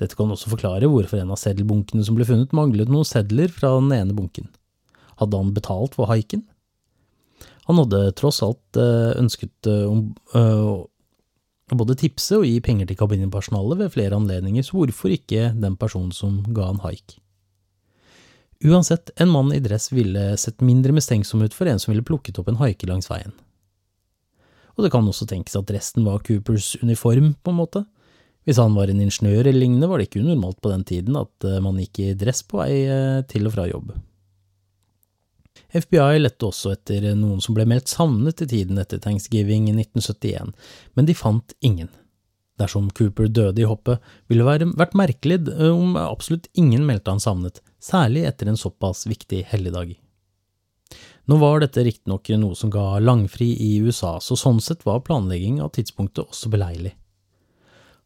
Dette 0.00 0.18
kan 0.18 0.30
også 0.34 0.50
forklare 0.50 0.88
hvorfor 0.90 1.20
en 1.20 1.32
av 1.34 1.38
seddelbunkene 1.38 2.04
som 2.06 2.18
ble 2.18 2.26
funnet, 2.26 2.54
manglet 2.56 2.90
noen 2.90 3.06
sedler 3.06 3.50
fra 3.52 3.74
den 3.78 3.92
ene 3.94 4.16
bunken. 4.16 4.48
Hadde 5.20 5.38
han 5.38 5.52
betalt 5.56 5.98
for 5.98 6.10
haiken? 6.10 6.46
Han 7.68 7.78
hadde 7.78 8.08
tross 8.18 8.40
alt 8.44 8.80
eh, 8.80 9.12
ønsket 9.20 9.68
eh, 9.70 9.84
om 9.86 10.12
å 11.72 11.78
både 11.78 11.96
tipse 11.96 12.36
og 12.36 12.46
gi 12.46 12.58
penger 12.64 12.88
til 12.88 12.98
kabinpersonalet 13.00 13.84
ved 13.84 13.92
flere 13.94 14.18
anledninger, 14.18 14.64
så 14.66 14.76
hvorfor 14.76 15.14
ikke 15.14 15.52
den 15.56 15.78
personen 15.80 16.12
som 16.16 16.42
ga 16.52 16.68
han 16.68 16.82
haik? 16.84 17.16
Uansett, 18.62 19.10
en 19.18 19.30
mann 19.32 19.50
i 19.54 19.62
dress 19.62 19.88
ville 19.90 20.36
sett 20.38 20.62
mindre 20.62 20.94
mistenksom 20.94 21.42
ut 21.42 21.54
for 21.56 21.70
en 21.70 21.80
som 21.82 21.90
ville 21.90 22.04
plukket 22.06 22.38
opp 22.38 22.50
en 22.50 22.60
haike 22.60 22.86
langs 22.86 23.10
veien. 23.10 23.32
Og 24.76 24.86
det 24.86 24.92
kan 24.94 25.08
også 25.08 25.26
tenkes 25.28 25.56
at 25.58 25.70
resten 25.74 26.06
var 26.06 26.22
Coopers 26.26 26.76
uniform, 26.82 27.34
på 27.42 27.52
en 27.52 27.58
måte. 27.58 27.82
Hvis 28.46 28.58
han 28.58 28.74
var 28.74 28.90
en 28.90 29.02
ingeniør 29.02 29.46
eller 29.46 29.58
lignende, 29.58 29.88
var 29.90 29.98
det 29.98 30.08
ikke 30.08 30.22
unormalt 30.22 30.60
på 30.62 30.70
den 30.72 30.86
tiden 30.86 31.18
at 31.18 31.46
eh, 31.46 31.60
man 31.62 31.78
gikk 31.82 32.00
i 32.02 32.14
dress 32.18 32.42
på 32.46 32.58
vei 32.62 32.72
eh, 32.86 33.20
til 33.30 33.46
og 33.50 33.54
fra 33.54 33.68
jobb. 33.70 33.92
FBI 35.72 36.20
lette 36.20 36.46
også 36.48 36.74
etter 36.74 37.10
noen 37.16 37.40
som 37.44 37.56
ble 37.56 37.64
meldt 37.68 37.92
savnet 37.92 38.44
i 38.44 38.48
tiden 38.48 38.80
etter 38.80 39.00
thanksgiving 39.00 39.70
i 39.70 39.74
1971, 39.76 40.52
men 40.96 41.08
de 41.08 41.16
fant 41.16 41.54
ingen. 41.64 41.90
Dersom 42.60 42.90
Cooper 42.92 43.28
døde 43.32 43.64
i 43.64 43.68
hoppet, 43.68 44.00
ville 44.28 44.44
det 44.60 44.68
vært 44.78 44.96
merkelig 44.98 45.40
eh, 45.52 45.72
om 45.72 45.96
absolutt 45.96 46.50
ingen 46.58 46.84
meldte 46.88 47.14
han 47.14 47.22
savnet, 47.22 47.62
særlig 47.82 48.26
etter 48.28 48.50
en 48.50 48.60
såpass 48.60 49.06
viktig 49.08 49.44
helligdag. 49.50 49.96
Nå 51.30 51.38
var 51.38 51.62
dette 51.62 51.84
riktignok 51.86 52.28
noe 52.40 52.58
som 52.58 52.70
ga 52.72 52.98
langfri 53.00 53.52
i 53.54 53.76
USA, 53.80 54.18
så 54.20 54.36
sånn 54.36 54.60
sett 54.60 54.84
var 54.84 55.04
planlegging 55.06 55.60
av 55.62 55.72
tidspunktet 55.76 56.26
også 56.26 56.50
beleilig. 56.52 56.96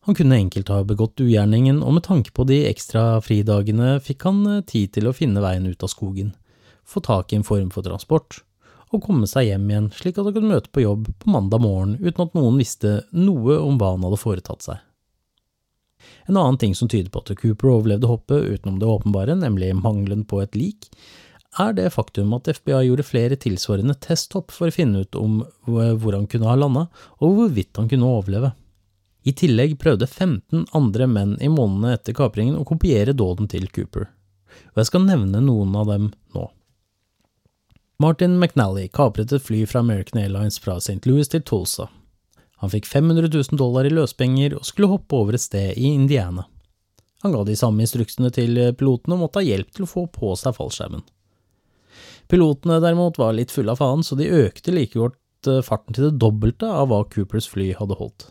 Han 0.07 0.15
kunne 0.15 0.39
enkelt 0.39 0.69
ha 0.71 0.85
begått 0.87 1.19
ugjerningen, 1.19 1.81
og 1.83 1.97
med 1.97 2.05
tanke 2.07 2.31
på 2.31 2.45
de 2.47 2.61
ekstra 2.69 3.17
fridagene 3.25 3.97
fikk 4.05 4.29
han 4.29 4.45
eh, 4.53 4.67
tid 4.69 4.95
til 4.95 5.11
å 5.11 5.17
finne 5.17 5.43
veien 5.43 5.67
ut 5.67 5.83
av 5.83 5.91
skogen, 5.91 6.37
få 6.87 7.03
tak 7.05 7.33
i 7.33 7.41
en 7.41 7.47
form 7.47 7.71
for 7.75 7.87
transport, 7.87 8.41
og 8.95 9.03
komme 9.03 9.27
seg 9.29 9.51
hjem 9.51 9.67
igjen 9.71 9.93
slik 9.95 10.19
at 10.19 10.29
han 10.29 10.37
kunne 10.37 10.55
møte 10.55 10.71
på 10.73 10.85
jobb 10.85 11.09
på 11.19 11.31
mandag 11.35 11.63
morgen 11.65 11.97
uten 11.99 12.23
at 12.23 12.37
noen 12.39 12.59
visste 12.61 13.01
noe 13.13 13.59
om 13.59 13.81
hva 13.81 13.97
han 13.97 14.07
hadde 14.07 14.21
foretatt 14.23 14.69
seg. 14.69 14.83
En 16.31 16.37
annen 16.37 16.59
ting 16.59 16.75
som 16.75 16.89
tyder 16.91 17.11
på 17.11 17.23
at 17.23 17.33
Cooper 17.41 17.71
overlevde 17.73 18.11
hoppet 18.11 18.51
utenom 18.57 18.79
det 18.79 18.91
åpenbare, 18.91 19.35
nemlig 19.39 19.73
mangelen 19.79 20.23
på 20.29 20.41
et 20.43 20.55
lik, 20.59 20.87
er 21.59 21.73
det 21.73 21.93
faktum 21.95 22.35
at 22.37 22.51
FBI 22.53 22.83
gjorde 22.89 23.07
flere 23.07 23.39
tilsvarende 23.41 23.97
testhopp 24.03 24.53
for 24.53 24.69
å 24.69 24.75
finne 24.75 25.05
ut 25.07 25.17
om 25.19 25.41
hvor 25.65 26.13
han 26.13 26.29
kunne 26.31 26.51
ha 26.51 26.57
landa, 26.59 26.87
og 27.23 27.39
hvorvidt 27.39 27.81
han 27.81 27.89
kunne 27.91 28.11
overleve. 28.11 28.53
I 29.27 29.33
tillegg 29.35 29.79
prøvde 29.81 30.07
15 30.07 30.69
andre 30.77 31.09
menn 31.11 31.35
i 31.43 31.49
månedene 31.51 31.97
etter 31.97 32.15
kapringen 32.15 32.59
å 32.61 32.67
kopiere 32.69 33.17
dåden 33.17 33.49
til 33.51 33.67
Cooper, 33.73 34.11
og 34.75 34.83
jeg 34.83 34.91
skal 34.91 35.07
nevne 35.09 35.43
noen 35.43 35.75
av 35.79 35.91
dem 35.91 36.11
nå. 36.37 36.47
Martin 37.99 38.39
McNally 38.39 38.91
kapret 38.93 39.33
et 39.33 39.41
fly 39.41 39.63
fra 39.65 39.81
American 39.81 40.21
Airlines 40.21 40.59
fra 40.61 40.75
St. 40.77 41.01
Louis 41.09 41.31
til 41.33 41.41
Tulsa. 41.49 41.87
Han 42.61 42.73
fikk 42.73 42.85
500 42.91 43.31
000 43.33 43.57
dollar 43.57 43.89
i 43.89 43.93
løspenger 43.93 44.59
og 44.59 44.67
skulle 44.69 44.91
hoppe 44.91 45.17
over 45.17 45.37
et 45.37 45.45
sted 45.45 45.79
i 45.81 45.95
Indiana. 45.95 46.45
Han 47.25 47.33
ga 47.33 47.41
de 47.49 47.57
samme 47.57 47.81
instruksene 47.81 48.29
til 48.37 48.61
pilotene 48.77 49.17
og 49.17 49.23
måtte 49.23 49.41
ha 49.41 49.47
hjelp 49.49 49.73
til 49.73 49.87
å 49.87 49.89
få 49.89 50.05
på 50.13 50.35
seg 50.37 50.59
fallskjermen. 50.59 51.07
Pilotene 52.29 52.83
derimot 52.85 53.17
var 53.17 53.33
litt 53.39 53.55
fulle 53.55 53.73
av 53.73 53.81
faen, 53.81 54.05
så 54.05 54.19
de 54.21 54.29
økte 54.45 54.77
like 54.77 54.99
godt 54.99 55.49
eh, 55.49 55.65
farten 55.65 55.97
til 55.97 56.11
det 56.11 56.21
dobbelte 56.21 56.69
av 56.69 56.91
hva 56.93 57.01
Coopers 57.09 57.49
fly 57.49 57.71
hadde 57.81 57.97
holdt. 57.97 58.29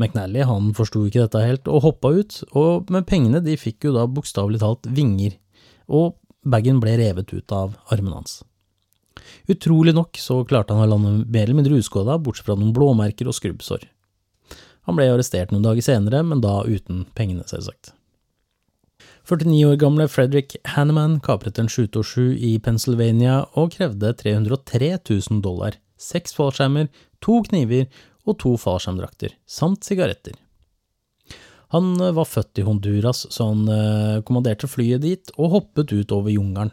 McNally 0.00 0.48
han 0.48 0.72
forsto 0.76 1.04
ikke 1.04 1.26
dette 1.26 1.44
helt, 1.44 1.68
og 1.68 1.84
hoppa 1.84 2.14
ut, 2.16 2.40
og 2.56 2.88
med 2.92 3.04
pengene 3.08 3.44
de 3.44 3.60
fikk 3.60 3.90
jo 3.90 3.96
da 3.96 4.08
bokstavelig 4.08 4.64
talt 4.64 4.88
vinger, 4.88 5.36
og 5.92 6.16
bagen 6.48 6.80
ble 6.80 6.96
revet 7.02 7.36
ut 7.36 7.52
av 7.52 7.76
armen 7.92 8.16
hans. 8.16 8.40
Utrolig 9.48 9.94
nok 9.94 10.18
så 10.18 10.40
klarte 10.48 10.74
han 10.74 10.86
å 10.86 10.90
lande 10.90 11.12
mer 11.24 11.44
eller 11.46 11.60
mindre 11.60 11.78
uskåda, 11.78 12.18
bortsett 12.18 12.48
fra 12.48 12.56
noen 12.58 12.74
blåmerker 12.74 13.28
og 13.30 13.36
skrubbsår. 13.36 13.84
Han 14.86 14.98
ble 14.98 15.08
arrestert 15.10 15.52
noen 15.52 15.66
dager 15.66 15.82
senere, 15.82 16.22
men 16.26 16.42
da 16.42 16.60
uten 16.66 17.04
pengene, 17.18 17.46
selvsagt. 17.50 17.92
49 19.26 19.64
år 19.66 19.78
gamle 19.82 20.06
Frederick 20.06 20.54
Hanneman 20.76 21.18
kapret 21.22 21.58
en 21.58 21.70
727 21.70 22.36
i 22.46 22.52
Pennsylvania 22.62 23.40
og 23.58 23.72
krevde 23.74 24.12
303 24.22 24.92
000 25.02 25.42
dollar, 25.42 25.78
seks 25.98 26.36
fallskjermer, 26.36 26.86
to 27.18 27.40
kniver 27.48 27.88
og 28.26 28.38
to 28.42 28.54
fallskjermdrakter, 28.62 29.34
samt 29.46 29.86
sigaretter. 29.86 30.38
Han 31.74 31.96
var 31.98 32.28
født 32.30 32.60
i 32.60 32.64
Honduras, 32.66 33.24
så 33.34 33.50
han 33.50 33.66
eh, 33.66 34.22
kommanderte 34.26 34.70
flyet 34.70 35.02
dit 35.02 35.32
og 35.34 35.50
hoppet 35.56 35.90
ut 35.90 36.14
over 36.14 36.30
jungelen. 36.30 36.70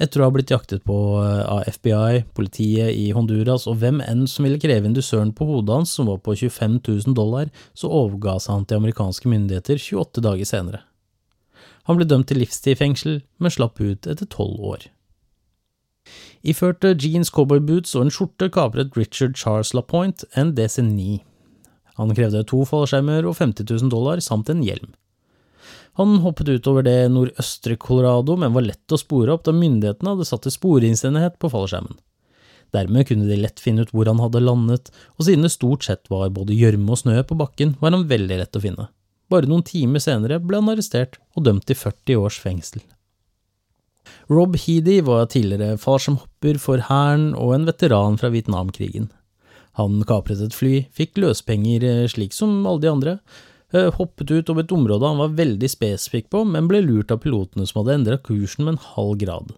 Etter 0.00 0.22
å 0.22 0.28
ha 0.28 0.32
blitt 0.34 0.50
jaktet 0.52 0.84
på 0.88 0.96
eh, 1.20 1.42
av 1.44 1.66
FBI, 1.68 2.22
politiet 2.36 2.94
i 2.96 3.10
Honduras 3.12 3.66
og 3.70 3.80
hvem 3.82 4.00
enn 4.04 4.24
som 4.30 4.46
ville 4.46 4.60
kreve 4.62 4.88
indusøren 4.88 5.34
på 5.36 5.46
hodet 5.48 5.76
hans, 5.76 5.92
som 5.92 6.08
var 6.08 6.22
på 6.24 6.36
25 6.38 6.78
000 6.88 7.18
dollar, 7.18 7.52
så 7.74 7.90
overga 7.92 8.38
han 8.48 8.64
til 8.64 8.80
amerikanske 8.80 9.28
myndigheter 9.28 9.78
28 9.78 10.24
dager 10.24 10.48
senere. 10.48 10.82
Han 11.90 11.98
ble 11.98 12.06
dømt 12.06 12.30
til 12.30 12.38
livstid 12.40 12.76
i 12.76 12.78
fengsel, 12.78 13.20
men 13.42 13.52
slapp 13.52 13.80
ut 13.82 14.06
etter 14.06 14.28
tolv 14.30 14.62
år. 14.74 14.88
Iførte 16.42 16.94
jeans, 16.98 17.30
cowboyboots 17.30 17.94
og 17.94 18.06
en 18.06 18.14
skjorte 18.14 18.48
kapret 18.54 18.96
Richard 18.98 19.36
Charles 19.38 19.70
LaPointe 19.74 20.26
en 20.38 20.54
DC-9. 20.56 21.20
Han 22.00 22.14
krevde 22.16 22.42
to 22.48 22.64
fallskjermer 22.66 23.28
og 23.28 23.36
50 23.38 23.68
000 23.68 23.92
dollar 23.92 24.22
samt 24.24 24.50
en 24.50 24.64
hjelm. 24.64 24.94
Han 26.00 26.22
hoppet 26.24 26.48
utover 26.48 26.86
det 26.86 27.10
nordøstre 27.12 27.76
Colorado, 27.76 28.38
men 28.40 28.54
var 28.54 28.64
lett 28.64 28.94
å 28.94 29.00
spore 29.00 29.34
opp 29.34 29.44
da 29.44 29.52
myndighetene 29.52 30.14
hadde 30.14 30.28
satt 30.28 30.46
til 30.46 30.54
sporingsenhet 30.54 31.36
på 31.42 31.50
fallskjermen. 31.52 31.98
Dermed 32.72 33.04
kunne 33.10 33.28
de 33.28 33.36
lett 33.36 33.60
finne 33.60 33.84
ut 33.84 33.92
hvor 33.92 34.08
han 34.08 34.22
hadde 34.22 34.40
landet, 34.40 34.88
og 35.18 35.26
siden 35.26 35.44
det 35.44 35.52
stort 35.52 35.84
sett 35.84 36.08
var 36.08 36.32
både 36.32 36.56
gjørme 36.56 36.94
og 36.94 37.02
snø 37.02 37.18
på 37.28 37.36
bakken, 37.36 37.76
var 37.82 37.92
han 37.92 38.08
veldig 38.08 38.40
lett 38.40 38.56
å 38.56 38.64
finne. 38.64 38.88
Bare 39.28 39.48
noen 39.48 39.64
timer 39.68 40.00
senere 40.00 40.40
ble 40.40 40.62
han 40.62 40.72
arrestert 40.72 41.20
og 41.36 41.44
dømt 41.44 41.68
til 41.68 41.76
40 41.76 42.24
års 42.24 42.40
fengsel. 42.40 42.80
Rob 44.32 44.56
Heedy 44.56 45.00
var 45.04 45.28
tidligere 45.30 45.76
fallskjermhopper 45.80 46.58
for 46.62 46.86
hæren 46.88 47.32
og 47.36 47.52
en 47.56 47.68
veteran 47.68 48.16
fra 48.20 48.32
Vietnamkrigen. 48.32 49.10
Han 49.80 50.02
kapret 50.08 50.40
et 50.44 50.56
fly, 50.56 50.86
fikk 50.92 51.20
løspenger 51.20 51.84
eh, 51.88 52.08
slik 52.10 52.34
som 52.36 52.64
alle 52.66 52.82
de 52.82 52.90
andre, 52.90 53.14
hoppet 53.72 54.30
ut 54.30 54.50
over 54.52 54.64
et 54.64 54.74
område 54.74 55.08
han 55.08 55.20
var 55.20 55.36
veldig 55.38 55.70
spesifikk 55.70 56.28
på, 56.32 56.44
men 56.48 56.68
ble 56.68 56.82
lurt 56.84 57.14
av 57.14 57.22
pilotene 57.24 57.66
som 57.68 57.80
hadde 57.80 57.98
endret 57.98 58.24
kursen 58.26 58.66
med 58.66 58.74
en 58.74 58.84
halv 58.94 59.16
grad. 59.22 59.54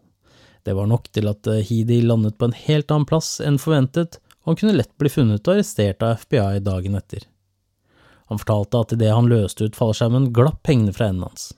Det 0.65 0.77
var 0.79 0.89
nok 0.89 1.11
til 1.13 1.29
at 1.29 1.51
eh, 1.51 1.65
Heedy 1.67 2.01
landet 2.07 2.39
på 2.39 2.49
en 2.49 2.57
helt 2.57 2.95
annen 2.95 3.09
plass 3.11 3.37
enn 3.45 3.61
forventet, 3.61 4.21
og 4.45 4.53
han 4.55 4.61
kunne 4.61 4.79
lett 4.79 4.95
bli 5.01 5.13
funnet 5.13 5.45
og 5.45 5.57
arrestert 5.57 6.05
av 6.05 6.23
FBI 6.23 6.63
dagen 6.65 6.97
etter. 7.01 7.27
Han 8.33 8.41
fortalte 8.41 8.81
at 8.81 8.97
idet 8.97 9.13
han 9.13 9.29
løste 9.29 9.69
ut 9.69 9.77
fallskjermen, 9.77 10.33
glapp 10.37 10.63
pengene 10.65 10.95
fra 10.97 11.11
enden 11.11 11.29
hans 11.29 11.53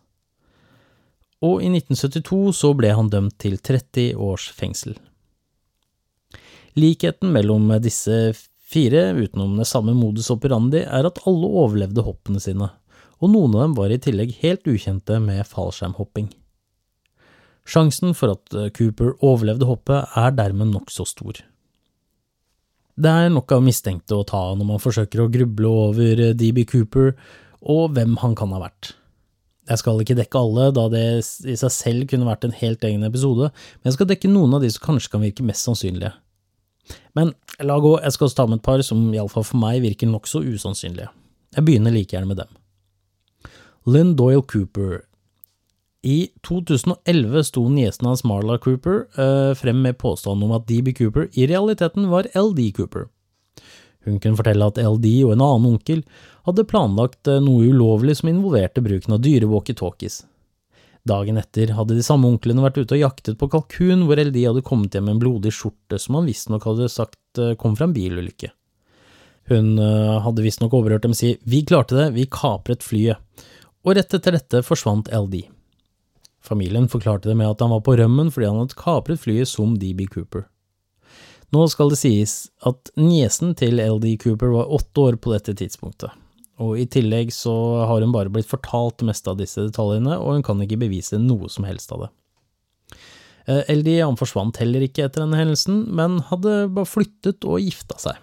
og 1.44 1.61
i 1.62 1.68
1972 1.68 2.54
så 2.57 2.72
ble 2.76 2.92
han 2.96 3.11
dømt 3.12 3.36
til 3.42 3.59
30 3.59 4.16
års 4.22 4.48
fengsel. 4.57 4.96
Likheten 6.76 7.32
mellom 7.32 7.68
disse 7.82 8.34
fire, 8.66 9.08
utenom 9.14 9.56
det 9.60 9.68
samme 9.70 9.94
modus 9.96 10.30
operandi, 10.34 10.82
er 10.84 11.08
at 11.08 11.20
alle 11.28 11.50
overlevde 11.62 12.04
hoppene 12.06 12.42
sine, 12.42 12.70
og 13.22 13.32
noen 13.32 13.54
av 13.54 13.64
dem 13.64 13.76
var 13.78 13.92
i 13.94 14.00
tillegg 14.02 14.34
helt 14.42 14.66
ukjente 14.68 15.20
med 15.22 15.46
fallskjermhopping. 15.48 16.32
Sjansen 17.66 18.14
for 18.14 18.36
at 18.36 18.56
Cooper 18.76 19.16
overlevde 19.26 19.66
hoppet 19.66 20.18
er 20.18 20.34
dermed 20.36 20.70
nokså 20.70 21.06
stor. 21.08 21.40
Det 22.96 23.10
er 23.12 23.32
nok 23.32 23.52
av 23.52 23.64
mistenkte 23.64 24.16
å 24.16 24.24
ta 24.24 24.42
når 24.56 24.68
man 24.70 24.80
forsøker 24.80 25.20
å 25.20 25.32
gruble 25.32 25.68
over 25.68 26.22
DB 26.38 26.62
Cooper 26.70 27.10
og 27.66 27.96
hvem 27.96 28.14
han 28.22 28.36
kan 28.38 28.54
ha 28.54 28.62
vært. 28.62 28.94
Jeg 29.66 29.82
skal 29.82 30.00
ikke 30.00 30.14
dekke 30.16 30.40
alle, 30.40 30.68
da 30.70 30.86
det 30.92 31.02
i 31.50 31.56
seg 31.58 31.72
selv 31.74 32.06
kunne 32.10 32.28
vært 32.28 32.46
en 32.46 32.54
helt 32.54 32.84
egen 32.86 33.02
episode, 33.04 33.50
men 33.50 33.90
jeg 33.90 33.96
skal 33.96 34.08
dekke 34.12 34.30
noen 34.30 34.54
av 34.56 34.62
de 34.62 34.70
som 34.70 34.84
kanskje 34.84 35.12
kan 35.12 35.24
virke 35.24 35.46
mest 35.46 35.66
sannsynlige. 35.66 36.12
Men 37.16 37.32
la 37.62 37.78
gå, 37.80 37.97
jeg 38.03 38.14
skal 38.14 38.28
også 38.28 38.39
ta 38.41 38.47
med 38.51 38.61
et 38.61 38.66
par 38.66 38.82
som 38.84 39.03
iallfall 39.14 39.47
for 39.47 39.61
meg 39.61 39.82
virker 39.84 40.11
nokså 40.11 40.43
usannsynlige. 40.45 41.09
Jeg 41.57 41.64
begynner 41.66 41.95
like 41.95 42.12
gjerne 42.12 42.30
med 42.30 42.43
dem. 42.43 42.53
Lynn 43.87 44.16
Doyle 44.18 44.43
Cooper 44.43 45.05
I 46.03 46.28
2011 46.47 47.45
sto 47.47 47.62
niesen 47.70 48.09
hans 48.09 48.24
Marla 48.26 48.59
Cooper 48.62 49.07
eh, 49.14 49.53
frem 49.59 49.82
med 49.82 49.99
påstanden 49.99 50.49
om 50.49 50.57
at 50.59 50.66
DB 50.68 50.93
Cooper 50.99 51.28
i 51.32 51.47
realiteten 51.47 52.11
var 52.11 52.28
LD 52.34 52.72
Cooper. 52.76 53.09
Hun 54.07 54.20
kunne 54.22 54.39
fortelle 54.39 54.66
at 54.66 54.78
LD 54.78 55.07
og 55.26 55.32
en 55.34 55.43
annen 55.43 55.72
onkel 55.72 56.03
hadde 56.47 56.66
planlagt 56.70 57.30
eh, 57.30 57.43
noe 57.43 57.70
ulovlig 57.70 58.18
som 58.20 58.30
involverte 58.30 58.84
bruken 58.84 59.16
av 59.16 59.22
dyre 59.24 59.49
walkietalkies. 59.51 60.24
Dagen 61.07 61.38
etter 61.38 61.70
hadde 61.76 61.94
de 61.94 62.02
samme 62.02 62.26
onklene 62.26 62.64
vært 62.64 62.80
ute 62.80 62.96
og 62.96 63.02
jaktet 63.04 63.38
på 63.38 63.48
kalkun, 63.52 64.07
hvor 64.09 64.18
LD 64.18 64.40
hadde 64.42 64.64
kommet 64.66 64.96
hjem 64.96 65.07
med 65.07 65.16
en 65.16 65.22
blodig 65.22 65.52
skjorte 65.54 66.00
som 66.02 66.18
han 66.18 66.26
visstnok 66.26 66.66
hadde 66.66 66.88
sagt 66.90 67.42
eh, 67.42 67.54
kom 67.61 67.76
fra 67.78 67.86
en 67.86 67.94
bilulykke. 67.94 68.50
Hun 69.46 69.76
uh, 69.78 70.18
hadde 70.24 70.42
visstnok 70.42 70.72
overhørt 70.74 71.04
dem 71.07 71.14
si 71.14 71.36
vi 71.46 71.61
klarte 71.62 71.94
det, 71.94 72.09
vi 72.16 72.24
kapret 72.26 72.82
flyet, 72.82 73.22
og 73.86 73.94
rett 73.94 74.16
etter 74.18 74.34
dette 74.34 74.64
forsvant 74.66 75.07
LD. 75.14 75.44
Familien 76.42 76.88
forklarte 76.90 77.30
det 77.30 77.36
med 77.38 77.52
at 77.52 77.62
han 77.62 77.70
var 77.70 77.84
på 77.86 77.94
rømmen 77.98 78.32
fordi 78.34 78.50
han 78.50 78.59
hadde 78.64 78.78
kapret 78.78 79.22
flyet 79.22 79.50
som 79.50 79.76
DB 79.78 80.09
Cooper. 80.11 80.48
Nå 81.54 81.62
skal 81.70 81.92
det 81.92 82.00
sies 82.00 82.48
at 82.66 82.90
niesen 82.98 83.54
til 83.59 83.78
LD 83.78 84.16
Cooper 84.22 84.50
var 84.50 84.72
åtte 84.74 85.07
år 85.07 85.18
på 85.22 85.30
dette 85.36 85.54
tidspunktet, 85.54 86.11
og 86.62 86.78
i 86.80 86.86
tillegg 86.88 87.32
så 87.34 87.52
har 87.88 88.00
hun 88.00 88.14
bare 88.14 88.32
blitt 88.32 88.48
fortalt 88.48 88.98
det 89.00 89.11
meste 89.11 89.32
av 89.32 89.40
disse 89.40 89.61
detaljene, 89.68 90.16
og 90.16 90.38
hun 90.38 90.46
kan 90.46 90.62
ikke 90.64 90.80
bevise 90.86 91.20
noe 91.20 91.50
som 91.52 91.66
helst 91.68 91.92
av 91.92 92.07
det. 92.07 92.12
Eh, 93.46 93.74
LD 93.76 93.98
han 94.00 94.18
forsvant 94.18 94.59
heller 94.62 94.86
ikke 94.86 95.04
etter 95.07 95.22
denne 95.22 95.38
hendelsen, 95.38 95.84
men 95.94 96.18
hadde 96.30 96.64
bare 96.74 96.88
flyttet 96.88 97.44
og 97.46 97.61
gifta 97.62 97.98
seg. 98.02 98.22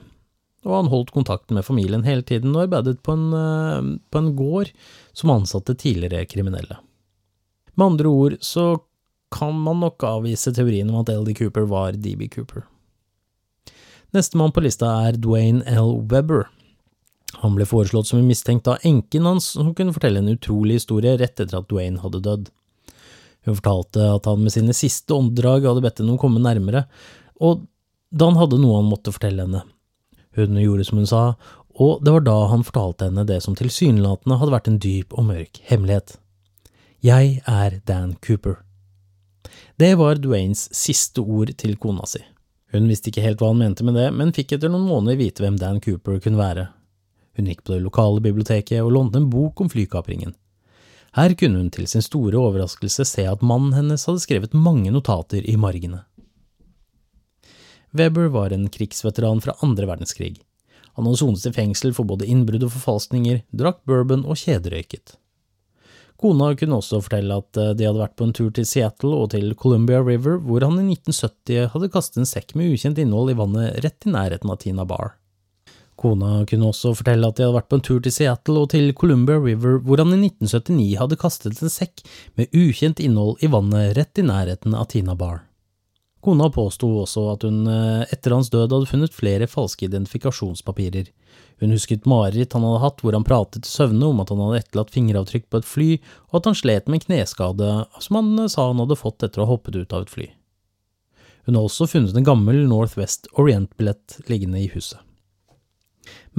Og 0.63 0.77
han 0.77 0.89
holdt 0.91 1.13
kontakten 1.15 1.59
med 1.59 1.67
familien 1.67 2.05
hele 2.07 2.23
tiden 2.25 2.55
og 2.55 2.65
arbeidet 2.65 2.97
på 3.03 3.15
en, 3.15 3.29
eh, 3.38 3.99
på 4.11 4.19
en 4.19 4.34
gård 4.36 4.71
som 5.13 5.31
ansatte 5.31 5.75
tidligere 5.75 6.25
kriminelle. 6.25 6.79
Med 7.75 7.86
andre 7.86 8.07
ord 8.07 8.38
så 8.41 8.81
kan 9.31 9.53
man 9.53 9.79
nok 9.79 10.03
avvise 10.03 10.53
teorien 10.53 10.89
om 10.89 11.01
at 11.01 11.09
LD 11.09 11.34
Cooper 11.38 11.65
var 11.65 11.93
DB 11.93 12.29
Cooper. 12.29 12.67
Nestemann 14.13 14.53
på 14.53 14.61
lista 14.61 15.07
er 15.07 15.17
Dwayne 15.17 15.63
L. 15.65 16.03
Webber, 16.05 16.49
han 17.41 17.55
ble 17.57 17.65
foreslått 17.67 18.09
som 18.09 18.19
en 18.19 18.29
mistenkt 18.29 18.67
av 18.69 18.84
enken 18.86 19.25
hans, 19.27 19.53
som 19.55 19.73
kunne 19.75 19.93
fortelle 19.95 20.21
en 20.21 20.34
utrolig 20.34 20.77
historie 20.79 21.15
rett 21.17 21.39
etter 21.39 21.57
at 21.57 21.69
Dwayne 21.71 22.01
hadde 22.03 22.21
dødd. 22.23 22.49
Hun 23.43 23.57
fortalte 23.57 24.07
at 24.15 24.27
han 24.29 24.43
med 24.43 24.53
sine 24.53 24.75
siste 24.77 25.15
åndedrag 25.15 25.67
hadde 25.67 25.84
bedt 25.84 25.99
henne 25.99 26.15
å 26.15 26.21
komme 26.21 26.43
nærmere, 26.43 26.86
og 27.43 27.65
da 28.13 28.29
han 28.29 28.39
hadde 28.39 28.61
noe 28.61 28.79
han 28.79 28.91
måtte 28.91 29.13
fortelle 29.15 29.47
henne. 29.47 29.63
Hun 30.38 30.59
gjorde 30.61 30.86
som 30.88 31.01
hun 31.01 31.09
sa, 31.09 31.23
og 31.73 32.03
det 32.05 32.13
var 32.13 32.25
da 32.25 32.36
han 32.51 32.65
fortalte 32.65 33.09
henne 33.09 33.25
det 33.27 33.39
som 33.43 33.57
tilsynelatende 33.57 34.38
hadde 34.39 34.53
vært 34.53 34.69
en 34.69 34.81
dyp 34.81 35.15
og 35.17 35.27
mørk 35.31 35.59
hemmelighet. 35.69 36.17
Jeg 37.03 37.41
er 37.49 37.79
Dan 37.89 38.13
Cooper. 38.23 38.61
Det 39.81 39.95
var 39.99 40.21
Dwaynes 40.21 40.69
siste 40.71 41.25
ord 41.25 41.51
til 41.59 41.75
kona 41.81 42.05
si. 42.07 42.21
Hun 42.73 42.88
visste 42.89 43.11
ikke 43.11 43.25
helt 43.25 43.41
hva 43.41 43.51
han 43.51 43.59
mente 43.59 43.86
med 43.86 43.97
det, 43.97 44.07
men 44.15 44.31
fikk 44.34 44.55
etter 44.55 44.71
noen 44.71 44.88
måneder 44.88 45.19
vite 45.19 45.43
hvem 45.43 45.59
Dan 45.61 45.81
Cooper 45.84 46.21
kunne 46.23 46.39
være. 46.39 46.69
Hun 47.38 47.49
gikk 47.49 47.63
på 47.63 47.73
det 47.73 47.84
lokale 47.84 48.21
biblioteket 48.21 48.81
og 48.84 48.93
lånte 48.93 49.21
en 49.21 49.29
bok 49.34 49.61
om 49.63 49.69
flykapringen. 49.73 50.36
Her 51.13 51.34
kunne 51.38 51.61
hun 51.61 51.69
til 51.73 51.86
sin 51.89 52.01
store 52.01 52.39
overraskelse 52.41 53.05
se 53.05 53.25
at 53.29 53.45
mannen 53.45 53.75
hennes 53.77 54.05
hadde 54.09 54.23
skrevet 54.23 54.55
mange 54.57 54.93
notater 54.93 55.45
i 55.45 55.57
margene. 55.57 56.01
Weber 57.93 58.31
var 58.34 58.53
en 58.53 58.69
krigsveteran 58.73 59.41
fra 59.41 59.53
andre 59.61 59.86
verdenskrig. 59.89 60.39
Han 60.97 61.05
hadde 61.05 61.21
sonet 61.21 61.45
i 61.49 61.53
fengsel 61.53 61.93
for 61.93 62.09
både 62.09 62.25
innbrudd 62.29 62.65
og 62.65 62.73
forfalskninger, 62.73 63.43
drakk 63.53 63.84
bourbon 63.89 64.25
og 64.25 64.39
kjederøyket. 64.41 65.17
Kona 66.23 66.53
kunne 66.57 66.77
også 66.79 67.01
fortelle 67.03 67.36
at 67.41 67.57
eh, 67.59 67.73
de 67.77 67.88
hadde 67.88 67.99
vært 67.99 68.15
på 68.17 68.27
en 68.27 68.36
tur 68.38 68.51
til 68.55 68.67
Seattle 68.69 69.17
og 69.17 69.31
til 69.34 69.51
Columbia 69.59 69.99
River, 70.01 70.38
hvor 70.39 70.63
han 70.63 70.77
i 70.79 70.93
1970 70.95 71.73
hadde 71.73 71.89
kastet 71.93 72.21
en 72.21 72.29
sekk 72.29 72.53
med 72.57 72.73
ukjent 72.73 73.01
innhold 73.01 73.34
i 73.34 73.38
vannet 73.38 73.81
rett 73.84 74.07
i 74.07 74.13
nærheten 74.13 74.53
av 74.53 74.61
Tina 74.61 74.86
Bar. 74.88 75.17
Kona 76.04 76.41
kunne 76.49 76.68
også 76.68 76.91
fortelle 76.99 77.30
at 77.30 77.38
de 77.38 77.45
hadde 77.45 77.56
vært 77.56 77.70
på 77.72 77.80
en 77.80 77.86
tur 77.88 78.01
til 78.04 78.12
Seattle 78.12 78.66
og 78.66 78.74
til 78.74 78.89
Columbia 78.99 79.38
River, 79.39 79.78
hvor 79.86 80.01
han 80.01 80.12
i 80.12 80.20
1979 80.20 80.99
hadde 80.99 81.20
kastet 81.22 81.62
en 81.64 81.72
sekk 81.72 82.04
med 82.36 82.51
ukjent 82.51 82.99
innhold 82.99 83.39
i 83.39 83.49
vannet 83.54 83.93
rett 83.95 84.20
i 84.20 84.26
nærheten 84.28 84.76
av 84.76 84.89
Tina 84.91 85.16
Bar. 85.16 85.45
Kona 86.24 86.49
påsto 86.51 86.88
også 87.01 87.24
at 87.34 87.43
hun 87.43 87.64
eh, 87.68 88.04
etter 88.16 88.36
hans 88.36 88.51
død 88.51 88.72
hadde 88.72 88.88
funnet 88.88 89.16
flere 89.16 89.47
falske 89.47 89.88
identifikasjonspapirer. 89.89 91.08
Hun 91.64 91.76
husket 91.76 92.08
mareritt 92.08 92.56
han 92.56 92.64
hadde 92.68 92.84
hatt 92.84 93.04
hvor 93.04 93.16
han 93.16 93.28
pratet 93.28 93.64
til 93.64 93.72
søvne 93.72 94.12
om 94.12 94.22
at 94.24 94.32
han 94.32 94.43
hadde 94.43 94.62
etterlatt 94.62 94.93
fingeravtrykk 94.95 95.49
på 95.51 95.60
et 95.60 95.68
fly, 95.68 95.89
og 96.32 96.39
at 96.39 96.51
han 96.51 96.60
slet 96.60 96.88
med 96.88 96.99
en 96.99 97.06
kneskade 97.08 97.72
som 98.04 98.20
han 98.20 98.36
eh, 98.43 98.51
sa 98.51 98.68
han 98.74 98.84
hadde 98.84 98.99
fått 98.99 99.24
etter 99.24 99.43
å 99.43 99.47
ha 99.47 99.56
hoppet 99.56 99.80
ut 99.80 99.95
av 99.95 100.04
et 100.04 100.14
fly. 100.18 100.30
Hun 101.47 101.60
har 101.60 101.68
også 101.68 101.88
funnet 101.91 102.16
en 102.16 102.28
gammel 102.28 102.62
Northwest 102.68 103.32
Orient-billett 103.39 104.20
liggende 104.32 104.64
i 104.64 104.70
huset. 104.72 104.99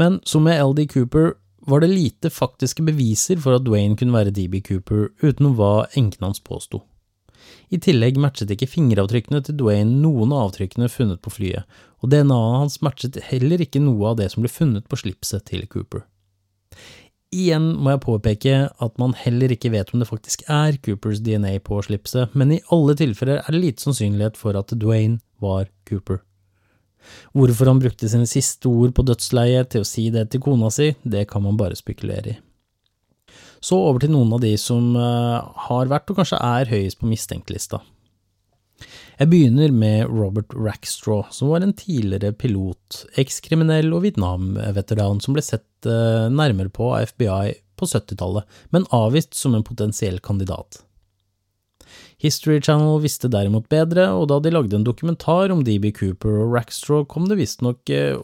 Men 0.00 0.20
som 0.26 0.46
med 0.46 0.60
LD 0.60 0.88
Cooper 0.92 1.34
var 1.66 1.80
det 1.80 1.92
lite 1.92 2.30
faktiske 2.30 2.84
beviser 2.84 3.38
for 3.40 3.56
at 3.56 3.64
Dwayne 3.64 3.96
kunne 3.96 4.14
være 4.14 4.34
DB 4.34 4.60
Cooper, 4.66 5.08
utenom 5.22 5.54
hva 5.58 5.86
enken 5.96 6.26
hans 6.28 6.42
påsto. 6.44 6.82
I 7.72 7.80
tillegg 7.80 8.18
matchet 8.20 8.50
ikke 8.52 8.68
fingeravtrykkene 8.68 9.40
til 9.44 9.56
Dwayne 9.60 10.00
noen 10.02 10.32
av 10.32 10.50
avtrykkene 10.50 10.90
funnet 10.92 11.22
på 11.24 11.32
flyet, 11.32 11.64
og 12.04 12.12
DNA-et 12.12 12.60
hans 12.60 12.80
matchet 12.84 13.20
heller 13.30 13.62
ikke 13.64 13.82
noe 13.82 14.12
av 14.12 14.18
det 14.20 14.30
som 14.32 14.44
ble 14.44 14.52
funnet 14.52 14.88
på 14.90 15.00
slipset 15.00 15.46
til 15.48 15.64
Cooper. 15.72 16.04
Igjen 17.34 17.72
må 17.82 17.94
jeg 17.94 18.04
påpeke 18.04 18.58
at 18.84 19.00
man 19.00 19.16
heller 19.18 19.50
ikke 19.50 19.72
vet 19.74 19.88
om 19.90 20.02
det 20.02 20.06
faktisk 20.06 20.44
er 20.52 20.76
Coopers 20.84 21.22
DNA 21.24 21.56
på 21.66 21.80
slipset, 21.82 22.30
men 22.38 22.52
i 22.54 22.60
alle 22.74 22.94
tilfeller 22.98 23.40
er 23.40 23.50
det 23.50 23.62
lite 23.62 23.82
sannsynlighet 23.82 24.38
for 24.38 24.54
at 24.58 24.70
Dwayne 24.78 25.18
var 25.42 25.66
Cooper. 25.88 26.20
Hvorfor 27.36 27.70
han 27.70 27.82
brukte 27.82 28.10
sine 28.10 28.28
siste 28.30 28.70
ord 28.70 28.94
på 28.96 29.04
dødsleiet 29.06 29.72
til 29.74 29.84
å 29.84 29.88
si 29.88 30.08
det 30.14 30.28
til 30.32 30.42
kona 30.44 30.70
si, 30.74 30.92
det 31.02 31.26
kan 31.30 31.44
man 31.44 31.58
bare 31.60 31.78
spekulere 31.78 32.34
i. 32.34 32.38
Så 33.64 33.78
over 33.80 34.02
til 34.02 34.12
noen 34.12 34.32
av 34.36 34.42
de 34.42 34.52
som 34.60 34.92
uh, 34.98 35.40
har 35.68 35.88
vært, 35.88 36.10
og 36.12 36.20
kanskje 36.20 36.40
er, 36.40 36.68
høyest 36.68 37.00
på 37.00 37.08
mistenkelista. 37.08 37.80
Jeg 39.14 39.30
begynner 39.30 39.72
med 39.72 40.10
Robert 40.10 40.52
Rackstraw, 40.52 41.22
som 41.32 41.52
var 41.52 41.64
en 41.64 41.72
tidligere 41.78 42.34
pilot, 42.36 43.04
ekskriminell 43.20 43.94
og 43.94 44.02
Vietnam-veteran 44.04 45.22
som 45.24 45.36
ble 45.36 45.44
sett 45.46 45.88
uh, 45.88 46.26
nærmere 46.28 46.72
på 46.74 46.90
av 46.92 47.06
FBI 47.14 47.54
på 47.78 47.88
70-tallet, 47.88 48.44
men 48.74 48.88
avvist 48.94 49.38
som 49.38 49.54
en 49.56 49.64
potensiell 49.66 50.20
kandidat. 50.24 50.82
History 52.24 52.56
Channel 52.64 53.02
visste 53.04 53.28
derimot 53.28 53.66
bedre, 53.68 54.06
og 54.16 54.30
da 54.30 54.38
de 54.40 54.52
lagde 54.54 54.78
en 54.78 54.86
dokumentar 54.86 55.52
om 55.52 55.60
DB 55.66 55.90
Cooper 55.92 56.38
og 56.40 56.54
Rackstraw, 56.54 57.04
kom 57.04 57.26
det 57.28 57.36
visstnok 57.36 57.90
eh, 57.92 58.16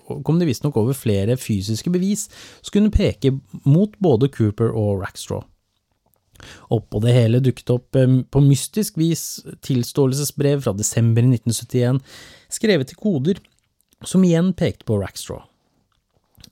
visst 0.49 0.65
over 0.71 0.97
flere 0.97 1.37
fysiske 1.37 1.93
bevis 1.93 2.29
som 2.63 2.79
kunne 2.79 2.95
peke 2.95 3.35
mot 3.67 3.93
både 4.01 4.31
Cooper 4.33 4.73
og 4.73 5.03
Rackstraw. 5.03 5.45
Oppå 6.73 7.03
det 7.05 7.13
hele 7.13 7.43
dukket 7.45 7.75
opp 7.75 7.99
eh, 8.01 8.23
på 8.25 8.43
mystisk 8.47 8.97
vis 8.97 9.43
tilståelsesbrev 9.69 10.65
fra 10.65 10.73
desember 10.73 11.27
1971, 11.29 12.01
skrevet 12.49 12.97
i 12.97 12.99
koder, 13.05 13.45
som 14.01 14.25
igjen 14.25 14.55
pekte 14.57 14.89
på 14.89 14.97
Rackstraw. 15.03 15.45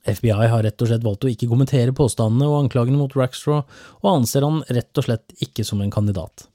FBI 0.05 0.37
har 0.53 0.61
rett 0.63 0.85
og 0.85 0.91
slett 0.91 1.03
valgt 1.03 1.25
å 1.25 1.33
ikke 1.33 1.49
kommentere 1.49 1.97
påstandene 1.97 2.45
og 2.45 2.59
anklagene 2.61 3.01
mot 3.01 3.17
Rackstraw, 3.17 3.65
og 4.05 4.13
anser 4.13 4.45
han 4.45 4.61
rett 4.69 5.01
og 5.01 5.09
slett 5.09 5.33
ikke 5.41 5.65
som 5.65 5.81
en 5.81 5.97
kandidat. 5.97 6.45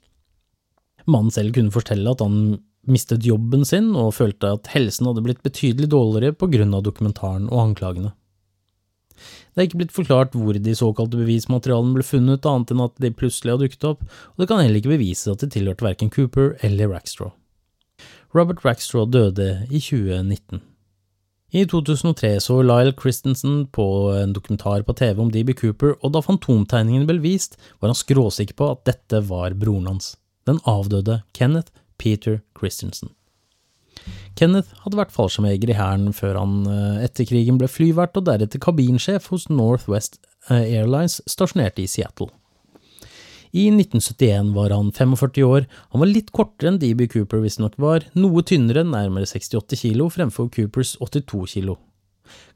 Mannen 1.05 1.33
selv 1.33 1.53
kunne 1.55 1.73
fortelle 1.73 2.11
at 2.11 2.23
han 2.23 2.57
mistet 2.89 3.25
jobben 3.25 3.65
sin 3.65 3.93
og 3.97 4.13
følte 4.17 4.55
at 4.57 4.69
helsen 4.73 5.09
hadde 5.09 5.23
blitt 5.25 5.41
betydelig 5.45 5.89
dårligere 5.93 6.37
på 6.37 6.49
grunn 6.53 6.73
av 6.77 6.85
dokumentaren 6.85 7.49
og 7.49 7.61
anklagene. 7.69 8.13
Det 9.15 9.61
er 9.61 9.67
ikke 9.69 9.79
blitt 9.79 9.95
forklart 9.95 10.35
hvor 10.35 10.57
de 10.59 10.75
såkalte 10.75 11.17
bevismaterialene 11.21 11.95
ble 11.95 12.03
funnet, 12.03 12.45
annet 12.49 12.73
enn 12.73 12.83
at 12.83 12.97
de 13.01 13.13
plutselig 13.15 13.53
har 13.53 13.61
dukket 13.61 13.87
opp, 13.87 14.03
og 14.03 14.43
det 14.43 14.49
kan 14.49 14.59
heller 14.59 14.81
ikke 14.81 14.91
bevises 14.91 15.31
at 15.31 15.45
de 15.45 15.49
tilhørte 15.53 15.85
verken 15.85 16.11
Cooper 16.11 16.57
eller 16.65 16.91
Rackstraw. 16.91 17.31
Robert 18.35 18.65
Rackstraw 18.67 19.07
døde 19.07 19.63
i 19.69 19.79
2019. 19.79 20.59
I 21.55 21.63
2003 21.71 22.33
så 22.43 22.59
Lyle 22.65 22.91
Christensen 22.99 23.63
på 23.71 23.87
en 24.11 24.33
dokumentar 24.35 24.83
på 24.83 24.97
TV 24.99 25.21
om 25.23 25.31
DB 25.31 25.53
Cooper, 25.55 25.95
og 26.03 26.11
da 26.11 26.23
fantomtegningene 26.25 27.07
ble 27.07 27.21
vist, 27.23 27.55
var 27.79 27.93
han 27.93 27.97
skråsikker 27.97 28.59
på 28.59 28.73
at 28.73 28.83
dette 28.91 29.23
var 29.29 29.55
broren 29.55 29.87
hans 29.93 30.17
den 30.49 30.61
avdøde 30.69 31.21
Kenneth 31.37 31.73
Peter 32.01 32.41
Christensen. 32.57 33.11
Kenneth 34.35 34.73
hadde 34.83 34.99
vært 34.99 35.13
fallskjermjeger 35.15 35.71
i 35.71 35.77
hæren 35.77 36.09
før 36.15 36.39
han 36.41 36.55
eh, 36.69 37.03
etter 37.07 37.27
krigen 37.29 37.59
ble 37.59 37.69
flyvert 37.71 38.17
og 38.19 38.27
deretter 38.27 38.61
kabinsjef 38.61 39.29
hos 39.31 39.47
Northwest 39.49 40.19
eh, 40.49 40.75
Airlines 40.75 41.21
stasjonert 41.29 41.79
i 41.81 41.87
Seattle. 41.89 42.29
I 43.55 43.69
1971 43.71 44.51
var 44.57 44.73
han 44.75 44.91
45 44.91 45.45
år, 45.47 45.65
han 45.93 46.01
var 46.03 46.11
litt 46.11 46.33
kortere 46.35 46.73
enn 46.73 46.79
DB 46.81 47.05
Cooper 47.13 47.39
visstnok 47.39 47.77
var, 47.79 48.03
noe 48.19 48.43
tynnere, 48.43 48.83
nærmere 48.83 49.29
68 49.29 49.79
kilo, 49.79 50.09
fremfor 50.11 50.49
Coopers 50.51 50.97
82 50.99 51.45
kilo. 51.53 51.77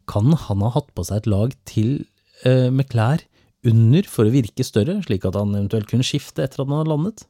Kan 0.09 0.33
han 0.35 0.65
ha 0.65 0.73
hatt 0.75 0.91
på 0.97 1.05
seg 1.07 1.21
et 1.21 1.29
lag 1.31 1.55
til 1.69 2.01
eh, 2.43 2.67
med 2.67 2.89
klær 2.91 3.23
under 3.69 4.07
for 4.11 4.27
å 4.27 4.33
virke 4.33 4.65
større, 4.67 4.97
slik 5.05 5.23
at 5.27 5.39
han 5.39 5.55
eventuelt 5.55 5.87
kunne 5.87 6.07
skifte 6.07 6.43
etter 6.43 6.65
at 6.65 6.67
han 6.67 6.81
hadde 6.81 6.91
landet? 6.91 7.23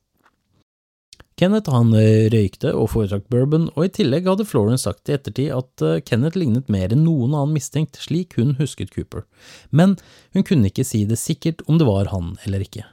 Kenneth 1.39 1.71
han 1.71 1.93
eh, 1.95 2.27
røykte 2.33 2.73
og 2.75 2.89
foretrakk 2.91 3.29
bourbon, 3.31 3.69
og 3.77 3.85
i 3.85 3.91
tillegg 3.95 4.27
hadde 4.27 4.47
Florence 4.47 4.83
sagt 4.83 5.07
i 5.07 5.15
ettertid 5.15 5.53
at 5.55 5.83
eh, 5.85 6.01
Kenneth 6.03 6.35
lignet 6.39 6.67
mer 6.71 6.91
enn 6.91 7.05
noen 7.05 7.31
annen 7.31 7.55
mistenkt, 7.55 7.99
slik 8.01 8.35
hun 8.35 8.57
husket 8.59 8.91
Cooper, 8.95 9.23
men 9.71 9.95
hun 10.35 10.43
kunne 10.47 10.67
ikke 10.67 10.87
si 10.87 11.05
det 11.07 11.19
sikkert 11.21 11.63
om 11.67 11.79
det 11.79 11.87
var 11.87 12.11
han 12.11 12.33
eller 12.43 12.65
ikke. 12.65 12.83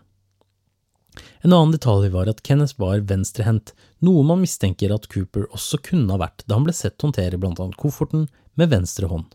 En 1.43 1.55
annen 1.55 1.75
detalj 1.75 2.11
var 2.15 2.31
at 2.31 2.45
Kenneth 2.47 2.79
var 2.79 3.03
venstrehendt, 3.09 3.73
noe 4.05 4.23
man 4.27 4.43
mistenker 4.43 4.95
at 4.95 5.09
Cooper 5.11 5.49
også 5.51 5.81
kunne 5.83 6.13
ha 6.15 6.21
vært 6.21 6.45
da 6.47 6.59
han 6.59 6.69
ble 6.69 6.77
sett 6.77 7.03
håndtere 7.03 7.41
blant 7.41 7.59
annet 7.63 7.79
kofferten 7.81 8.29
med 8.55 8.71
venstre 8.71 9.11
hånd. 9.11 9.33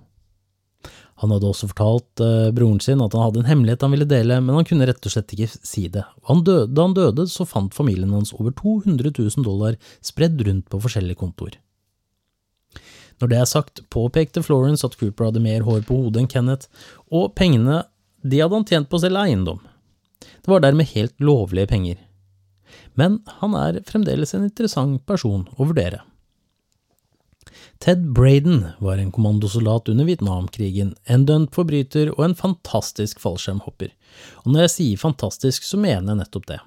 Han 1.22 1.34
hadde 1.34 1.50
også 1.52 1.70
fortalt 1.70 2.22
uh, 2.24 2.50
broren 2.56 2.80
sin 2.82 3.02
at 3.04 3.14
han 3.14 3.28
hadde 3.28 3.44
en 3.44 3.50
hemmelighet 3.50 3.84
han 3.86 3.94
ville 3.94 4.10
dele, 4.10 4.40
men 4.42 4.58
han 4.58 4.66
kunne 4.66 4.88
rett 4.90 5.06
og 5.06 5.14
slett 5.14 5.34
ikke 5.36 5.50
si 5.54 5.86
det. 5.94 6.04
Han 6.30 6.42
døde, 6.48 6.72
da 6.74 6.88
han 6.88 6.96
døde, 6.98 7.28
så 7.30 7.46
fant 7.46 7.76
familien 7.78 8.14
hans 8.16 8.34
over 8.38 8.56
200 8.58 9.14
000 9.14 9.46
dollar 9.46 9.78
spredd 10.02 10.42
rundt 10.48 10.70
på 10.72 10.82
forskjellige 10.82 11.22
kontoer. 11.22 11.60
Når 13.22 13.30
det 13.30 13.38
er 13.38 13.50
sagt, 13.50 13.84
påpekte 13.94 14.42
Florence 14.42 14.86
at 14.88 14.98
Cooper 14.98 15.30
hadde 15.30 15.44
mer 15.44 15.62
hår 15.68 15.84
på 15.86 16.00
hodet 16.00 16.24
enn 16.24 16.32
Kenneth, 16.32 16.72
og 17.14 17.36
pengene 17.38 17.84
de 18.26 18.42
hadde 18.42 18.58
han 18.58 18.66
tjent 18.66 18.90
på 18.90 18.98
å 18.98 19.04
selge 19.04 19.22
eiendom. 19.22 19.62
Det 20.42 20.50
var 20.50 20.64
dermed 20.66 20.90
helt 20.96 21.14
lovlige 21.22 21.70
penger. 21.70 22.00
Men 22.98 23.20
han 23.42 23.54
er 23.58 23.84
fremdeles 23.86 24.34
en 24.34 24.48
interessant 24.48 25.04
person 25.06 25.46
å 25.58 25.70
vurdere. 25.70 26.02
Ted 27.82 28.14
Braden 28.14 28.66
var 28.80 28.98
en 28.98 29.12
kommandosoldat 29.12 29.90
under 29.90 30.06
Vietnamkrigen, 30.06 30.92
en 31.10 31.24
dømt 31.26 31.56
forbryter 31.56 32.12
og 32.14 32.28
en 32.28 32.36
fantastisk 32.38 33.18
fallskjermhopper, 33.24 33.90
og 34.44 34.52
når 34.54 34.68
jeg 34.68 34.74
sier 34.76 35.02
fantastisk, 35.02 35.66
så 35.66 35.80
mener 35.82 36.12
jeg 36.12 36.20
nettopp 36.20 36.46
det. 36.52 36.60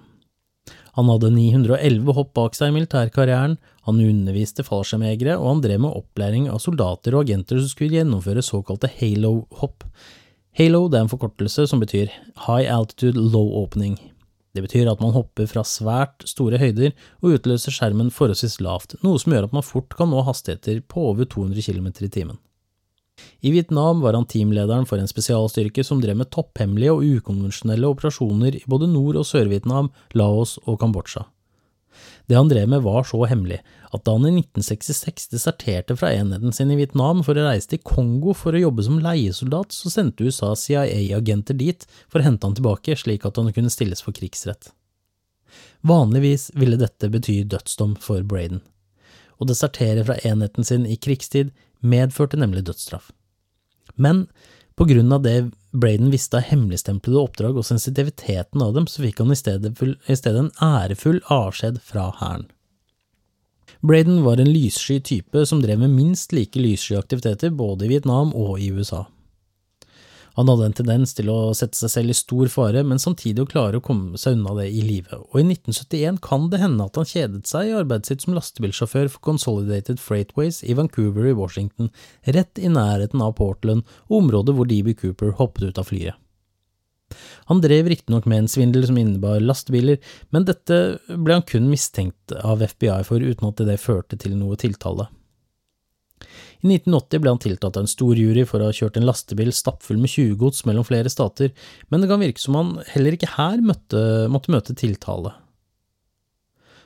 Han 0.98 1.12
hadde 1.12 1.30
911 1.36 2.16
hopp 2.18 2.32
bak 2.34 2.58
seg 2.58 2.72
i 2.72 2.74
militærkarrieren, 2.80 3.54
han 3.86 4.02
underviste 4.02 4.66
fallskjermjegere, 4.66 5.36
og 5.38 5.52
han 5.52 5.62
drev 5.62 5.84
med 5.84 5.94
opplæring 6.02 6.48
av 6.50 6.58
soldater 6.64 7.14
og 7.14 7.28
agenter 7.28 7.62
som 7.62 7.70
skulle 7.70 8.00
gjennomføre 8.00 8.42
såkalte 8.42 8.90
halo-hopp. 8.98 9.86
Halo 10.58 10.82
er 10.90 11.04
en 11.04 11.14
forkortelse 11.14 11.68
som 11.70 11.82
betyr 11.82 12.10
High 12.48 12.66
Altitude 12.74 13.22
Low 13.22 13.54
Opening. 13.62 14.00
Det 14.54 14.62
betyr 14.62 14.88
at 14.90 15.02
man 15.02 15.14
hopper 15.16 15.48
fra 15.50 15.64
svært 15.66 16.22
store 16.30 16.60
høyder 16.62 16.94
og 17.20 17.36
utløser 17.36 17.74
skjermen 17.74 18.12
forholdsvis 18.14 18.60
lavt, 18.62 18.94
noe 19.02 19.18
som 19.18 19.34
gjør 19.34 19.48
at 19.48 19.56
man 19.56 19.66
fort 19.66 19.96
kan 19.98 20.12
nå 20.12 20.22
hastigheter 20.26 20.80
på 20.86 21.10
over 21.10 21.26
200 21.26 21.66
km 21.66 21.90
i 22.06 22.12
timen. 22.14 22.38
I 23.46 23.52
Vietnam 23.54 24.00
var 24.02 24.16
han 24.16 24.26
teamlederen 24.30 24.86
for 24.88 24.98
en 24.98 25.10
spesialstyrke 25.10 25.84
som 25.86 26.00
drev 26.02 26.18
med 26.18 26.30
topphemmelige 26.34 26.94
og 26.94 27.04
ukonvensjonelle 27.18 27.90
operasjoner 27.90 28.58
i 28.58 28.64
både 28.70 28.88
Nord- 28.90 29.20
og 29.20 29.28
Sør-Vietnam, 29.28 29.90
Laos 30.18 30.56
og 30.64 30.80
Kambodsja. 30.82 31.26
Det 32.26 32.36
han 32.38 32.48
drev 32.48 32.68
med 32.72 32.84
var 32.86 33.04
så 33.04 33.18
hemmelig 33.28 33.58
at 33.94 34.04
da 34.06 34.14
han 34.16 34.24
i 34.26 34.32
1966 34.40 35.28
deserterte 35.34 35.96
fra 35.98 36.12
enheten 36.14 36.54
sin 36.56 36.72
i 36.72 36.78
Vietnam 36.78 37.20
for 37.26 37.36
å 37.36 37.44
reise 37.44 37.68
til 37.74 37.82
Kongo 37.84 38.32
for 38.36 38.56
å 38.56 38.62
jobbe 38.62 38.84
som 38.86 39.02
leiesoldat, 39.04 39.74
så 39.76 39.92
sendte 39.92 40.24
USA 40.24 40.54
CIA-agenter 40.56 41.58
dit 41.60 41.84
for 42.08 42.20
å 42.20 42.26
hente 42.26 42.48
han 42.48 42.56
tilbake 42.56 42.96
slik 42.98 43.26
at 43.28 43.40
han 43.40 43.52
kunne 43.52 43.72
stilles 43.72 44.02
for 44.04 44.16
krigsrett. 44.16 44.72
Vanligvis 45.84 46.48
ville 46.56 46.80
dette 46.80 47.10
bety 47.12 47.42
dødsdom 47.44 47.98
for 48.00 48.24
Braden. 48.24 48.64
Å 49.36 49.46
desertere 49.46 50.06
fra 50.06 50.16
enheten 50.24 50.64
sin 50.64 50.88
i 50.88 50.96
krigstid 50.96 51.52
medførte 51.84 52.40
nemlig 52.40 52.64
dødsstraff. 52.64 53.10
Men 54.00 54.24
på 54.78 54.88
grunn 54.88 55.12
av 55.12 55.22
det 55.26 55.36
Braden 55.74 56.10
visste 56.12 56.38
av 56.38 56.46
hemmeligstemplede 56.46 57.18
oppdrag 57.18 57.56
og 57.58 57.66
sensitiviteten 57.66 58.62
av 58.62 58.76
dem, 58.76 58.86
så 58.86 59.02
fikk 59.02 59.24
han 59.24 59.34
i 59.34 59.38
stedet, 59.38 59.74
i 59.82 60.16
stedet 60.16 60.44
en 60.44 60.52
ærefull 60.62 61.18
avskjed 61.34 61.80
fra 61.82 62.12
hæren. 62.20 62.46
Braden 63.84 64.22
var 64.24 64.40
en 64.40 64.52
lyssky 64.54 65.00
type 65.02 65.42
som 65.50 65.60
drev 65.60 65.82
med 65.82 65.92
minst 65.92 66.32
like 66.32 66.60
lyssky 66.60 66.94
aktiviteter 66.96 67.50
både 67.52 67.84
i 67.84 67.90
Vietnam 67.90 68.30
og 68.32 68.62
i 68.62 68.70
USA. 68.72 69.02
Han 70.34 70.48
hadde 70.50 70.66
en 70.66 70.74
tendens 70.74 71.14
til 71.14 71.28
å 71.30 71.52
sette 71.54 71.78
seg 71.78 71.92
selv 71.92 72.10
i 72.10 72.16
stor 72.18 72.50
fare, 72.50 72.82
men 72.86 73.02
samtidig 73.02 73.44
å 73.44 73.50
klare 73.50 73.78
å 73.78 73.84
komme 73.84 74.18
seg 74.18 74.34
unna 74.34 74.56
det 74.58 74.66
i 74.72 74.82
livet, 74.82 75.14
og 75.14 75.38
i 75.38 75.44
1971 75.46 76.18
kan 76.24 76.48
det 76.50 76.58
hende 76.62 76.88
at 76.88 76.98
han 76.98 77.06
kjedet 77.06 77.46
seg 77.46 77.70
i 77.70 77.76
arbeidet 77.78 78.10
sitt 78.10 78.26
som 78.26 78.34
lastebilsjåfør 78.34 79.12
for 79.14 79.22
Consolidated 79.30 80.02
Freightways 80.02 80.64
i 80.66 80.74
Vancouver 80.74 81.30
i 81.30 81.36
Washington, 81.38 81.92
rett 82.26 82.58
i 82.58 82.72
nærheten 82.72 83.22
av 83.22 83.36
Portland 83.38 83.86
og 84.08 84.20
området 84.24 84.58
hvor 84.58 84.70
DB 84.70 84.96
Cooper 84.98 85.36
hoppet 85.38 85.70
ut 85.70 85.80
av 85.80 85.90
flyet. 85.92 86.18
Han 87.46 87.60
drev 87.62 87.86
riktignok 87.92 88.24
med 88.26 88.42
en 88.42 88.50
svindel 88.50 88.86
som 88.88 88.98
innebar 88.98 89.42
lastebiler, 89.44 90.00
men 90.34 90.46
dette 90.48 90.78
ble 91.14 91.36
han 91.38 91.46
kun 91.46 91.68
mistenkt 91.70 92.34
av 92.40 92.64
FBI 92.64 93.04
for 93.06 93.22
uten 93.22 93.52
at 93.52 93.62
det 93.68 93.82
førte 93.82 94.18
til 94.18 94.34
noe 94.40 94.58
tiltale. 94.58 95.06
I 96.62 96.76
1980 96.76 97.22
ble 97.22 97.32
han 97.32 97.40
tiltatt 97.42 97.76
av 97.76 97.84
en 97.84 97.90
stor 97.90 98.18
jury 98.18 98.44
for 98.48 98.62
å 98.62 98.68
ha 98.70 98.76
kjørt 98.76 98.98
en 99.00 99.08
lastebil 99.08 99.50
stappfull 99.52 99.98
med 100.00 100.12
tjuvgods 100.12 100.64
mellom 100.68 100.86
flere 100.86 101.12
stater, 101.12 101.50
men 101.90 102.04
det 102.04 102.10
kan 102.12 102.22
virke 102.22 102.42
som 102.42 102.58
han 102.58 102.76
heller 102.92 103.16
ikke 103.16 103.34
her 103.36 103.64
møtte, 103.64 104.04
måtte 104.32 104.54
møte 104.54 104.76
tiltale. 104.78 105.34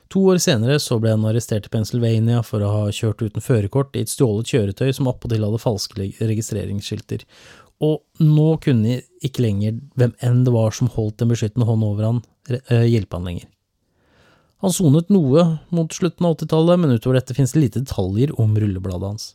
To 0.09 0.23
år 0.31 0.39
senere 0.41 0.79
så 0.81 0.97
ble 0.97 1.13
han 1.13 1.25
arrestert 1.29 1.67
i 1.67 1.71
Pennsylvania 1.73 2.41
for 2.41 2.65
å 2.65 2.71
ha 2.73 2.93
kjørt 2.95 3.21
uten 3.21 3.45
førerkort 3.45 3.93
i 3.93 4.01
et 4.01 4.09
stjålet 4.09 4.49
kjøretøy 4.49 4.89
som 4.97 5.09
appåtil 5.11 5.45
hadde 5.45 5.61
falske 5.61 6.09
registreringsskilter, 6.17 7.27
og 7.85 8.01
nå 8.19 8.49
kunne 8.63 8.99
ikke 9.23 9.45
lenger 9.45 9.77
hvem 9.99 10.15
enn 10.25 10.41
det 10.47 10.53
var 10.55 10.73
som 10.75 10.89
holdt 10.91 11.21
en 11.23 11.31
beskyttende 11.31 11.67
hånd 11.69 11.85
over 11.85 12.07
han, 12.07 12.21
eh, 12.49 12.89
hjelpe 12.89 13.15
han 13.15 13.29
lenger. 13.29 13.47
Han 14.59 14.73
sonet 14.75 15.13
noe 15.13 15.45
mot 15.71 15.93
slutten 15.93 16.25
av 16.25 16.35
80-tallet, 16.35 16.81
men 16.81 16.97
utover 16.97 17.15
dette 17.15 17.35
finnes 17.37 17.53
det 17.55 17.61
lite 17.61 17.83
detaljer 17.85 18.33
om 18.41 18.57
rullebladet 18.59 19.07
hans. 19.07 19.29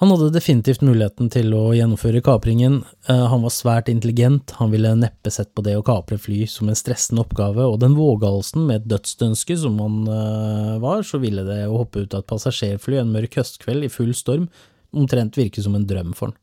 Han 0.00 0.08
hadde 0.08 0.30
definitivt 0.32 0.80
muligheten 0.80 1.28
til 1.28 1.52
å 1.52 1.74
gjennomføre 1.76 2.22
kapringen, 2.24 2.78
eh, 3.04 3.24
han 3.28 3.42
var 3.44 3.52
svært 3.52 3.90
intelligent, 3.92 4.54
han 4.56 4.70
ville 4.72 4.94
neppe 4.96 5.28
sett 5.28 5.50
på 5.52 5.60
det 5.66 5.74
å 5.76 5.84
kapre 5.84 6.16
fly 6.16 6.46
som 6.48 6.70
en 6.72 6.78
stressende 6.78 7.20
oppgave, 7.20 7.66
og 7.68 7.82
den 7.82 7.98
vågalsen 7.98 8.64
med 8.64 8.80
et 8.80 8.88
dødsdønske 8.88 9.58
som 9.60 9.76
han 9.76 10.08
eh, 10.08 10.78
var, 10.80 11.04
så 11.04 11.20
ville 11.20 11.44
det 11.44 11.66
å 11.68 11.82
hoppe 11.82 12.06
ut 12.06 12.16
av 12.16 12.24
et 12.24 12.30
passasjerfly 12.32 12.96
en 12.96 13.12
mørk 13.12 13.36
høstkveld 13.42 13.84
i 13.84 13.92
full 13.92 14.16
storm 14.16 14.48
omtrent 14.96 15.36
virke 15.36 15.60
som 15.60 15.76
en 15.76 15.84
drøm 15.84 16.16
for 16.16 16.32
han. 16.32 16.38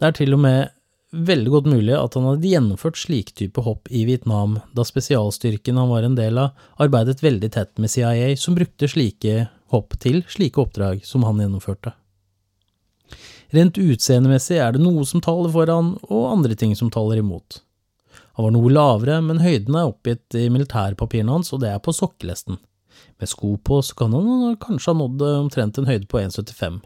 Det 0.00 0.08
er 0.08 0.16
til 0.22 0.32
og 0.32 0.40
med 0.40 0.72
veldig 1.12 1.56
godt 1.58 1.68
mulig 1.68 1.92
at 2.00 2.16
han 2.16 2.24
hadde 2.24 2.54
gjennomført 2.56 3.04
slik 3.04 3.34
type 3.36 3.68
hopp 3.68 3.92
i 3.92 4.06
Vietnam, 4.08 4.62
da 4.72 4.88
spesialstyrken 4.88 5.76
han 5.76 5.92
var 5.92 6.08
en 6.08 6.16
del 6.16 6.40
av, 6.40 6.56
arbeidet 6.80 7.20
veldig 7.20 7.52
tett 7.52 7.76
med 7.76 7.92
CIA, 7.92 8.32
som 8.40 8.56
brukte 8.56 8.88
slike 8.88 9.50
hopp 9.76 10.00
til 10.00 10.24
slike 10.24 10.64
oppdrag 10.64 11.04
som 11.04 11.28
han 11.28 11.44
gjennomførte. 11.44 11.92
Rent 13.50 13.78
utseendemessig 13.82 14.60
er 14.62 14.76
det 14.76 14.82
noe 14.82 15.02
som 15.08 15.22
taler 15.24 15.50
for 15.50 15.70
han, 15.70 15.96
og 16.06 16.28
andre 16.30 16.54
ting 16.58 16.76
som 16.78 16.90
taler 16.92 17.18
imot. 17.18 17.62
Han 18.38 18.46
var 18.46 18.54
noe 18.54 18.70
lavere, 18.70 19.18
men 19.26 19.42
høyden 19.42 19.74
er 19.74 19.88
oppgitt 19.90 20.36
i 20.38 20.46
militærpapirene 20.52 21.34
hans, 21.34 21.50
og 21.54 21.64
det 21.64 21.72
er 21.72 21.82
på 21.82 21.94
sokkelesten. 21.94 22.60
Med 23.20 23.28
sko 23.28 23.56
på 23.58 23.80
så 23.84 23.96
kan 23.98 24.14
han 24.14 24.54
kanskje 24.62 24.92
ha 24.92 24.98
nådd 25.00 25.24
omtrent 25.32 25.80
en 25.80 25.88
høyde 25.90 26.06
på 26.10 26.20
1,75. 26.22 26.78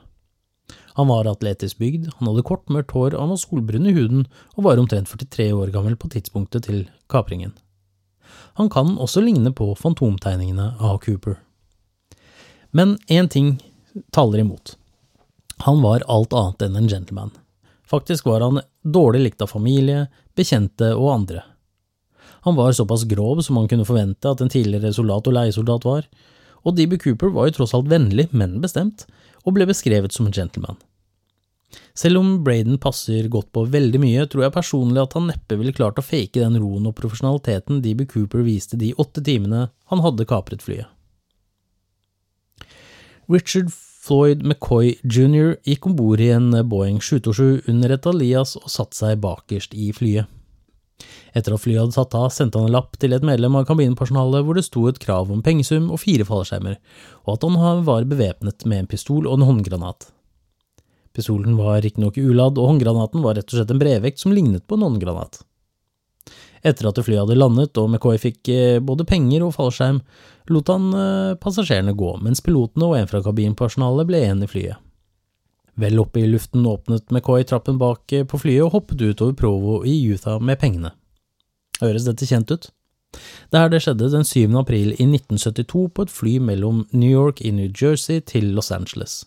Han 0.95 1.11
var 1.11 1.29
atletisk 1.29 1.81
bygd, 1.83 2.09
han 2.19 2.31
hadde 2.31 2.47
kort, 2.47 2.65
mørkt 2.73 2.95
hår, 2.95 3.17
han 3.19 3.33
var 3.35 3.41
solbrun 3.43 3.89
i 3.91 3.95
huden 3.97 4.25
og 4.55 4.65
var 4.67 4.81
omtrent 4.81 5.11
43 5.11 5.51
år 5.53 5.73
gammel 5.75 5.99
på 6.01 6.09
tidspunktet 6.12 6.69
til 6.69 6.85
kapringen. 7.11 7.53
Han 8.59 8.71
kan 8.71 8.95
også 9.03 9.21
ligne 9.25 9.51
på 9.53 9.73
fantomtegningene 9.79 10.73
av 10.79 11.01
Cooper. 11.05 11.37
Men 12.71 12.97
én 13.11 13.29
ting 13.31 13.59
taler 14.15 14.43
imot. 14.43 14.77
Han 15.65 15.81
var 15.81 16.05
alt 16.12 16.35
annet 16.37 16.62
enn 16.67 16.77
en 16.77 16.89
gentleman. 16.93 17.31
Faktisk 17.89 18.27
var 18.29 18.43
han 18.45 18.61
dårlig 18.83 19.23
likt 19.23 19.43
av 19.45 19.49
familie, 19.53 20.07
bekjente 20.37 20.91
og 20.93 21.09
andre. 21.15 21.45
Han 22.45 22.57
var 22.59 22.75
såpass 22.77 23.07
grov 23.09 23.41
som 23.41 23.57
man 23.57 23.69
kunne 23.69 23.87
forvente 23.89 24.29
at 24.29 24.43
en 24.45 24.53
tidligere 24.53 24.93
soldat 24.93 25.31
og 25.31 25.37
leiesoldat 25.39 25.87
var, 25.89 26.09
og 26.65 26.77
DB 26.77 26.99
Cooper 27.01 27.33
var 27.33 27.49
jo 27.49 27.55
tross 27.59 27.73
alt 27.77 27.89
vennlig, 27.89 28.27
men 28.37 28.59
bestemt, 28.61 29.07
og 29.45 29.57
ble 29.57 29.65
beskrevet 29.69 30.12
som 30.12 30.29
en 30.29 30.37
gentleman. 30.37 30.77
Selv 31.97 32.21
om 32.21 32.37
Braden 32.45 32.77
passer 32.79 33.31
godt 33.33 33.49
på 33.57 33.65
veldig 33.73 34.03
mye, 34.03 34.27
tror 34.29 34.45
jeg 34.45 34.57
personlig 34.59 35.01
at 35.01 35.17
han 35.17 35.31
neppe 35.31 35.57
ville 35.57 35.73
klart 35.73 35.97
å 35.99 36.05
fake 36.05 36.43
den 36.43 36.61
roen 36.61 36.91
og 36.91 36.97
profesjonaliteten 36.99 37.81
DB 37.85 38.05
Cooper 38.11 38.45
viste 38.45 38.77
de 38.81 38.93
åtte 39.01 39.25
timene 39.25 39.71
han 39.91 40.05
hadde 40.05 40.29
kapret 40.29 40.61
flyet. 40.65 40.93
Richard 43.33 43.73
Floyd 44.05 44.43
McCoy 44.45 44.99
jr. 45.09 45.55
gikk 45.65 45.87
om 45.89 45.95
bord 45.97 46.21
i 46.21 46.27
en 46.35 46.51
Boeing 46.69 46.99
727 47.01 47.71
under 47.73 47.95
et 47.95 48.09
alias 48.11 48.51
og 48.59 48.67
satte 48.69 48.99
seg 48.99 49.23
bakerst 49.23 49.73
i 49.73 49.95
flyet. 49.97 50.29
Etter 51.33 51.55
at 51.57 51.63
flyet 51.63 51.81
hadde 51.81 51.97
tatt 51.97 52.17
av, 52.19 52.27
sendte 52.31 52.61
han 52.61 52.69
en 52.69 52.75
lapp 52.75 52.99
til 53.01 53.17
et 53.17 53.25
medlem 53.25 53.57
av 53.57 53.65
kabinpersonalet 53.71 54.45
hvor 54.45 54.59
det 54.59 54.67
sto 54.67 54.85
et 54.91 55.01
krav 55.01 55.33
om 55.33 55.41
pengesum 55.47 55.89
og 55.89 56.03
fire 56.03 56.27
fallskjermer, 56.29 56.77
og 57.25 57.33
at 57.39 57.49
han 57.49 57.81
var 57.89 58.05
bevæpnet 58.11 58.69
med 58.69 58.85
en 58.85 58.91
pistol 58.93 59.25
og 59.25 59.39
en 59.39 59.49
håndgranat. 59.49 60.11
Pistolen 61.17 61.57
var 61.57 61.81
riktignok 61.81 62.21
uladd, 62.21 62.61
og 62.61 62.75
håndgranaten 62.75 63.25
var 63.25 63.39
rett 63.39 63.49
og 63.49 63.57
slett 63.57 63.73
en 63.73 63.81
brevvekt 63.81 64.21
som 64.21 64.37
lignet 64.37 64.67
på 64.69 64.77
en 64.77 64.85
håndgranat. 64.85 65.41
Etter 66.65 66.89
at 66.89 67.01
flyet 67.05 67.21
hadde 67.21 67.37
landet 67.37 67.77
og 67.81 67.91
McCoy 67.91 68.17
fikk 68.21 68.49
eh, 68.53 68.81
både 68.81 69.05
penger 69.09 69.45
og 69.45 69.53
fallskjerm, 69.57 70.01
lot 70.53 70.73
han 70.73 70.87
eh, 70.97 71.35
passasjerene 71.41 71.93
gå, 71.99 72.15
mens 72.25 72.41
pilotene 72.45 72.89
og 72.89 72.97
en 72.99 73.11
fra 73.11 73.21
kabinpersonalet 73.25 74.09
ble 74.09 74.23
igjen 74.23 74.45
i 74.47 74.49
flyet. 74.49 74.81
Vel 75.81 75.99
oppe 75.99 76.23
i 76.23 76.31
luften 76.31 76.65
åpnet 76.71 77.11
McCoy 77.11 77.45
trappen 77.45 77.77
bak 77.81 78.12
eh, 78.17 78.25
på 78.25 78.41
flyet 78.41 78.65
og 78.65 78.79
hoppet 78.79 79.05
ut 79.05 79.27
over 79.27 79.37
Provo 79.37 79.83
i 79.85 79.99
Utah 80.09 80.41
med 80.41 80.61
pengene. 80.62 80.95
Høres 81.83 82.09
dette 82.09 82.29
kjent 82.31 82.53
ut? 82.55 82.71
Det 83.53 83.61
her 83.61 83.71
det 83.71 83.83
skjedde 83.85 84.11
den 84.11 84.27
7. 84.27 84.57
april 84.59 84.95
i 84.97 85.05
1972 85.07 85.87
på 85.95 86.07
et 86.07 86.12
fly 86.12 86.39
mellom 86.43 86.85
New 86.93 87.11
York 87.11 87.45
i 87.45 87.53
New 87.55 87.69
Jersey 87.69 88.25
til 88.25 88.55
Los 88.57 88.73
Angeles. 88.75 89.23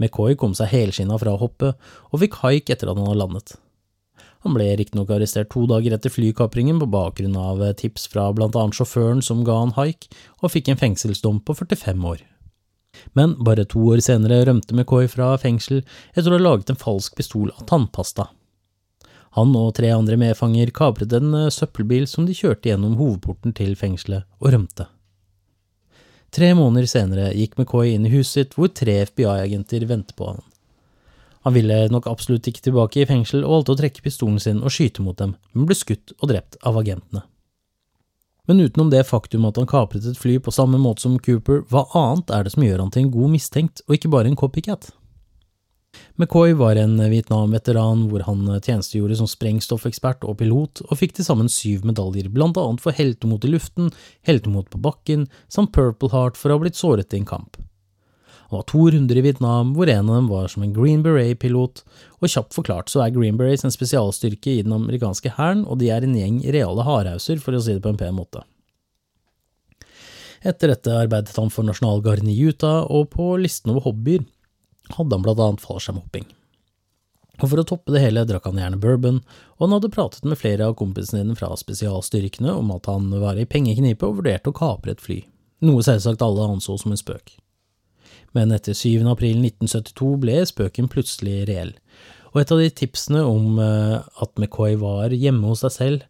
McCoy 0.00 0.38
kom 0.40 0.56
seg 0.56 0.72
helskinna 0.72 1.18
fra 1.20 1.36
hoppet, 1.38 1.76
og 2.10 2.22
fikk 2.22 2.40
haik 2.40 2.72
etter 2.72 2.88
at 2.88 2.96
han 2.96 3.10
hadde 3.10 3.20
landet. 3.20 3.58
Han 4.44 4.56
ble 4.56 4.70
riktignok 4.78 5.10
arrestert 5.12 5.50
to 5.52 5.66
dager 5.68 5.92
etter 5.96 6.12
flykapringen 6.12 6.80
på 6.80 6.88
bakgrunn 6.88 7.36
av 7.36 7.60
tips 7.76 8.06
fra 8.12 8.30
blant 8.32 8.56
annet 8.56 8.78
sjåføren 8.78 9.20
som 9.24 9.44
ga 9.44 9.58
han 9.58 9.74
haik, 9.76 10.08
og 10.40 10.54
fikk 10.54 10.70
en 10.72 10.80
fengselsdom 10.80 11.42
på 11.44 11.56
45 11.58 12.06
år. 12.12 12.22
Men 13.12 13.36
bare 13.44 13.66
to 13.68 13.82
år 13.92 14.00
senere 14.04 14.42
rømte 14.48 14.74
McCoy 14.74 15.08
fra 15.12 15.34
fengsel 15.40 15.82
etter 16.14 16.30
å 16.30 16.38
ha 16.38 16.42
laget 16.42 16.72
en 16.72 16.80
falsk 16.80 17.18
pistol 17.20 17.52
av 17.52 17.66
tannpasta. 17.68 18.30
Han 19.38 19.52
og 19.54 19.76
tre 19.78 19.92
andre 19.94 20.16
medfanger 20.18 20.72
kapret 20.74 21.12
en 21.14 21.36
søppelbil 21.54 22.08
som 22.10 22.26
de 22.26 22.34
kjørte 22.34 22.72
gjennom 22.72 22.96
hovedporten 22.98 23.54
til 23.54 23.76
fengselet, 23.78 24.26
og 24.42 24.56
rømte. 24.56 24.88
Tre 26.34 26.52
måneder 26.54 26.86
senere 26.90 27.30
gikk 27.34 27.56
McCoy 27.58 27.92
inn 27.94 28.06
i 28.06 28.12
huset 28.14 28.32
sitt 28.32 28.56
hvor 28.58 28.70
tre 28.74 29.00
FBI-agenter 29.06 29.86
ventet 29.90 30.16
på 30.18 30.32
han. 30.32 30.42
Han 31.46 31.56
ville 31.56 31.86
nok 31.88 32.06
absolutt 32.10 32.48
ikke 32.50 32.66
tilbake 32.66 33.00
i 33.00 33.08
fengsel 33.08 33.44
og 33.46 33.54
valgte 33.54 33.74
å 33.74 33.80
trekke 33.80 34.04
pistolen 34.04 34.40
sin 34.42 34.60
og 34.60 34.74
skyte 34.74 35.04
mot 35.04 35.16
dem, 35.16 35.36
men 35.54 35.68
ble 35.68 35.76
skutt 35.78 36.12
og 36.18 36.32
drept 36.32 36.58
av 36.66 36.76
agentene. 36.80 37.24
Men 38.48 38.60
utenom 38.60 38.90
det 38.90 39.04
faktum 39.06 39.44
at 39.46 39.60
han 39.60 39.68
kapret 39.70 40.06
et 40.10 40.18
fly 40.18 40.38
på 40.42 40.52
samme 40.52 40.78
måte 40.80 41.04
som 41.04 41.18
Cooper, 41.22 41.62
hva 41.70 41.84
annet 41.96 42.32
er 42.34 42.44
det 42.44 42.54
som 42.56 42.64
gjør 42.66 42.82
han 42.82 42.90
til 42.92 43.04
en 43.04 43.12
god 43.14 43.32
mistenkt, 43.36 43.84
og 43.86 43.96
ikke 43.96 44.10
bare 44.12 44.32
en 44.32 44.38
copycat? 44.40 44.90
McCoy 46.18 46.52
var 46.58 46.78
en 46.78 46.98
Vietnam-veteran 46.98 48.04
hvor 48.10 48.24
han 48.26 48.44
tjenestegjorde 48.60 49.16
som 49.20 49.30
sprengstoffekspert 49.30 50.26
og 50.28 50.36
pilot, 50.42 50.82
og 50.86 50.98
fikk 50.98 51.16
til 51.16 51.26
sammen 51.26 51.50
syv 51.50 51.86
medaljer, 51.88 52.28
blant 52.30 52.58
annet 52.60 52.82
for 52.84 52.96
heltemot 52.96 53.46
i 53.46 53.54
luften, 53.54 53.88
heltemot 54.28 54.68
på 54.70 54.82
bakken, 54.82 55.26
samt 55.48 55.72
Purple 55.76 56.12
Heart 56.12 56.38
for 56.38 56.50
å 56.50 56.58
ha 56.58 56.64
blitt 56.64 56.78
såret 56.78 57.14
i 57.14 57.22
en 57.22 57.28
kamp. 57.28 57.58
Han 58.50 58.58
var 58.58 58.64
to 58.66 58.88
runder 58.90 59.18
i 59.18 59.22
Vietnam, 59.22 59.74
hvor 59.76 59.86
en 59.86 60.08
av 60.10 60.16
dem 60.16 60.28
var 60.28 60.48
som 60.50 60.64
en 60.66 60.72
Green 60.74 61.04
Beret-pilot, 61.06 61.84
og 62.18 62.32
kjapt 62.32 62.56
forklart 62.56 62.90
så 62.90 63.04
er 63.04 63.12
Green 63.14 63.36
Berets 63.38 63.62
en 63.62 63.70
spesialstyrke 63.70 64.56
i 64.56 64.62
den 64.66 64.74
amerikanske 64.74 65.36
hæren, 65.36 65.62
og 65.70 65.78
de 65.78 65.92
er 65.94 66.02
en 66.02 66.16
gjeng 66.18 66.40
reale 66.50 66.82
hardhauser, 66.82 67.38
for 67.38 67.54
å 67.54 67.60
si 67.62 67.76
det 67.76 67.84
på 67.84 67.92
en 67.92 68.00
pen 68.00 68.16
måte. 68.16 68.42
Etter 70.42 70.72
dette 70.72 70.96
arbeidet 70.96 71.36
han 71.36 71.52
for 71.54 71.68
nasjonalgarden 71.68 72.26
i 72.32 72.34
Utah, 72.42 72.88
og 72.90 73.12
på 73.12 73.36
listen 73.38 73.70
over 73.70 73.84
hobbyer 73.86 74.24
hadde 74.96 75.14
han 75.14 75.26
blant 75.26 75.42
annet 75.44 75.62
fallskjermhopping. 75.62 76.26
Og 77.40 77.44
for 77.44 77.60
å 77.62 77.66
toppe 77.68 77.94
det 77.94 78.02
hele 78.02 78.24
drakk 78.28 78.48
han 78.48 78.58
gjerne 78.58 78.80
bourbon, 78.80 79.20
og 79.60 79.62
han 79.62 79.76
hadde 79.76 79.92
pratet 79.94 80.26
med 80.26 80.40
flere 80.40 80.66
av 80.66 80.74
kompisene 80.80 81.22
dine 81.22 81.36
fra 81.38 81.52
spesialstyrkene 81.56 82.50
om 82.56 82.74
at 82.74 82.90
han 82.90 83.12
var 83.22 83.38
i 83.38 83.46
pengeknipe 83.48 84.08
og 84.08 84.18
vurderte 84.18 84.50
å 84.50 84.56
kapre 84.56 84.96
et 84.96 85.04
fly, 85.04 85.20
noe 85.62 85.86
selvsagt 85.86 86.26
alle 86.26 86.50
anså 86.50 86.76
som 86.82 86.96
en 86.96 87.00
spøk. 87.00 87.38
Men 88.36 88.54
etter 88.54 88.76
7. 88.76 89.02
april 89.10 89.40
1972 89.42 90.10
ble 90.22 90.40
spøken 90.46 90.90
plutselig 90.90 91.42
reell, 91.50 91.72
og 92.30 92.42
et 92.42 92.52
av 92.54 92.60
de 92.62 92.68
tipsene 92.70 93.22
om 93.26 93.58
eh, 93.58 93.96
at 93.98 94.36
McCoy 94.38 94.76
var 94.78 95.10
hjemme 95.10 95.50
hos 95.50 95.64
seg 95.64 95.74
selv, 95.74 96.04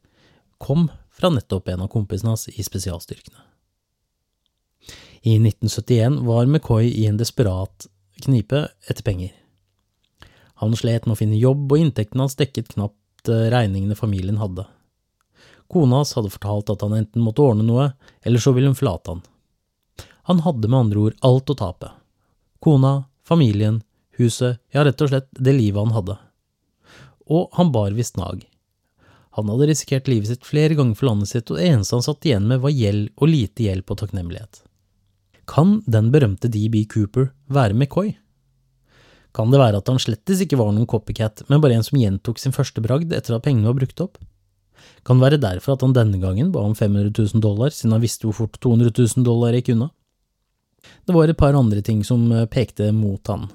kom 0.60 0.90
fra 1.16 1.30
nettopp 1.32 1.70
en 1.72 1.86
av 1.86 1.92
kompisene 1.92 2.34
hans 2.34 2.48
i 2.52 2.64
spesialstyrkene. 2.64 3.46
I 5.24 5.36
1971 5.36 6.20
var 6.24 6.48
McCoy 6.48 6.88
i 6.88 7.06
en 7.08 7.20
desperat 7.20 7.88
knipe 8.24 8.66
etter 8.88 9.04
penger. 9.04 9.32
Han 10.60 10.76
slet 10.76 11.06
med 11.06 11.16
å 11.16 11.20
finne 11.20 11.40
jobb, 11.40 11.70
og 11.72 11.80
inntekten 11.80 12.20
hans 12.20 12.36
dekket 12.36 12.74
knapt 12.74 13.32
eh, 13.32 13.48
regningene 13.52 13.96
familien 13.96 14.40
hadde. 14.40 14.66
Kona 15.70 16.02
hans 16.02 16.12
hadde 16.18 16.32
fortalt 16.34 16.72
at 16.72 16.84
han 16.84 16.96
enten 16.98 17.24
måtte 17.24 17.44
ordne 17.44 17.64
noe, 17.64 17.92
eller 18.26 18.42
så 18.42 18.52
ville 18.52 18.68
hun 18.68 18.76
forlate 18.76 19.14
han. 19.14 19.24
Han 20.28 20.44
hadde 20.44 20.68
med 20.68 20.80
andre 20.84 21.04
ord 21.06 21.16
alt 21.26 21.52
å 21.52 21.56
tape. 21.56 21.92
Kona, 22.60 23.04
familien, 23.24 23.80
huset, 24.20 24.60
ja, 24.74 24.84
rett 24.84 25.00
og 25.00 25.08
slett 25.08 25.28
det 25.32 25.54
livet 25.56 25.80
han 25.80 25.94
hadde. 25.96 26.16
Og 27.30 27.48
han 27.56 27.70
bar 27.72 27.94
visst 27.96 28.18
nag. 28.20 28.42
Han 29.38 29.48
hadde 29.48 29.68
risikert 29.70 30.10
livet 30.10 30.28
sitt 30.28 30.44
flere 30.44 30.74
ganger 30.76 30.98
for 30.98 31.08
landet 31.08 31.30
sitt, 31.30 31.50
og 31.50 31.60
det 31.60 31.68
eneste 31.70 31.96
han 31.96 32.04
satt 32.04 32.26
igjen 32.26 32.48
med, 32.50 32.60
var 32.64 32.74
gjeld 32.74 33.12
og 33.16 33.30
lite 33.30 33.64
hjelp 33.64 33.94
og 33.94 34.00
takknemlighet. 34.02 34.64
Kan 35.50 35.78
den 35.86 36.10
berømte 36.12 36.50
DB 36.50 36.82
Cooper 36.90 37.30
være 37.48 37.76
McCoy? 37.76 38.12
Kan 39.34 39.54
det 39.54 39.60
være 39.62 39.78
at 39.78 39.88
han 39.88 40.00
slettes 40.02 40.42
ikke 40.42 40.58
var 40.58 40.74
noen 40.74 40.88
copycat, 40.90 41.44
men 41.48 41.62
bare 41.62 41.78
en 41.78 41.86
som 41.86 41.98
gjentok 41.98 42.42
sin 42.42 42.54
første 42.54 42.82
bragd 42.82 43.14
etter 43.14 43.36
at 43.36 43.46
pengene 43.46 43.70
var 43.70 43.78
brukt 43.78 44.02
opp? 44.02 44.18
Kan 45.06 45.20
det 45.20 45.26
være 45.28 45.40
derfor 45.40 45.76
at 45.76 45.84
han 45.86 45.94
denne 45.96 46.20
gangen 46.20 46.50
ba 46.52 46.64
om 46.66 46.74
500 46.76 47.14
000 47.14 47.42
dollar, 47.44 47.72
siden 47.72 47.94
han 47.94 48.02
visste 48.02 48.26
hvor 48.26 48.36
fort 48.42 48.58
200 48.60 48.90
000 48.92 49.26
dollar 49.26 49.54
gikk 49.56 49.72
unna? 49.76 49.90
Det 51.06 51.14
var 51.16 51.28
et 51.28 51.38
par 51.38 51.56
andre 51.58 51.82
ting 51.82 52.04
som 52.06 52.30
eh, 52.32 52.46
pekte 52.50 52.90
mot 52.96 53.26
han. 53.32 53.48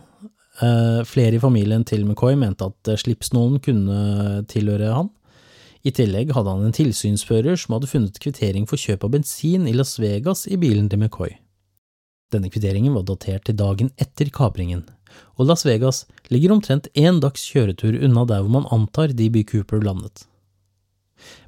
Eh, 0.62 1.04
flere 1.04 1.36
i 1.36 1.42
familien 1.42 1.84
til 1.84 2.06
McCoy 2.06 2.38
mente 2.40 2.70
at 2.70 2.92
eh, 2.92 3.00
slipsnålen 3.00 3.62
kunne 3.64 4.44
tilhøre 4.52 4.94
han. 4.96 5.10
I 5.86 5.94
tillegg 5.94 6.32
hadde 6.34 6.54
han 6.54 6.66
en 6.66 6.76
tilsynsfører 6.76 7.60
som 7.62 7.76
hadde 7.76 7.90
funnet 7.92 8.22
kvittering 8.22 8.66
for 8.70 8.82
kjøp 8.82 9.04
av 9.06 9.12
bensin 9.18 9.68
i 9.70 9.76
Las 9.76 9.98
Vegas 10.02 10.48
i 10.50 10.58
bilen 10.58 10.88
til 10.90 11.04
McCoy. 11.04 11.36
Denne 12.34 12.50
kvitteringen 12.50 12.96
var 12.96 13.06
datert 13.06 13.46
til 13.46 13.58
dagen 13.60 13.92
etter 14.02 14.32
kapringen, 14.34 14.82
og 15.38 15.52
Las 15.52 15.66
Vegas 15.68 16.06
ligger 16.34 16.56
omtrent 16.56 16.90
én 16.98 17.20
dags 17.22 17.44
kjøretur 17.52 18.00
unna 18.02 18.26
der 18.26 18.42
hvor 18.42 18.56
man 18.58 18.72
antar 18.74 19.14
DB 19.14 19.44
Cooper 19.46 19.84
landet. 19.84 20.26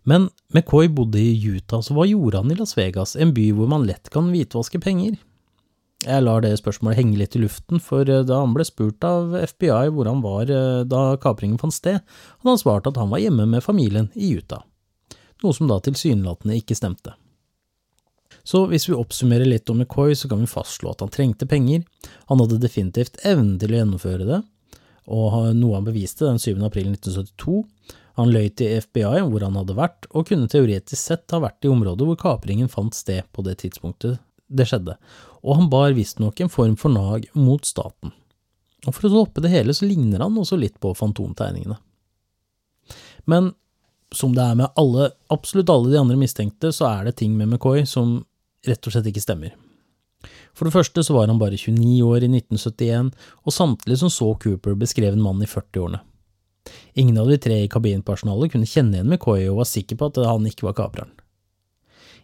Men 0.07 0.29
McCoy 0.53 0.87
bodde 0.87 1.19
i 1.19 1.33
Utah, 1.33 1.81
så 1.81 1.95
hva 1.95 2.05
gjorde 2.07 2.43
han 2.43 2.53
i 2.53 2.59
Las 2.59 2.77
Vegas, 2.77 3.15
en 3.17 3.33
by 3.35 3.49
hvor 3.55 3.71
man 3.71 3.87
lett 3.89 4.11
kan 4.13 4.29
hvitvaske 4.31 4.79
penger? 4.83 5.17
Jeg 6.05 6.21
lar 6.21 6.43
det 6.45 6.51
spørsmålet 6.59 6.99
henge 6.99 7.17
litt 7.17 7.35
i 7.35 7.41
luften, 7.41 7.79
for 7.81 8.05
eh, 8.05 8.25
da 8.27 8.41
han 8.43 8.53
ble 8.53 8.65
spurt 8.67 9.01
av 9.07 9.33
FBI 9.49 9.89
hvor 9.95 10.09
han 10.09 10.19
var 10.21 10.51
eh, 10.53 10.83
da 10.85 11.15
kapringen 11.21 11.57
fant 11.57 11.73
sted, 11.73 12.03
hadde 12.03 12.53
han 12.53 12.61
svart 12.61 12.89
at 12.89 12.99
han 13.01 13.09
var 13.09 13.23
hjemme 13.23 13.47
med 13.49 13.65
familien 13.65 14.11
i 14.13 14.35
Utah, 14.37 14.61
noe 15.41 15.57
som 15.57 15.69
da 15.69 15.79
tilsynelatende 15.81 16.59
ikke 16.59 16.77
stemte. 16.77 17.15
Så 18.47 18.61
hvis 18.69 18.85
vi 18.87 18.95
oppsummerer 18.95 19.49
litt 19.49 19.69
om 19.73 19.81
McCoy, 19.81 20.13
så 20.15 20.29
kan 20.29 20.43
vi 20.43 20.51
fastslå 20.51 20.93
at 20.93 21.01
han 21.03 21.11
trengte 21.11 21.49
penger, 21.49 21.81
han 22.29 22.43
hadde 22.43 22.61
definitivt 22.61 23.17
evnen 23.25 23.57
til 23.59 23.73
å 23.73 23.81
gjennomføre 23.81 24.29
det, 24.29 24.43
og 25.07 25.35
noe 25.57 25.79
han 25.79 25.87
beviste 25.87 26.27
den 26.27 26.39
7. 26.39 26.61
april 26.67 26.91
1972. 26.91 27.63
Han 28.19 28.31
løy 28.33 28.49
til 28.59 28.79
FBI 28.83 29.23
hvor 29.31 29.43
han 29.45 29.57
hadde 29.59 29.75
vært, 29.77 30.07
og 30.11 30.29
kunne 30.29 30.49
teoretisk 30.51 30.99
sett 30.99 31.33
ha 31.33 31.41
vært 31.43 31.65
i 31.65 31.71
området 31.71 32.07
hvor 32.07 32.19
kapringen 32.21 32.71
fant 32.71 32.95
sted 32.95 33.25
på 33.33 33.45
det 33.47 33.57
tidspunktet 33.63 34.21
det 34.47 34.67
skjedde, 34.67 34.95
og 35.43 35.59
han 35.59 35.69
bar 35.71 35.95
visstnok 35.97 36.39
en 36.41 36.51
form 36.51 36.75
for 36.79 36.93
nag 36.93 37.27
mot 37.37 37.65
staten. 37.65 38.13
Og 38.85 38.93
for 38.93 39.07
å 39.07 39.13
toppe 39.13 39.43
det 39.43 39.51
hele 39.51 39.75
så 39.75 39.87
ligner 39.87 40.23
han 40.23 40.37
også 40.37 40.59
litt 40.59 40.77
på 40.83 40.93
fantomtegningene. 40.95 41.77
Men 43.27 43.51
som 44.15 44.33
det 44.35 44.43
er 44.43 44.55
med 44.55 44.71
alle, 44.79 45.11
absolutt 45.33 45.69
alle 45.69 45.91
de 45.91 45.99
andre 45.99 46.17
mistenkte, 46.19 46.71
så 46.71 46.87
er 46.89 47.07
det 47.07 47.17
ting 47.19 47.33
med 47.35 47.49
McCoy 47.49 47.83
som 47.89 48.21
rett 48.67 48.87
og 48.87 48.93
slett 48.93 49.09
ikke 49.11 49.23
stemmer. 49.23 49.55
For 50.55 50.65
det 50.65 50.73
første 50.73 51.03
så 51.05 51.13
var 51.13 51.27
han 51.29 51.39
bare 51.41 51.59
29 51.59 51.99
år 52.07 52.23
i 52.25 52.29
1971, 52.31 53.11
og 53.43 53.53
samtlige 53.53 54.01
som 54.01 54.13
så 54.13 54.31
Cooper 54.41 54.77
beskrev 54.79 55.13
en 55.13 55.23
mann 55.23 55.43
i 55.43 55.49
40-årene. 55.49 55.99
Ingen 56.99 57.19
av 57.21 57.29
de 57.29 57.37
tre 57.39 57.59
i 57.63 57.69
kabinpersonalet 57.71 58.51
kunne 58.51 58.67
kjenne 58.67 58.97
igjen 58.97 59.11
McCoy 59.11 59.45
og 59.51 59.61
var 59.61 59.69
sikker 59.69 59.99
på 59.99 60.09
at 60.09 60.23
han 60.27 60.47
ikke 60.49 60.67
var 60.67 60.75
kapreren. 60.79 61.13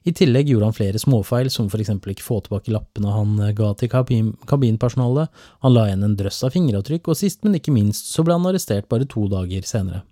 I 0.04 0.12
tillegg 0.12 0.50
gjorde 0.52 0.68
han 0.68 0.76
flere 0.76 1.00
småfeil, 1.00 1.48
som 1.54 1.70
for 1.72 1.80
eksempel 1.80 2.12
ikke 2.12 2.26
få 2.26 2.42
tilbake 2.44 2.74
lappene 2.76 3.14
han 3.14 3.38
ga 3.56 3.70
til 3.80 3.92
kabin 3.92 4.34
kabinpersonalet, 4.50 5.32
han 5.64 5.76
la 5.76 5.86
igjen 5.88 6.04
en 6.08 6.18
drøss 6.20 6.42
av 6.44 6.56
fingeravtrykk, 6.56 7.08
og 7.08 7.20
sist, 7.20 7.44
men 7.46 7.56
ikke 7.60 7.76
minst, 7.76 8.12
så 8.12 8.26
ble 8.26 8.36
han 8.36 8.50
arrestert 8.50 8.90
bare 8.92 9.08
to 9.08 9.30
dager 9.32 9.64
senere 9.68 10.04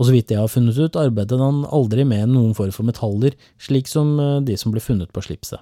og 0.00 0.08
så 0.08 0.14
vidt 0.14 0.32
jeg 0.32 0.40
har 0.40 0.48
funnet 0.48 0.78
ut, 0.80 0.96
arbeidet 0.96 1.36
han 1.36 1.60
aldri 1.68 2.06
med 2.08 2.30
noen 2.32 2.54
form 2.56 2.72
for 2.72 2.88
metaller, 2.88 3.36
slik 3.60 3.90
som 3.90 4.14
eh, 4.16 4.38
de 4.48 4.56
som 4.56 4.72
ble 4.72 4.80
funnet 4.80 5.12
på 5.12 5.22
slipset. 5.26 5.60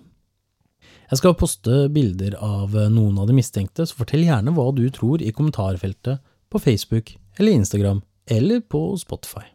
Jeg 1.09 1.19
skal 1.19 1.35
poste 1.41 1.89
bilder 1.91 2.37
av 2.39 2.77
eh, 2.79 2.87
noen 2.93 3.19
av 3.19 3.27
de 3.27 3.35
mistenkte, 3.35 3.89
så 3.89 3.99
fortell 3.99 4.23
gjerne 4.29 4.55
hva 4.55 4.71
du 4.77 4.85
tror 4.95 5.25
i 5.25 5.35
kommentarfeltet 5.35 6.23
på 6.49 6.63
Facebook 6.63 7.17
eller 7.41 7.59
Instagram 7.59 8.05
eller 8.31 8.63
på 8.63 8.93
Spotify. 9.03 9.49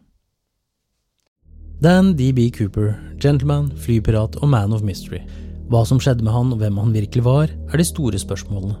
Dan 1.84 2.14
DB 2.16 2.50
Cooper, 2.50 2.94
gentleman, 3.20 3.66
flypirat 3.76 4.38
og 4.40 4.48
man 4.48 4.72
of 4.72 4.80
mystery. 4.80 5.18
Hva 5.68 5.82
som 5.84 5.98
skjedde 6.00 6.24
med 6.24 6.32
han 6.32 6.52
og 6.54 6.62
hvem 6.62 6.78
han 6.80 6.94
virkelig 6.94 7.24
var, 7.26 7.50
er 7.52 7.76
de 7.76 7.84
store 7.84 8.16
spørsmålene. 8.22 8.78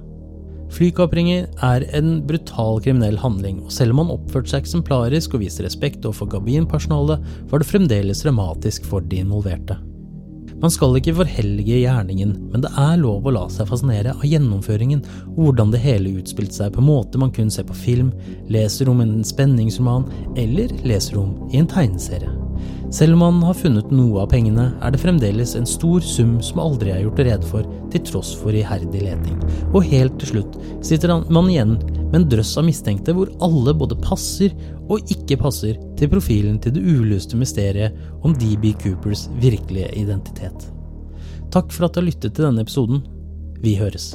Flykapringer 0.72 1.50
er 1.68 1.84
en 1.98 2.22
brutal 2.24 2.80
kriminell 2.80 3.18
handling, 3.20 3.58
og 3.60 3.74
selv 3.76 3.92
om 3.92 4.00
han 4.00 4.14
oppførte 4.14 4.54
seg 4.54 4.64
eksemplarisk 4.64 5.36
og 5.36 5.44
viste 5.44 5.66
respekt 5.66 6.08
overfor 6.08 6.30
gabinpersonalet, 6.32 7.26
var 7.50 7.60
det 7.60 7.68
fremdeles 7.68 8.24
dramatisk 8.24 8.88
for 8.88 9.04
de 9.04 9.20
involverte. 9.20 9.76
Man 10.64 10.72
skal 10.72 10.96
ikke 10.96 11.18
forhellige 11.18 11.82
gjerningen, 11.82 12.32
men 12.54 12.64
det 12.64 12.70
er 12.80 12.96
lov 13.02 13.28
å 13.28 13.34
la 13.36 13.44
seg 13.52 13.68
fascinere 13.68 14.14
av 14.16 14.24
gjennomføringen 14.24 15.04
og 15.34 15.42
hvordan 15.42 15.76
det 15.76 15.82
hele 15.84 16.14
utspilte 16.22 16.56
seg 16.56 16.72
på 16.72 16.86
måte 16.88 17.20
man 17.20 17.34
kun 17.36 17.52
ser 17.52 17.68
på 17.68 17.76
film, 17.76 18.14
leser 18.48 18.88
om 18.88 19.04
en 19.04 19.18
spenningsroman 19.20 20.08
eller 20.40 20.72
leser 20.88 21.20
om 21.20 21.36
i 21.52 21.60
en 21.60 21.68
tegneserie. 21.68 22.32
Selv 22.94 23.16
om 23.16 23.22
man 23.24 23.40
har 23.42 23.56
funnet 23.58 23.90
noe 23.90 24.22
av 24.22 24.28
pengene, 24.30 24.68
er 24.84 24.92
det 24.94 25.00
fremdeles 25.02 25.54
en 25.58 25.66
stor 25.66 26.04
sum 26.04 26.36
som 26.44 26.60
aldri 26.62 26.92
er 26.94 27.02
gjort 27.02 27.22
rede 27.26 27.48
for, 27.48 27.66
til 27.90 28.04
tross 28.06 28.34
for 28.38 28.54
iherdig 28.54 29.02
leting. 29.02 29.40
Og 29.72 29.88
helt 29.90 30.18
til 30.20 30.30
slutt 30.30 30.58
sitter 30.84 31.16
man 31.26 31.50
igjen 31.50 31.74
med 32.12 32.20
en 32.20 32.28
drøss 32.30 32.52
av 32.60 32.68
mistenkte 32.68 33.14
hvor 33.16 33.32
alle 33.42 33.74
både 33.74 33.98
passer 34.04 34.54
og 34.84 35.10
ikke 35.10 35.40
passer 35.40 35.80
til 35.98 36.12
profilen 36.12 36.60
til 36.62 36.76
det 36.76 36.84
uløste 36.84 37.38
mysteriet 37.40 37.98
om 38.22 38.36
DB 38.38 38.70
Coopers 38.84 39.26
virkelige 39.42 39.90
identitet. 39.98 40.70
Takk 41.54 41.74
for 41.74 41.88
at 41.88 41.96
du 41.96 42.02
har 42.02 42.08
lyttet 42.12 42.34
til 42.34 42.46
denne 42.46 42.62
episoden. 42.62 43.02
Vi 43.64 43.74
høres. 43.80 44.14